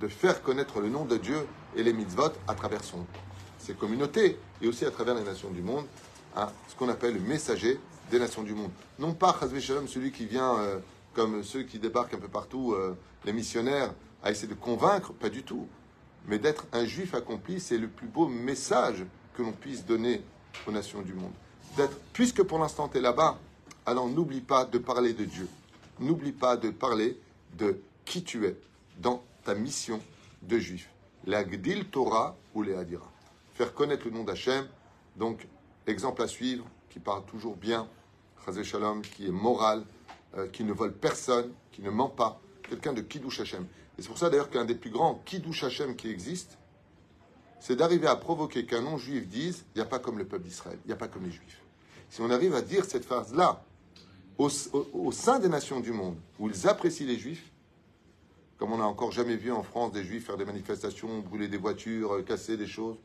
De 0.00 0.08
faire 0.08 0.42
connaître 0.42 0.80
le 0.80 0.88
nom 0.88 1.04
de 1.04 1.16
Dieu 1.16 1.46
et 1.76 1.82
les 1.82 1.92
mitzvot 1.92 2.32
à 2.48 2.54
travers 2.54 2.82
son, 2.82 3.06
ses 3.58 3.74
communautés 3.74 4.38
et 4.60 4.66
aussi 4.66 4.84
à 4.84 4.90
travers 4.90 5.14
les 5.14 5.22
nations 5.22 5.50
du 5.50 5.62
monde, 5.62 5.86
ce 6.68 6.74
qu'on 6.76 6.88
appelle 6.88 7.14
le 7.14 7.20
messager 7.20 7.78
des 8.10 8.18
nations 8.18 8.42
du 8.42 8.54
monde. 8.54 8.70
Non 8.98 9.14
pas 9.14 9.38
Shalom, 9.60 9.86
celui 9.86 10.10
qui 10.10 10.26
vient 10.26 10.58
euh, 10.58 10.78
comme 11.14 11.42
ceux 11.42 11.62
qui 11.62 11.78
débarquent 11.78 12.14
un 12.14 12.18
peu 12.18 12.28
partout, 12.28 12.72
euh, 12.72 12.96
les 13.24 13.32
missionnaires, 13.32 13.94
à 14.22 14.30
essayer 14.30 14.48
de 14.48 14.54
convaincre, 14.54 15.12
pas 15.12 15.30
du 15.30 15.42
tout. 15.44 15.68
Mais 16.26 16.38
d'être 16.38 16.66
un 16.72 16.84
juif 16.84 17.14
accompli, 17.14 17.60
c'est 17.60 17.78
le 17.78 17.88
plus 17.88 18.08
beau 18.08 18.26
message 18.26 19.04
que 19.36 19.42
l'on 19.42 19.52
puisse 19.52 19.84
donner 19.84 20.22
aux 20.66 20.72
nations 20.72 21.02
du 21.02 21.14
monde. 21.14 21.32
Puisque 22.12 22.42
pour 22.42 22.58
l'instant 22.58 22.88
tu 22.88 22.98
es 22.98 23.00
là-bas, 23.00 23.38
alors 23.86 24.08
n'oublie 24.08 24.40
pas 24.40 24.64
de 24.64 24.78
parler 24.78 25.12
de 25.12 25.24
Dieu. 25.24 25.48
N'oublie 26.00 26.32
pas 26.32 26.56
de 26.56 26.70
parler 26.70 27.18
de 27.56 27.80
qui 28.04 28.24
tu 28.24 28.46
es 28.46 28.56
dans 28.98 29.22
ta 29.44 29.54
mission 29.54 30.00
de 30.42 30.58
juif 30.58 30.88
la 31.26 31.44
Gdil 31.44 31.86
Torah 31.86 32.36
ou 32.54 32.62
les 32.62 32.74
Hadira. 32.74 33.10
Faire 33.54 33.74
connaître 33.74 34.04
le 34.06 34.10
nom 34.12 34.24
d'Hachem, 34.24 34.66
donc 35.16 35.46
exemple 35.86 36.22
à 36.22 36.28
suivre, 36.28 36.66
qui 36.90 36.98
parle 36.98 37.24
toujours 37.24 37.56
bien, 37.56 37.88
Chazé 38.44 38.62
qui 39.14 39.26
est 39.26 39.30
moral, 39.30 39.84
euh, 40.36 40.48
qui 40.48 40.64
ne 40.64 40.72
vole 40.72 40.92
personne, 40.92 41.52
qui 41.72 41.80
ne 41.82 41.90
ment 41.90 42.10
pas, 42.10 42.40
quelqu'un 42.62 42.92
de 42.92 43.00
Kiddush 43.00 43.40
Hashem. 43.40 43.66
Et 43.96 44.02
c'est 44.02 44.08
pour 44.08 44.18
ça 44.18 44.28
d'ailleurs 44.28 44.50
qu'un 44.50 44.64
des 44.64 44.74
plus 44.74 44.90
grands 44.90 45.22
Kiddush 45.24 45.64
Hashem 45.64 45.96
qui 45.96 46.10
existe, 46.10 46.58
c'est 47.60 47.76
d'arriver 47.76 48.06
à 48.06 48.16
provoquer 48.16 48.66
qu'un 48.66 48.82
non-juif 48.82 49.26
dise 49.26 49.64
il 49.74 49.78
n'y 49.78 49.82
a 49.82 49.86
pas 49.86 49.98
comme 49.98 50.18
le 50.18 50.26
peuple 50.26 50.44
d'Israël, 50.44 50.78
il 50.84 50.88
n'y 50.88 50.92
a 50.92 50.96
pas 50.96 51.08
comme 51.08 51.24
les 51.24 51.30
juifs. 51.30 51.62
Si 52.10 52.20
on 52.20 52.30
arrive 52.30 52.54
à 52.54 52.60
dire 52.60 52.84
cette 52.84 53.04
phrase-là 53.04 53.64
au, 54.38 55.12
sein 55.12 55.38
des 55.38 55.48
nations 55.48 55.80
du 55.80 55.92
monde, 55.92 56.16
où 56.38 56.48
ils 56.48 56.68
apprécient 56.68 57.06
les 57.06 57.18
juifs, 57.18 57.50
comme 58.58 58.72
on 58.72 58.78
n'a 58.78 58.86
encore 58.86 59.12
jamais 59.12 59.36
vu 59.36 59.52
en 59.52 59.62
France 59.62 59.92
des 59.92 60.04
juifs 60.04 60.26
faire 60.26 60.36
des 60.36 60.44
manifestations, 60.44 61.20
brûler 61.20 61.48
des 61.48 61.56
voitures, 61.56 62.14
euh, 62.14 62.22
casser 62.22 62.56
des 62.56 62.66
choses, 62.66 62.96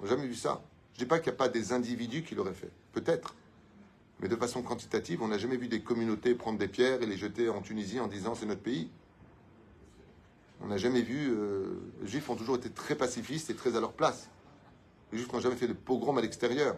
on 0.00 0.04
n'a 0.04 0.10
jamais 0.10 0.26
vu 0.26 0.34
ça. 0.34 0.62
Je 0.92 1.00
ne 1.00 1.04
dis 1.04 1.08
pas 1.08 1.18
qu'il 1.18 1.30
n'y 1.30 1.36
a 1.36 1.38
pas 1.38 1.48
des 1.48 1.72
individus 1.72 2.22
qui 2.22 2.34
l'auraient 2.34 2.54
fait, 2.54 2.70
peut-être. 2.92 3.34
Mais 4.20 4.28
de 4.28 4.36
façon 4.36 4.62
quantitative, 4.62 5.22
on 5.22 5.28
n'a 5.28 5.38
jamais 5.38 5.56
vu 5.56 5.68
des 5.68 5.80
communautés 5.80 6.34
prendre 6.34 6.58
des 6.58 6.68
pierres 6.68 7.02
et 7.02 7.06
les 7.06 7.18
jeter 7.18 7.50
en 7.50 7.60
Tunisie 7.60 8.00
en 8.00 8.06
disant 8.06 8.34
c'est 8.34 8.46
notre 8.46 8.62
pays. 8.62 8.90
On 10.62 10.68
n'a 10.68 10.78
jamais 10.78 11.02
vu. 11.02 11.30
Euh, 11.30 11.78
les 12.00 12.08
Juifs 12.08 12.30
ont 12.30 12.36
toujours 12.36 12.56
été 12.56 12.70
très 12.70 12.94
pacifistes 12.94 13.50
et 13.50 13.54
très 13.54 13.76
à 13.76 13.80
leur 13.80 13.92
place. 13.92 14.30
Les 15.12 15.18
Juifs 15.18 15.30
n'ont 15.32 15.40
jamais 15.40 15.56
fait 15.56 15.68
de 15.68 15.74
pogrom 15.74 16.16
à 16.16 16.22
l'extérieur. 16.22 16.76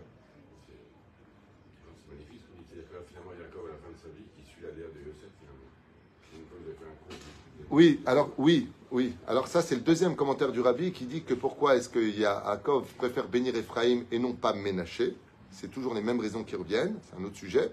Oui, 7.70 8.00
alors 8.06 8.30
oui, 8.38 8.68
oui. 8.90 9.12
Alors 9.26 9.46
ça, 9.46 9.60
c'est 9.60 9.74
le 9.74 9.82
deuxième 9.82 10.16
commentaire 10.16 10.52
du 10.52 10.60
rabbi 10.60 10.90
qui 10.90 11.04
dit 11.04 11.22
que 11.22 11.34
pourquoi 11.34 11.76
est-ce 11.76 11.90
que 11.90 11.98
Yaakov 11.98 12.86
préfère 12.94 13.28
bénir 13.28 13.54
Ephraim 13.56 14.04
et 14.10 14.18
non 14.18 14.32
pas 14.32 14.54
Ménaché? 14.54 15.14
C'est 15.50 15.70
toujours 15.70 15.92
les 15.92 16.00
mêmes 16.00 16.20
raisons 16.20 16.44
qui 16.44 16.56
reviennent, 16.56 16.96
c'est 17.02 17.20
un 17.20 17.24
autre 17.24 17.36
sujet. 17.36 17.70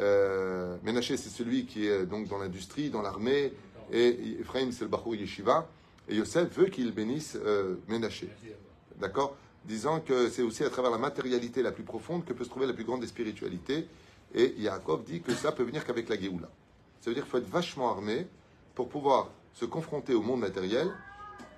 Euh, 0.00 0.76
Ménaché, 0.82 1.18
c'est 1.18 1.28
celui 1.28 1.66
qui 1.66 1.86
est 1.86 2.06
donc 2.06 2.28
dans 2.28 2.38
l'industrie, 2.38 2.88
dans 2.88 3.02
l'armée, 3.02 3.52
et 3.92 4.38
Ephraim, 4.40 4.70
c'est 4.72 4.84
le 4.84 4.88
Bahou 4.88 5.14
Yeshiva. 5.14 5.68
Et 6.08 6.16
Yosef 6.16 6.56
veut 6.56 6.66
qu'il 6.66 6.92
bénisse 6.92 7.36
euh, 7.44 7.76
Ménaché. 7.88 8.30
D'accord? 8.98 9.36
Disant 9.66 10.00
que 10.00 10.30
c'est 10.30 10.42
aussi 10.42 10.64
à 10.64 10.70
travers 10.70 10.90
la 10.90 10.98
matérialité 10.98 11.62
la 11.62 11.72
plus 11.72 11.84
profonde 11.84 12.24
que 12.24 12.32
peut 12.32 12.44
se 12.44 12.48
trouver 12.48 12.66
la 12.66 12.72
plus 12.72 12.84
grande 12.84 13.02
des 13.02 13.06
spiritualités. 13.06 13.86
Et 14.34 14.54
Yaakov 14.58 15.04
dit 15.04 15.20
que 15.20 15.34
ça 15.34 15.52
peut 15.52 15.64
venir 15.64 15.84
qu'avec 15.84 16.08
la 16.08 16.18
Géoula. 16.18 16.48
Ça 17.00 17.10
veut 17.10 17.14
dire 17.14 17.24
qu'il 17.24 17.30
faut 17.30 17.38
être 17.38 17.48
vachement 17.48 17.90
armé 17.90 18.26
pour 18.74 18.88
pouvoir 18.88 19.30
se 19.54 19.64
confronter 19.64 20.14
au 20.14 20.22
monde 20.22 20.40
matériel 20.40 20.90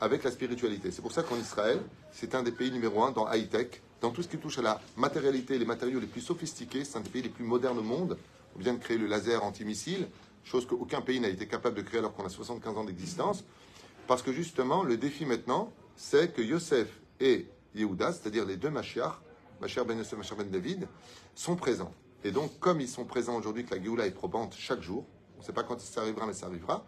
avec 0.01 0.25
la 0.25 0.31
spiritualité. 0.31 0.91
C'est 0.91 1.03
pour 1.03 1.13
ça 1.13 1.23
qu'en 1.23 1.37
Israël, 1.37 1.81
c'est 2.11 2.35
un 2.35 2.43
des 2.43 2.53
pays 2.53 2.71
numéro 2.71 3.03
un 3.05 3.13
dans 3.13 3.31
high-tech, 3.31 3.83
dans 4.01 4.11
tout 4.11 4.23
ce 4.23 4.29
qui 4.29 4.39
touche 4.39 4.59
à 4.59 4.63
la 4.63 4.81
matérialité, 4.97 5.59
les 5.59 5.65
matériaux 5.65 6.01
les 6.01 6.07
plus 6.07 6.21
sophistiqués. 6.21 6.85
C'est 6.85 6.99
un 6.99 7.03
des 7.03 7.11
pays 7.11 7.23
les 7.23 7.29
plus 7.29 7.45
modernes 7.45 7.79
au 7.79 7.83
monde. 7.83 8.19
On 8.57 8.59
vient 8.59 8.75
de 8.75 8.79
créer 8.79 8.99
le 8.99 9.07
laser 9.07 9.45
antimissile, 9.45 10.09
chose 10.45 10.67
qu'aucun 10.67 11.01
pays 11.01 11.21
n'a 11.21 11.29
été 11.29 11.47
capable 11.47 11.77
de 11.77 11.83
créer 11.83 12.01
alors 12.01 12.15
qu'on 12.15 12.25
a 12.25 12.29
75 12.29 12.77
ans 12.77 12.85
d'existence. 12.85 13.45
Parce 14.07 14.23
que 14.23 14.33
justement, 14.33 14.83
le 14.83 14.97
défi 14.97 15.25
maintenant, 15.25 15.73
c'est 15.97 16.35
que 16.35 16.43
Yosef 16.43 16.89
et 17.21 17.47
Yehuda, 17.75 18.13
c'est-à-dire 18.13 18.45
les 18.45 18.57
deux 18.57 18.71
Mashiach, 18.71 19.21
Mashiach 19.61 19.87
ben 19.87 19.99
Yosef, 19.99 20.19
Mashiach 20.19 20.37
ben 20.37 20.51
David, 20.51 20.89
sont 21.35 21.57
présents. 21.57 21.93
Et 22.25 22.31
donc, 22.31 22.59
comme 22.61 22.81
ils 22.81 22.89
sont 22.89 23.05
présents 23.05 23.37
aujourd'hui, 23.37 23.65
que 23.65 23.75
la 23.75 23.83
Géoula 23.83 24.07
est 24.07 24.13
probante 24.13 24.55
chaque 24.57 24.83
jour, 24.83 25.05
on 25.37 25.41
ne 25.41 25.45
sait 25.45 25.53
pas 25.53 25.65
quand 25.65 25.81
ça 25.81 26.03
arrivera, 26.03 26.27
mais 26.27 26.35
ça 26.35 26.47
arrivera, 26.47 26.85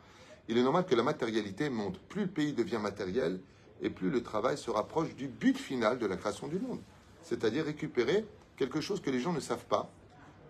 il 0.49 0.59
est 0.59 0.63
normal 0.63 0.87
que 0.87 0.95
la 0.95 1.03
matérialité 1.03 1.69
monte. 1.71 1.99
Plus 1.99 2.23
le 2.23 2.29
pays 2.29 2.53
devient 2.53 2.79
matériel, 2.79 3.41
et 3.83 3.91
plus 3.91 4.11
le 4.11 4.23
travail 4.23 4.57
se 4.57 4.71
rapproche 4.71 5.15
du 5.15 5.27
but 5.27 5.59
final 5.59 5.99
de 5.99 6.07
la 6.07 6.17
création 6.17 6.47
du 6.47 6.59
monde. 6.59 6.81
C'est-à-dire 7.23 7.65
récupérer 7.65 8.25
quelque 8.57 8.81
chose 8.81 9.01
que 9.01 9.11
les 9.11 9.19
gens 9.19 9.33
ne 9.33 9.41
savent 9.41 9.65
pas, 9.67 9.91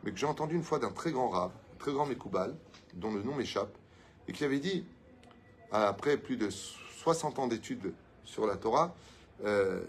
mais 0.03 0.13
que 0.13 0.19
j'ai 0.19 0.27
entendu 0.27 0.55
une 0.55 0.63
fois 0.63 0.79
d'un 0.79 0.91
très 0.91 1.13
grand 1.13 1.31
rave, 1.31 1.53
très 1.79 1.93
grand 1.93 2.05
Mekoubal, 2.05 2.55
dont 2.95 3.13
le 3.13 3.23
nom 3.23 3.35
m'échappe, 3.35 3.77
et 4.29 4.33
qui 4.33 4.45
avait 4.45 4.59
dit, 4.59 4.85
après 5.73 6.17
plus 6.17 6.37
de 6.37 6.51
60 6.51 7.39
ans 7.39 7.47
d'études 7.47 7.95
sur 8.25 8.47
la 8.47 8.57
Torah, 8.57 8.95
euh, 9.45 9.83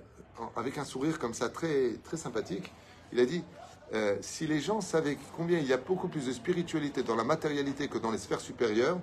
avec 0.55 0.77
un 0.77 0.85
sourire 0.85 1.19
comme 1.19 1.33
ça 1.33 1.49
très, 1.49 1.93
très 2.03 2.17
sympathique, 2.17 2.71
il 3.11 3.19
a 3.19 3.25
dit 3.25 3.43
euh, 3.93 4.17
si 4.21 4.47
les 4.47 4.59
gens 4.59 4.81
savaient 4.81 5.17
combien 5.37 5.59
il 5.59 5.67
y 5.67 5.73
a 5.73 5.77
beaucoup 5.77 6.07
plus 6.07 6.25
de 6.25 6.33
spiritualité 6.33 7.03
dans 7.03 7.15
la 7.15 7.23
matérialité 7.23 7.87
que 7.87 7.97
dans 7.97 8.11
les 8.11 8.17
sphères 8.17 8.41
supérieures, 8.41 8.99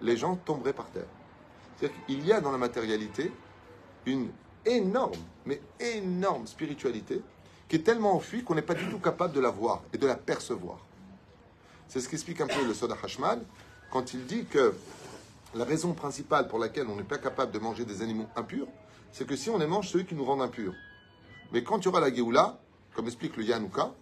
les 0.00 0.16
gens 0.16 0.36
tomberaient 0.36 0.72
par 0.72 0.90
terre. 0.90 1.08
C'est-à-dire 1.76 1.96
qu'il 2.06 2.24
y 2.24 2.32
a 2.32 2.40
dans 2.40 2.52
la 2.52 2.58
matérialité 2.58 3.32
une 4.06 4.30
énorme, 4.64 5.12
mais 5.44 5.60
énorme 5.80 6.46
spiritualité 6.46 7.20
qui 7.68 7.76
est 7.76 7.82
tellement 7.82 8.14
enfuie 8.14 8.44
qu'on 8.44 8.54
n'est 8.54 8.62
pas 8.62 8.74
du 8.74 8.88
tout 8.88 8.98
capable 8.98 9.32
de 9.32 9.40
la 9.40 9.50
voir 9.50 9.82
et 9.92 9.98
de 9.98 10.06
la 10.06 10.14
percevoir. 10.14 10.78
C'est 11.88 12.00
ce 12.00 12.08
qu'explique 12.08 12.40
un 12.40 12.46
peu 12.46 12.64
le 12.66 12.74
Soda 12.74 12.96
Hashmal 13.02 13.42
quand 13.90 14.14
il 14.14 14.24
dit 14.26 14.44
que 14.44 14.74
la 15.54 15.64
raison 15.64 15.92
principale 15.92 16.48
pour 16.48 16.58
laquelle 16.58 16.86
on 16.88 16.96
n'est 16.96 17.02
pas 17.02 17.18
capable 17.18 17.52
de 17.52 17.58
manger 17.58 17.84
des 17.84 18.02
animaux 18.02 18.26
impurs, 18.36 18.66
c'est 19.10 19.26
que 19.26 19.36
si 19.36 19.50
on 19.50 19.58
les 19.58 19.66
mange, 19.66 19.88
ceux 19.88 20.02
qui 20.02 20.14
nous 20.14 20.24
rendent 20.24 20.42
impurs. 20.42 20.74
Mais 21.52 21.62
quand 21.62 21.78
il 21.80 21.84
y 21.84 21.88
aura 21.88 22.00
la 22.00 22.12
Géoula, 22.12 22.58
comme 22.94 23.06
explique 23.06 23.36
le 23.36 23.44
Yanouka, 23.44 23.92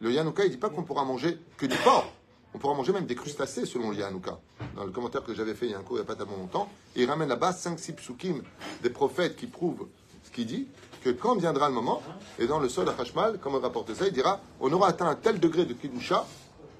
le 0.00 0.12
Yanouka, 0.12 0.44
il 0.44 0.50
dit 0.50 0.56
pas 0.56 0.70
qu'on 0.70 0.82
pourra 0.82 1.04
manger 1.04 1.38
que 1.56 1.66
du 1.66 1.76
porc. 1.76 2.10
On 2.52 2.58
pourra 2.58 2.74
manger 2.74 2.92
même 2.92 3.06
des 3.06 3.14
crustacés 3.14 3.64
selon 3.64 3.90
le 3.90 3.96
Yanouka. 3.96 4.40
Dans 4.74 4.84
le 4.84 4.90
commentaire 4.90 5.22
que 5.22 5.34
j'avais 5.34 5.54
fait 5.54 5.66
il 5.66 5.72
y 5.72 5.74
a 5.74 5.78
un 5.78 5.82
coup, 5.82 5.94
il 5.94 5.98
n'y 5.98 6.02
a 6.02 6.06
pas 6.06 6.16
tellement 6.16 6.36
longtemps, 6.36 6.68
il 6.96 7.08
ramène 7.08 7.28
là-bas 7.28 7.52
5-6 7.52 7.94
psukim 7.94 8.42
des 8.82 8.90
prophètes 8.90 9.36
qui 9.36 9.46
prouvent 9.46 9.86
ce 10.24 10.30
qu'il 10.30 10.46
dit, 10.46 10.66
que 11.02 11.10
quand 11.10 11.36
viendra 11.36 11.68
le 11.68 11.74
moment, 11.74 12.02
et 12.38 12.46
dans 12.46 12.58
le 12.58 12.68
sol 12.68 12.88
à 12.88 13.00
Hashmal, 13.00 13.38
comme 13.38 13.54
on 13.54 13.60
rapporte 13.60 13.94
ça, 13.94 14.06
il 14.06 14.12
dira 14.12 14.40
on 14.60 14.72
aura 14.72 14.88
atteint 14.88 15.06
un 15.06 15.14
tel 15.14 15.38
degré 15.38 15.64
de 15.64 15.72
Kidusha 15.74 16.26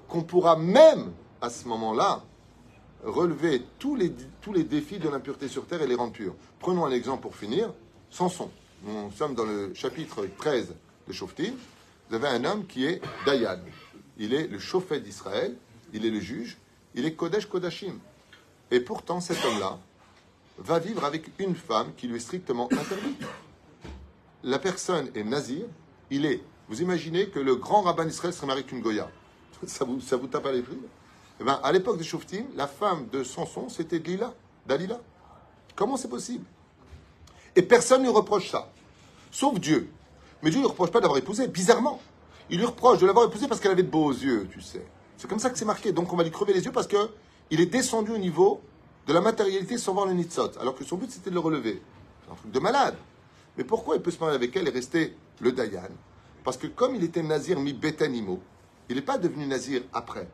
qu'on 0.09 0.23
pourra 0.23 0.57
même, 0.57 1.13
à 1.41 1.51
ce 1.51 1.69
moment-là, 1.69 2.23
relever 3.05 3.63
tous 3.79 3.97
les, 3.97 4.13
tous 4.41 4.53
les 4.53 4.65
défis 4.65 4.99
de 4.99 5.09
l'impureté 5.09 5.49
sur 5.49 5.67
terre 5.67 5.83
et 5.83 5.87
les 5.87 5.95
rendre 5.95 6.13
purs. 6.13 6.35
Prenons 6.59 6.85
un 6.85 6.91
exemple 6.91 7.23
pour 7.23 7.37
finir 7.37 7.73
Samson. 8.11 8.51
Nous 8.83 9.11
sommes 9.13 9.35
dans 9.35 9.45
le 9.45 9.73
chapitre 9.75 10.27
13 10.39 10.75
de 11.09 11.13
Shoftim. 11.13 11.55
Vous 12.11 12.17
avez 12.17 12.27
un 12.27 12.45
homme 12.45 12.67
qui 12.67 12.87
est 12.87 13.01
Dayan. 13.25 13.61
Il 14.19 14.35
est 14.35 14.49
le 14.49 14.59
chauffet 14.59 14.99
d'Israël, 14.99 15.57
il 15.93 16.05
est 16.05 16.11
le 16.11 16.19
juge, 16.19 16.59
il 16.97 17.07
est 17.07 17.15
Kodesh 17.15 17.47
Kodashim. 17.47 18.01
Et 18.73 18.81
pourtant, 18.81 19.21
cet 19.21 19.45
homme-là 19.45 19.79
va 20.59 20.81
vivre 20.81 21.05
avec 21.05 21.31
une 21.39 21.55
femme 21.55 21.93
qui 21.97 22.09
lui 22.09 22.17
est 22.17 22.21
strictement 22.21 22.69
interdite. 22.73 23.23
La 24.43 24.59
personne 24.59 25.09
est 25.15 25.23
nazir, 25.23 25.67
il 26.11 26.27
est. 26.27 26.43
Vous 26.69 26.83
imaginez 26.83 27.29
que 27.29 27.39
le 27.39 27.55
grand 27.55 27.83
rabbin 27.83 28.07
d'Israël 28.07 28.35
serait 28.35 28.49
marié 28.49 28.65
qu'une 28.65 28.81
Goya 28.81 29.09
ça 29.67 29.85
vous, 29.85 30.01
ça 30.01 30.17
vous 30.17 30.27
tape 30.27 30.47
à 30.47 30.53
l'esprit 30.53 30.79
eh 31.41 31.45
ben, 31.45 31.61
À 31.63 31.71
l'époque 31.71 31.99
des 31.99 32.05
Shoftim, 32.05 32.47
la 32.57 32.67
femme 32.67 33.07
de 33.13 33.23
Samson, 33.23 33.69
c'était 33.69 34.01
Lila, 34.01 34.35
Dalila. 34.67 35.01
Comment 35.77 35.97
c'est 35.97 36.11
possible? 36.11 36.45
Et 37.55 37.63
personne 37.63 38.03
ne 38.03 38.09
reproche 38.09 38.51
ça, 38.51 38.69
sauf 39.31 39.61
Dieu. 39.61 39.89
Mais 40.43 40.51
Dieu 40.51 40.59
ne 40.59 40.65
lui 40.65 40.71
reproche 40.71 40.91
pas 40.91 41.01
d'avoir 41.01 41.19
épousé, 41.19 41.49
bizarrement. 41.49 42.01
Il 42.49 42.59
lui 42.59 42.67
reproche 42.67 42.99
de 42.99 43.07
l'avoir 43.07 43.27
épousé 43.27 43.47
parce 43.47 43.61
qu'elle 43.61 43.73
avait 43.73 43.83
de 43.83 43.91
beaux 43.91 44.11
yeux, 44.11 44.49
tu 44.51 44.61
sais. 44.61 44.85
C'est 45.17 45.29
comme 45.29 45.39
ça 45.39 45.51
que 45.51 45.59
c'est 45.59 45.65
marqué. 45.65 45.93
Donc 45.93 46.13
on 46.13 46.17
va 46.17 46.25
lui 46.25 46.31
crever 46.31 46.53
les 46.53 46.65
yeux 46.65 46.73
parce 46.73 46.87
que 46.87 47.11
il 47.51 47.61
est 47.61 47.67
descendu 47.67 48.13
au 48.13 48.19
niveau 48.19 48.61
de 49.07 49.13
la 49.13 49.21
matérialité 49.21 49.77
sans 49.77 49.93
voir 49.93 50.07
le 50.07 50.13
nitzot, 50.13 50.59
alors 50.61 50.75
que 50.75 50.85
son 50.85 50.97
but 50.97 51.11
c'était 51.11 51.31
de 51.31 51.35
le 51.35 51.41
relever. 51.41 51.83
C'est 52.25 52.33
un 52.33 52.35
truc 52.37 52.51
de 52.53 52.61
malade. 52.61 52.97
Mais 53.57 53.65
pourquoi 53.65 53.97
il 53.97 54.03
peut 54.03 54.11
se 54.11 54.19
marier 54.19 54.37
avec 54.37 54.57
elle 54.57 54.69
et 54.69 54.71
rester 54.71 55.17
le 55.41 55.53
Dayan? 55.53 55.91
Parce 56.45 56.57
que 56.57 56.67
comme 56.67 56.95
il 56.95 57.05
était 57.05 57.23
nazir 57.23 57.59
mi 57.61 57.73
bétanimo, 57.73 58.41
il 58.89 58.97
n'est 58.97 59.03
pas 59.03 59.19
devenu 59.19 59.47
nazir 59.47 59.83
après. 59.93 60.29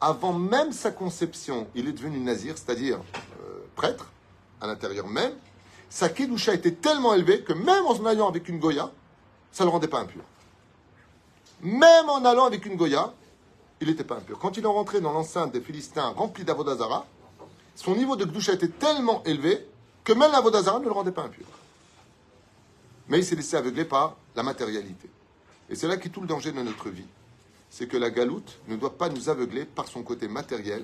Avant 0.00 0.32
même 0.32 0.72
sa 0.72 0.90
conception, 0.90 1.66
il 1.74 1.88
est 1.88 1.92
devenu 1.92 2.18
nazir, 2.18 2.56
c'est-à-dire 2.56 2.98
euh, 2.98 3.60
prêtre, 3.74 4.10
à 4.60 4.66
l'intérieur 4.66 5.06
même. 5.06 5.32
Sa 5.88 6.08
kedusha 6.08 6.54
était 6.54 6.72
tellement 6.72 7.14
élevée 7.14 7.42
que 7.42 7.52
même 7.52 7.84
en 7.86 7.94
se 7.94 8.00
mariant 8.00 8.28
avec 8.28 8.48
une 8.48 8.58
Goya, 8.58 8.90
ça 9.54 9.62
ne 9.62 9.68
le 9.68 9.72
rendait 9.72 9.88
pas 9.88 10.00
impur. 10.00 10.22
Même 11.62 12.08
en 12.08 12.24
allant 12.24 12.44
avec 12.44 12.66
une 12.66 12.74
Goya, 12.74 13.14
il 13.80 13.86
n'était 13.86 14.02
pas 14.02 14.16
impur. 14.16 14.40
Quand 14.40 14.56
il 14.56 14.64
est 14.64 14.66
rentré 14.66 15.00
dans 15.00 15.12
l'enceinte 15.12 15.52
des 15.52 15.60
Philistins 15.60 16.08
remplis 16.08 16.42
d'Avodazara, 16.42 17.06
son 17.76 17.94
niveau 17.94 18.16
de 18.16 18.24
Gdusha 18.24 18.54
était 18.54 18.68
tellement 18.68 19.22
élevé 19.22 19.64
que 20.02 20.12
même 20.12 20.32
l'Avodazara 20.32 20.80
ne 20.80 20.86
le 20.86 20.90
rendait 20.90 21.12
pas 21.12 21.22
impur. 21.22 21.46
Mais 23.08 23.20
il 23.20 23.24
s'est 23.24 23.36
laissé 23.36 23.56
aveugler 23.56 23.84
par 23.84 24.16
la 24.34 24.42
matérialité. 24.42 25.08
Et 25.70 25.76
c'est 25.76 25.86
là 25.86 25.98
qu'est 25.98 26.08
tout 26.08 26.20
le 26.20 26.26
danger 26.26 26.50
de 26.50 26.60
notre 26.60 26.90
vie. 26.90 27.06
C'est 27.70 27.86
que 27.86 27.96
la 27.96 28.10
galoute 28.10 28.58
ne 28.66 28.74
doit 28.74 28.98
pas 28.98 29.08
nous 29.08 29.28
aveugler 29.28 29.66
par 29.66 29.86
son 29.86 30.02
côté 30.02 30.26
matériel, 30.26 30.82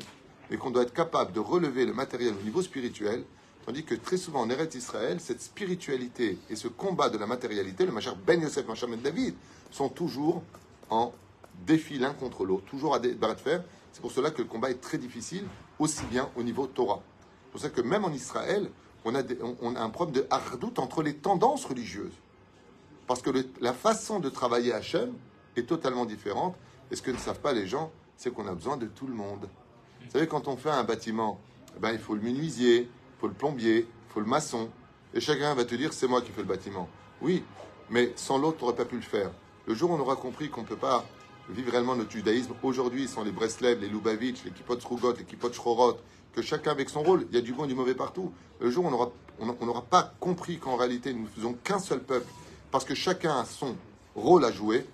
mais 0.48 0.56
qu'on 0.56 0.70
doit 0.70 0.82
être 0.82 0.94
capable 0.94 1.32
de 1.32 1.40
relever 1.40 1.86
le 1.86 1.92
matériel 1.92 2.34
au 2.40 2.44
niveau 2.44 2.62
spirituel, 2.62 3.24
tandis 3.70 3.84
que 3.84 3.94
très 3.94 4.16
souvent 4.16 4.40
en 4.40 4.50
Eretz 4.50 4.74
Israël, 4.74 5.20
cette 5.20 5.40
spiritualité 5.40 6.38
et 6.50 6.56
ce 6.56 6.66
combat 6.66 7.08
de 7.08 7.16
la 7.18 7.28
matérialité, 7.28 7.86
le 7.86 7.92
Machar 7.92 8.16
Ben 8.16 8.42
Yosef, 8.42 8.66
Machar 8.66 8.88
Ben 8.88 9.00
David, 9.00 9.36
sont 9.70 9.88
toujours 9.88 10.42
en 10.88 11.12
défi 11.64 11.96
l'un 11.96 12.12
contre 12.12 12.44
l'autre, 12.44 12.64
toujours 12.64 12.96
à 12.96 12.98
des 12.98 13.14
de 13.14 13.34
fer. 13.36 13.62
C'est 13.92 14.00
pour 14.00 14.10
cela 14.10 14.32
que 14.32 14.42
le 14.42 14.48
combat 14.48 14.72
est 14.72 14.80
très 14.80 14.98
difficile, 14.98 15.44
aussi 15.78 16.04
bien 16.06 16.28
au 16.34 16.42
niveau 16.42 16.66
Torah. 16.66 17.00
C'est 17.44 17.50
pour 17.52 17.60
ça 17.60 17.70
que 17.70 17.80
même 17.80 18.04
en 18.04 18.10
Israël, 18.10 18.68
on 19.04 19.14
a, 19.14 19.22
on 19.62 19.76
un 19.76 19.90
problème 19.90 20.16
de 20.16 20.26
hardout 20.30 20.76
entre 20.80 21.04
les 21.04 21.14
tendances 21.14 21.64
religieuses. 21.64 22.18
Parce 23.06 23.22
que 23.22 23.30
la 23.60 23.72
façon 23.72 24.18
de 24.18 24.30
travailler 24.30 24.72
Hachem 24.72 25.12
est 25.54 25.68
totalement 25.68 26.06
différente. 26.06 26.56
Et 26.90 26.96
ce 26.96 27.02
que 27.02 27.12
ne 27.12 27.18
savent 27.18 27.38
pas 27.38 27.52
les 27.52 27.68
gens, 27.68 27.92
c'est 28.16 28.34
qu'on 28.34 28.48
a 28.48 28.52
besoin 28.52 28.76
de 28.76 28.86
tout 28.86 29.06
le 29.06 29.14
monde. 29.14 29.48
Vous 30.06 30.10
savez, 30.10 30.26
quand 30.26 30.48
on 30.48 30.56
fait 30.56 30.70
un 30.70 30.82
bâtiment, 30.82 31.38
eh 31.76 31.78
ben, 31.78 31.92
il 31.92 32.00
faut 32.00 32.16
le 32.16 32.20
menuisier, 32.20 32.90
faut 33.20 33.28
le 33.28 33.34
plombier, 33.34 33.86
faut 34.08 34.20
le 34.20 34.26
maçon. 34.26 34.70
Et 35.14 35.20
chacun 35.20 35.54
va 35.54 35.64
te 35.64 35.74
dire, 35.74 35.92
c'est 35.92 36.08
moi 36.08 36.22
qui 36.22 36.30
fais 36.30 36.40
le 36.40 36.48
bâtiment. 36.48 36.88
Oui, 37.20 37.44
mais 37.90 38.12
sans 38.16 38.38
l'autre, 38.38 38.58
tu 38.58 38.64
n'aurais 38.64 38.76
pas 38.76 38.84
pu 38.84 38.96
le 38.96 39.02
faire. 39.02 39.30
Le 39.66 39.74
jour 39.74 39.90
où 39.90 39.94
on 39.94 40.00
aura 40.00 40.16
compris 40.16 40.48
qu'on 40.48 40.62
ne 40.62 40.66
peut 40.66 40.76
pas 40.76 41.04
vivre 41.50 41.70
réellement 41.70 41.96
notre 41.96 42.10
judaïsme, 42.10 42.54
aujourd'hui, 42.62 43.08
sont 43.08 43.24
les 43.24 43.32
Breslev, 43.32 43.80
les 43.80 43.88
Lubavitch, 43.88 44.44
les 44.44 44.52
Kippot 44.52 44.78
Srugot, 44.80 45.12
les 45.12 45.24
Kippot 45.24 45.52
Shrorot, 45.52 45.98
que 46.32 46.42
chacun 46.42 46.70
avec 46.70 46.88
son 46.88 47.02
rôle, 47.02 47.26
il 47.30 47.34
y 47.34 47.38
a 47.38 47.42
du 47.42 47.52
bon 47.52 47.64
et 47.64 47.68
du 47.68 47.74
mauvais 47.74 47.94
partout. 47.94 48.32
Le 48.60 48.70
jour 48.70 48.84
où 48.84 48.88
on 48.88 49.66
n'aura 49.66 49.82
pas 49.82 50.14
compris 50.20 50.58
qu'en 50.58 50.76
réalité, 50.76 51.12
nous 51.12 51.22
ne 51.22 51.28
faisons 51.28 51.54
qu'un 51.64 51.80
seul 51.80 52.00
peuple, 52.00 52.30
parce 52.70 52.84
que 52.84 52.94
chacun 52.94 53.38
a 53.40 53.44
son 53.44 53.74
rôle 54.14 54.44
à 54.44 54.52
jouer, 54.52 54.86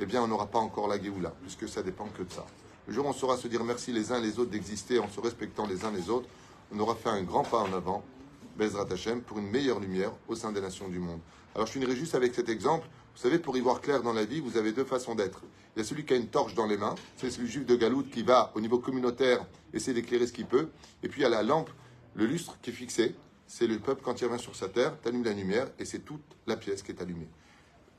eh 0.00 0.06
bien, 0.06 0.22
on 0.22 0.28
n'aura 0.28 0.46
pas 0.46 0.60
encore 0.60 0.88
la 0.88 1.02
Géoula, 1.02 1.32
puisque 1.42 1.68
ça 1.68 1.82
dépend 1.82 2.06
que 2.06 2.22
de 2.22 2.32
ça. 2.32 2.46
Le 2.86 2.94
jour 2.94 3.06
où 3.06 3.08
on 3.08 3.12
saura 3.12 3.36
se 3.36 3.48
dire 3.48 3.64
merci 3.64 3.92
les 3.92 4.12
uns 4.12 4.20
les 4.20 4.38
autres 4.38 4.50
d'exister 4.50 4.98
en 4.98 5.08
se 5.08 5.18
respectant 5.20 5.66
les 5.66 5.84
uns 5.84 5.90
les 5.90 6.10
autres, 6.10 6.28
on 6.74 6.80
aura 6.80 6.94
fait 6.94 7.08
un 7.08 7.22
grand 7.22 7.44
pas 7.44 7.58
en 7.58 7.72
avant, 7.72 8.02
Bezrat 8.56 8.86
Hashem, 8.90 9.22
pour 9.22 9.38
une 9.38 9.48
meilleure 9.48 9.78
lumière 9.78 10.12
au 10.28 10.34
sein 10.34 10.50
des 10.50 10.60
nations 10.60 10.88
du 10.88 10.98
monde. 10.98 11.20
Alors 11.54 11.66
je 11.66 11.72
finirai 11.72 11.94
juste 11.94 12.14
avec 12.14 12.34
cet 12.34 12.48
exemple. 12.48 12.88
Vous 13.14 13.22
savez, 13.22 13.38
pour 13.38 13.56
y 13.56 13.60
voir 13.60 13.80
clair 13.80 14.02
dans 14.02 14.12
la 14.12 14.24
vie, 14.24 14.40
vous 14.40 14.56
avez 14.56 14.72
deux 14.72 14.84
façons 14.84 15.14
d'être. 15.14 15.42
Il 15.74 15.80
y 15.80 15.82
a 15.82 15.84
celui 15.84 16.04
qui 16.04 16.14
a 16.14 16.16
une 16.16 16.26
torche 16.26 16.54
dans 16.54 16.66
les 16.66 16.76
mains, 16.76 16.96
c'est 17.16 17.30
celui 17.30 17.48
juif 17.48 17.64
de 17.64 17.76
Galoute 17.76 18.10
qui 18.10 18.22
va 18.22 18.50
au 18.54 18.60
niveau 18.60 18.78
communautaire 18.78 19.44
essayer 19.72 19.94
d'éclairer 19.94 20.26
ce 20.26 20.32
qu'il 20.32 20.46
peut. 20.46 20.68
Et 21.02 21.08
puis 21.08 21.20
il 21.20 21.22
y 21.22 21.26
a 21.26 21.28
la 21.28 21.44
lampe, 21.44 21.70
le 22.14 22.26
lustre 22.26 22.58
qui 22.60 22.70
est 22.70 22.72
fixé. 22.72 23.14
C'est 23.46 23.68
le 23.68 23.78
peuple 23.78 24.02
quand 24.04 24.20
il 24.20 24.26
revient 24.26 24.42
sur 24.42 24.56
sa 24.56 24.68
terre, 24.68 24.98
t'allumes 25.00 25.24
la 25.24 25.32
lumière 25.32 25.68
et 25.78 25.84
c'est 25.84 26.00
toute 26.00 26.24
la 26.46 26.56
pièce 26.56 26.82
qui 26.82 26.90
est 26.90 27.00
allumée. 27.00 27.28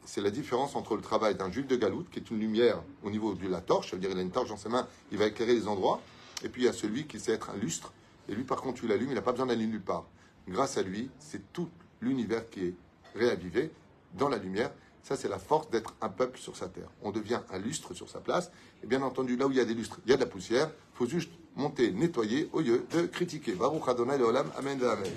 C'est 0.03 0.21
la 0.21 0.31
différence 0.31 0.75
entre 0.75 0.95
le 0.95 1.01
travail 1.01 1.35
d'un 1.35 1.51
juif 1.51 1.67
de 1.67 1.75
Galoute, 1.77 2.09
qui 2.09 2.19
est 2.19 2.29
une 2.29 2.39
lumière 2.39 2.81
au 3.03 3.09
niveau 3.09 3.33
de 3.35 3.47
la 3.47 3.61
torche, 3.61 3.91
ça 3.91 3.95
veut 3.95 4.01
dire 4.01 4.11
il 4.11 4.17
a 4.17 4.21
une 4.21 4.31
torche 4.31 4.49
dans 4.49 4.57
ses 4.57 4.69
mains, 4.69 4.87
il 5.11 5.17
va 5.17 5.27
éclairer 5.27 5.53
les 5.53 5.67
endroits. 5.67 6.01
Et 6.43 6.49
puis 6.49 6.63
il 6.63 6.65
y 6.65 6.69
a 6.69 6.73
celui 6.73 7.07
qui 7.07 7.19
sait 7.19 7.31
être 7.31 7.49
un 7.49 7.57
lustre, 7.57 7.93
et 8.29 8.35
lui 8.35 8.43
par 8.43 8.61
contre 8.61 8.79
tu 8.79 8.87
l'allumes, 8.87 9.09
il 9.09 9.15
n'a 9.15 9.21
pas 9.21 9.31
besoin 9.31 9.47
d'aller 9.47 9.67
nulle 9.67 9.81
part. 9.81 10.05
Grâce 10.47 10.77
à 10.77 10.83
lui, 10.83 11.09
c'est 11.19 11.51
tout 11.53 11.69
l'univers 12.01 12.49
qui 12.49 12.65
est 12.65 12.73
réavivé 13.15 13.71
dans 14.13 14.29
la 14.29 14.37
lumière. 14.37 14.71
Ça, 15.03 15.15
c'est 15.15 15.29
la 15.29 15.37
force 15.37 15.69
d'être 15.69 15.93
un 16.01 16.09
peuple 16.09 16.39
sur 16.39 16.55
sa 16.55 16.67
terre. 16.67 16.89
On 17.03 17.11
devient 17.11 17.39
un 17.51 17.59
lustre 17.59 17.93
sur 17.93 18.09
sa 18.09 18.19
place. 18.19 18.51
Et 18.83 18.87
bien 18.87 19.01
entendu, 19.03 19.37
là 19.37 19.45
où 19.45 19.51
il 19.51 19.57
y 19.57 19.59
a 19.59 19.65
des 19.65 19.75
lustres, 19.75 19.99
il 20.05 20.09
y 20.09 20.13
a 20.13 20.17
de 20.17 20.21
la 20.21 20.27
poussière. 20.27 20.71
Il 20.93 20.97
faut 20.97 21.05
juste 21.05 21.31
monter, 21.55 21.91
nettoyer, 21.91 22.49
au 22.53 22.61
lieu 22.61 22.85
de 22.91 23.05
critiquer. 23.05 23.53
Baruch 23.53 23.87
Adonai 23.87 24.17
Leolam, 24.17 24.51
Amen 24.57 24.79
Amen. 24.83 25.11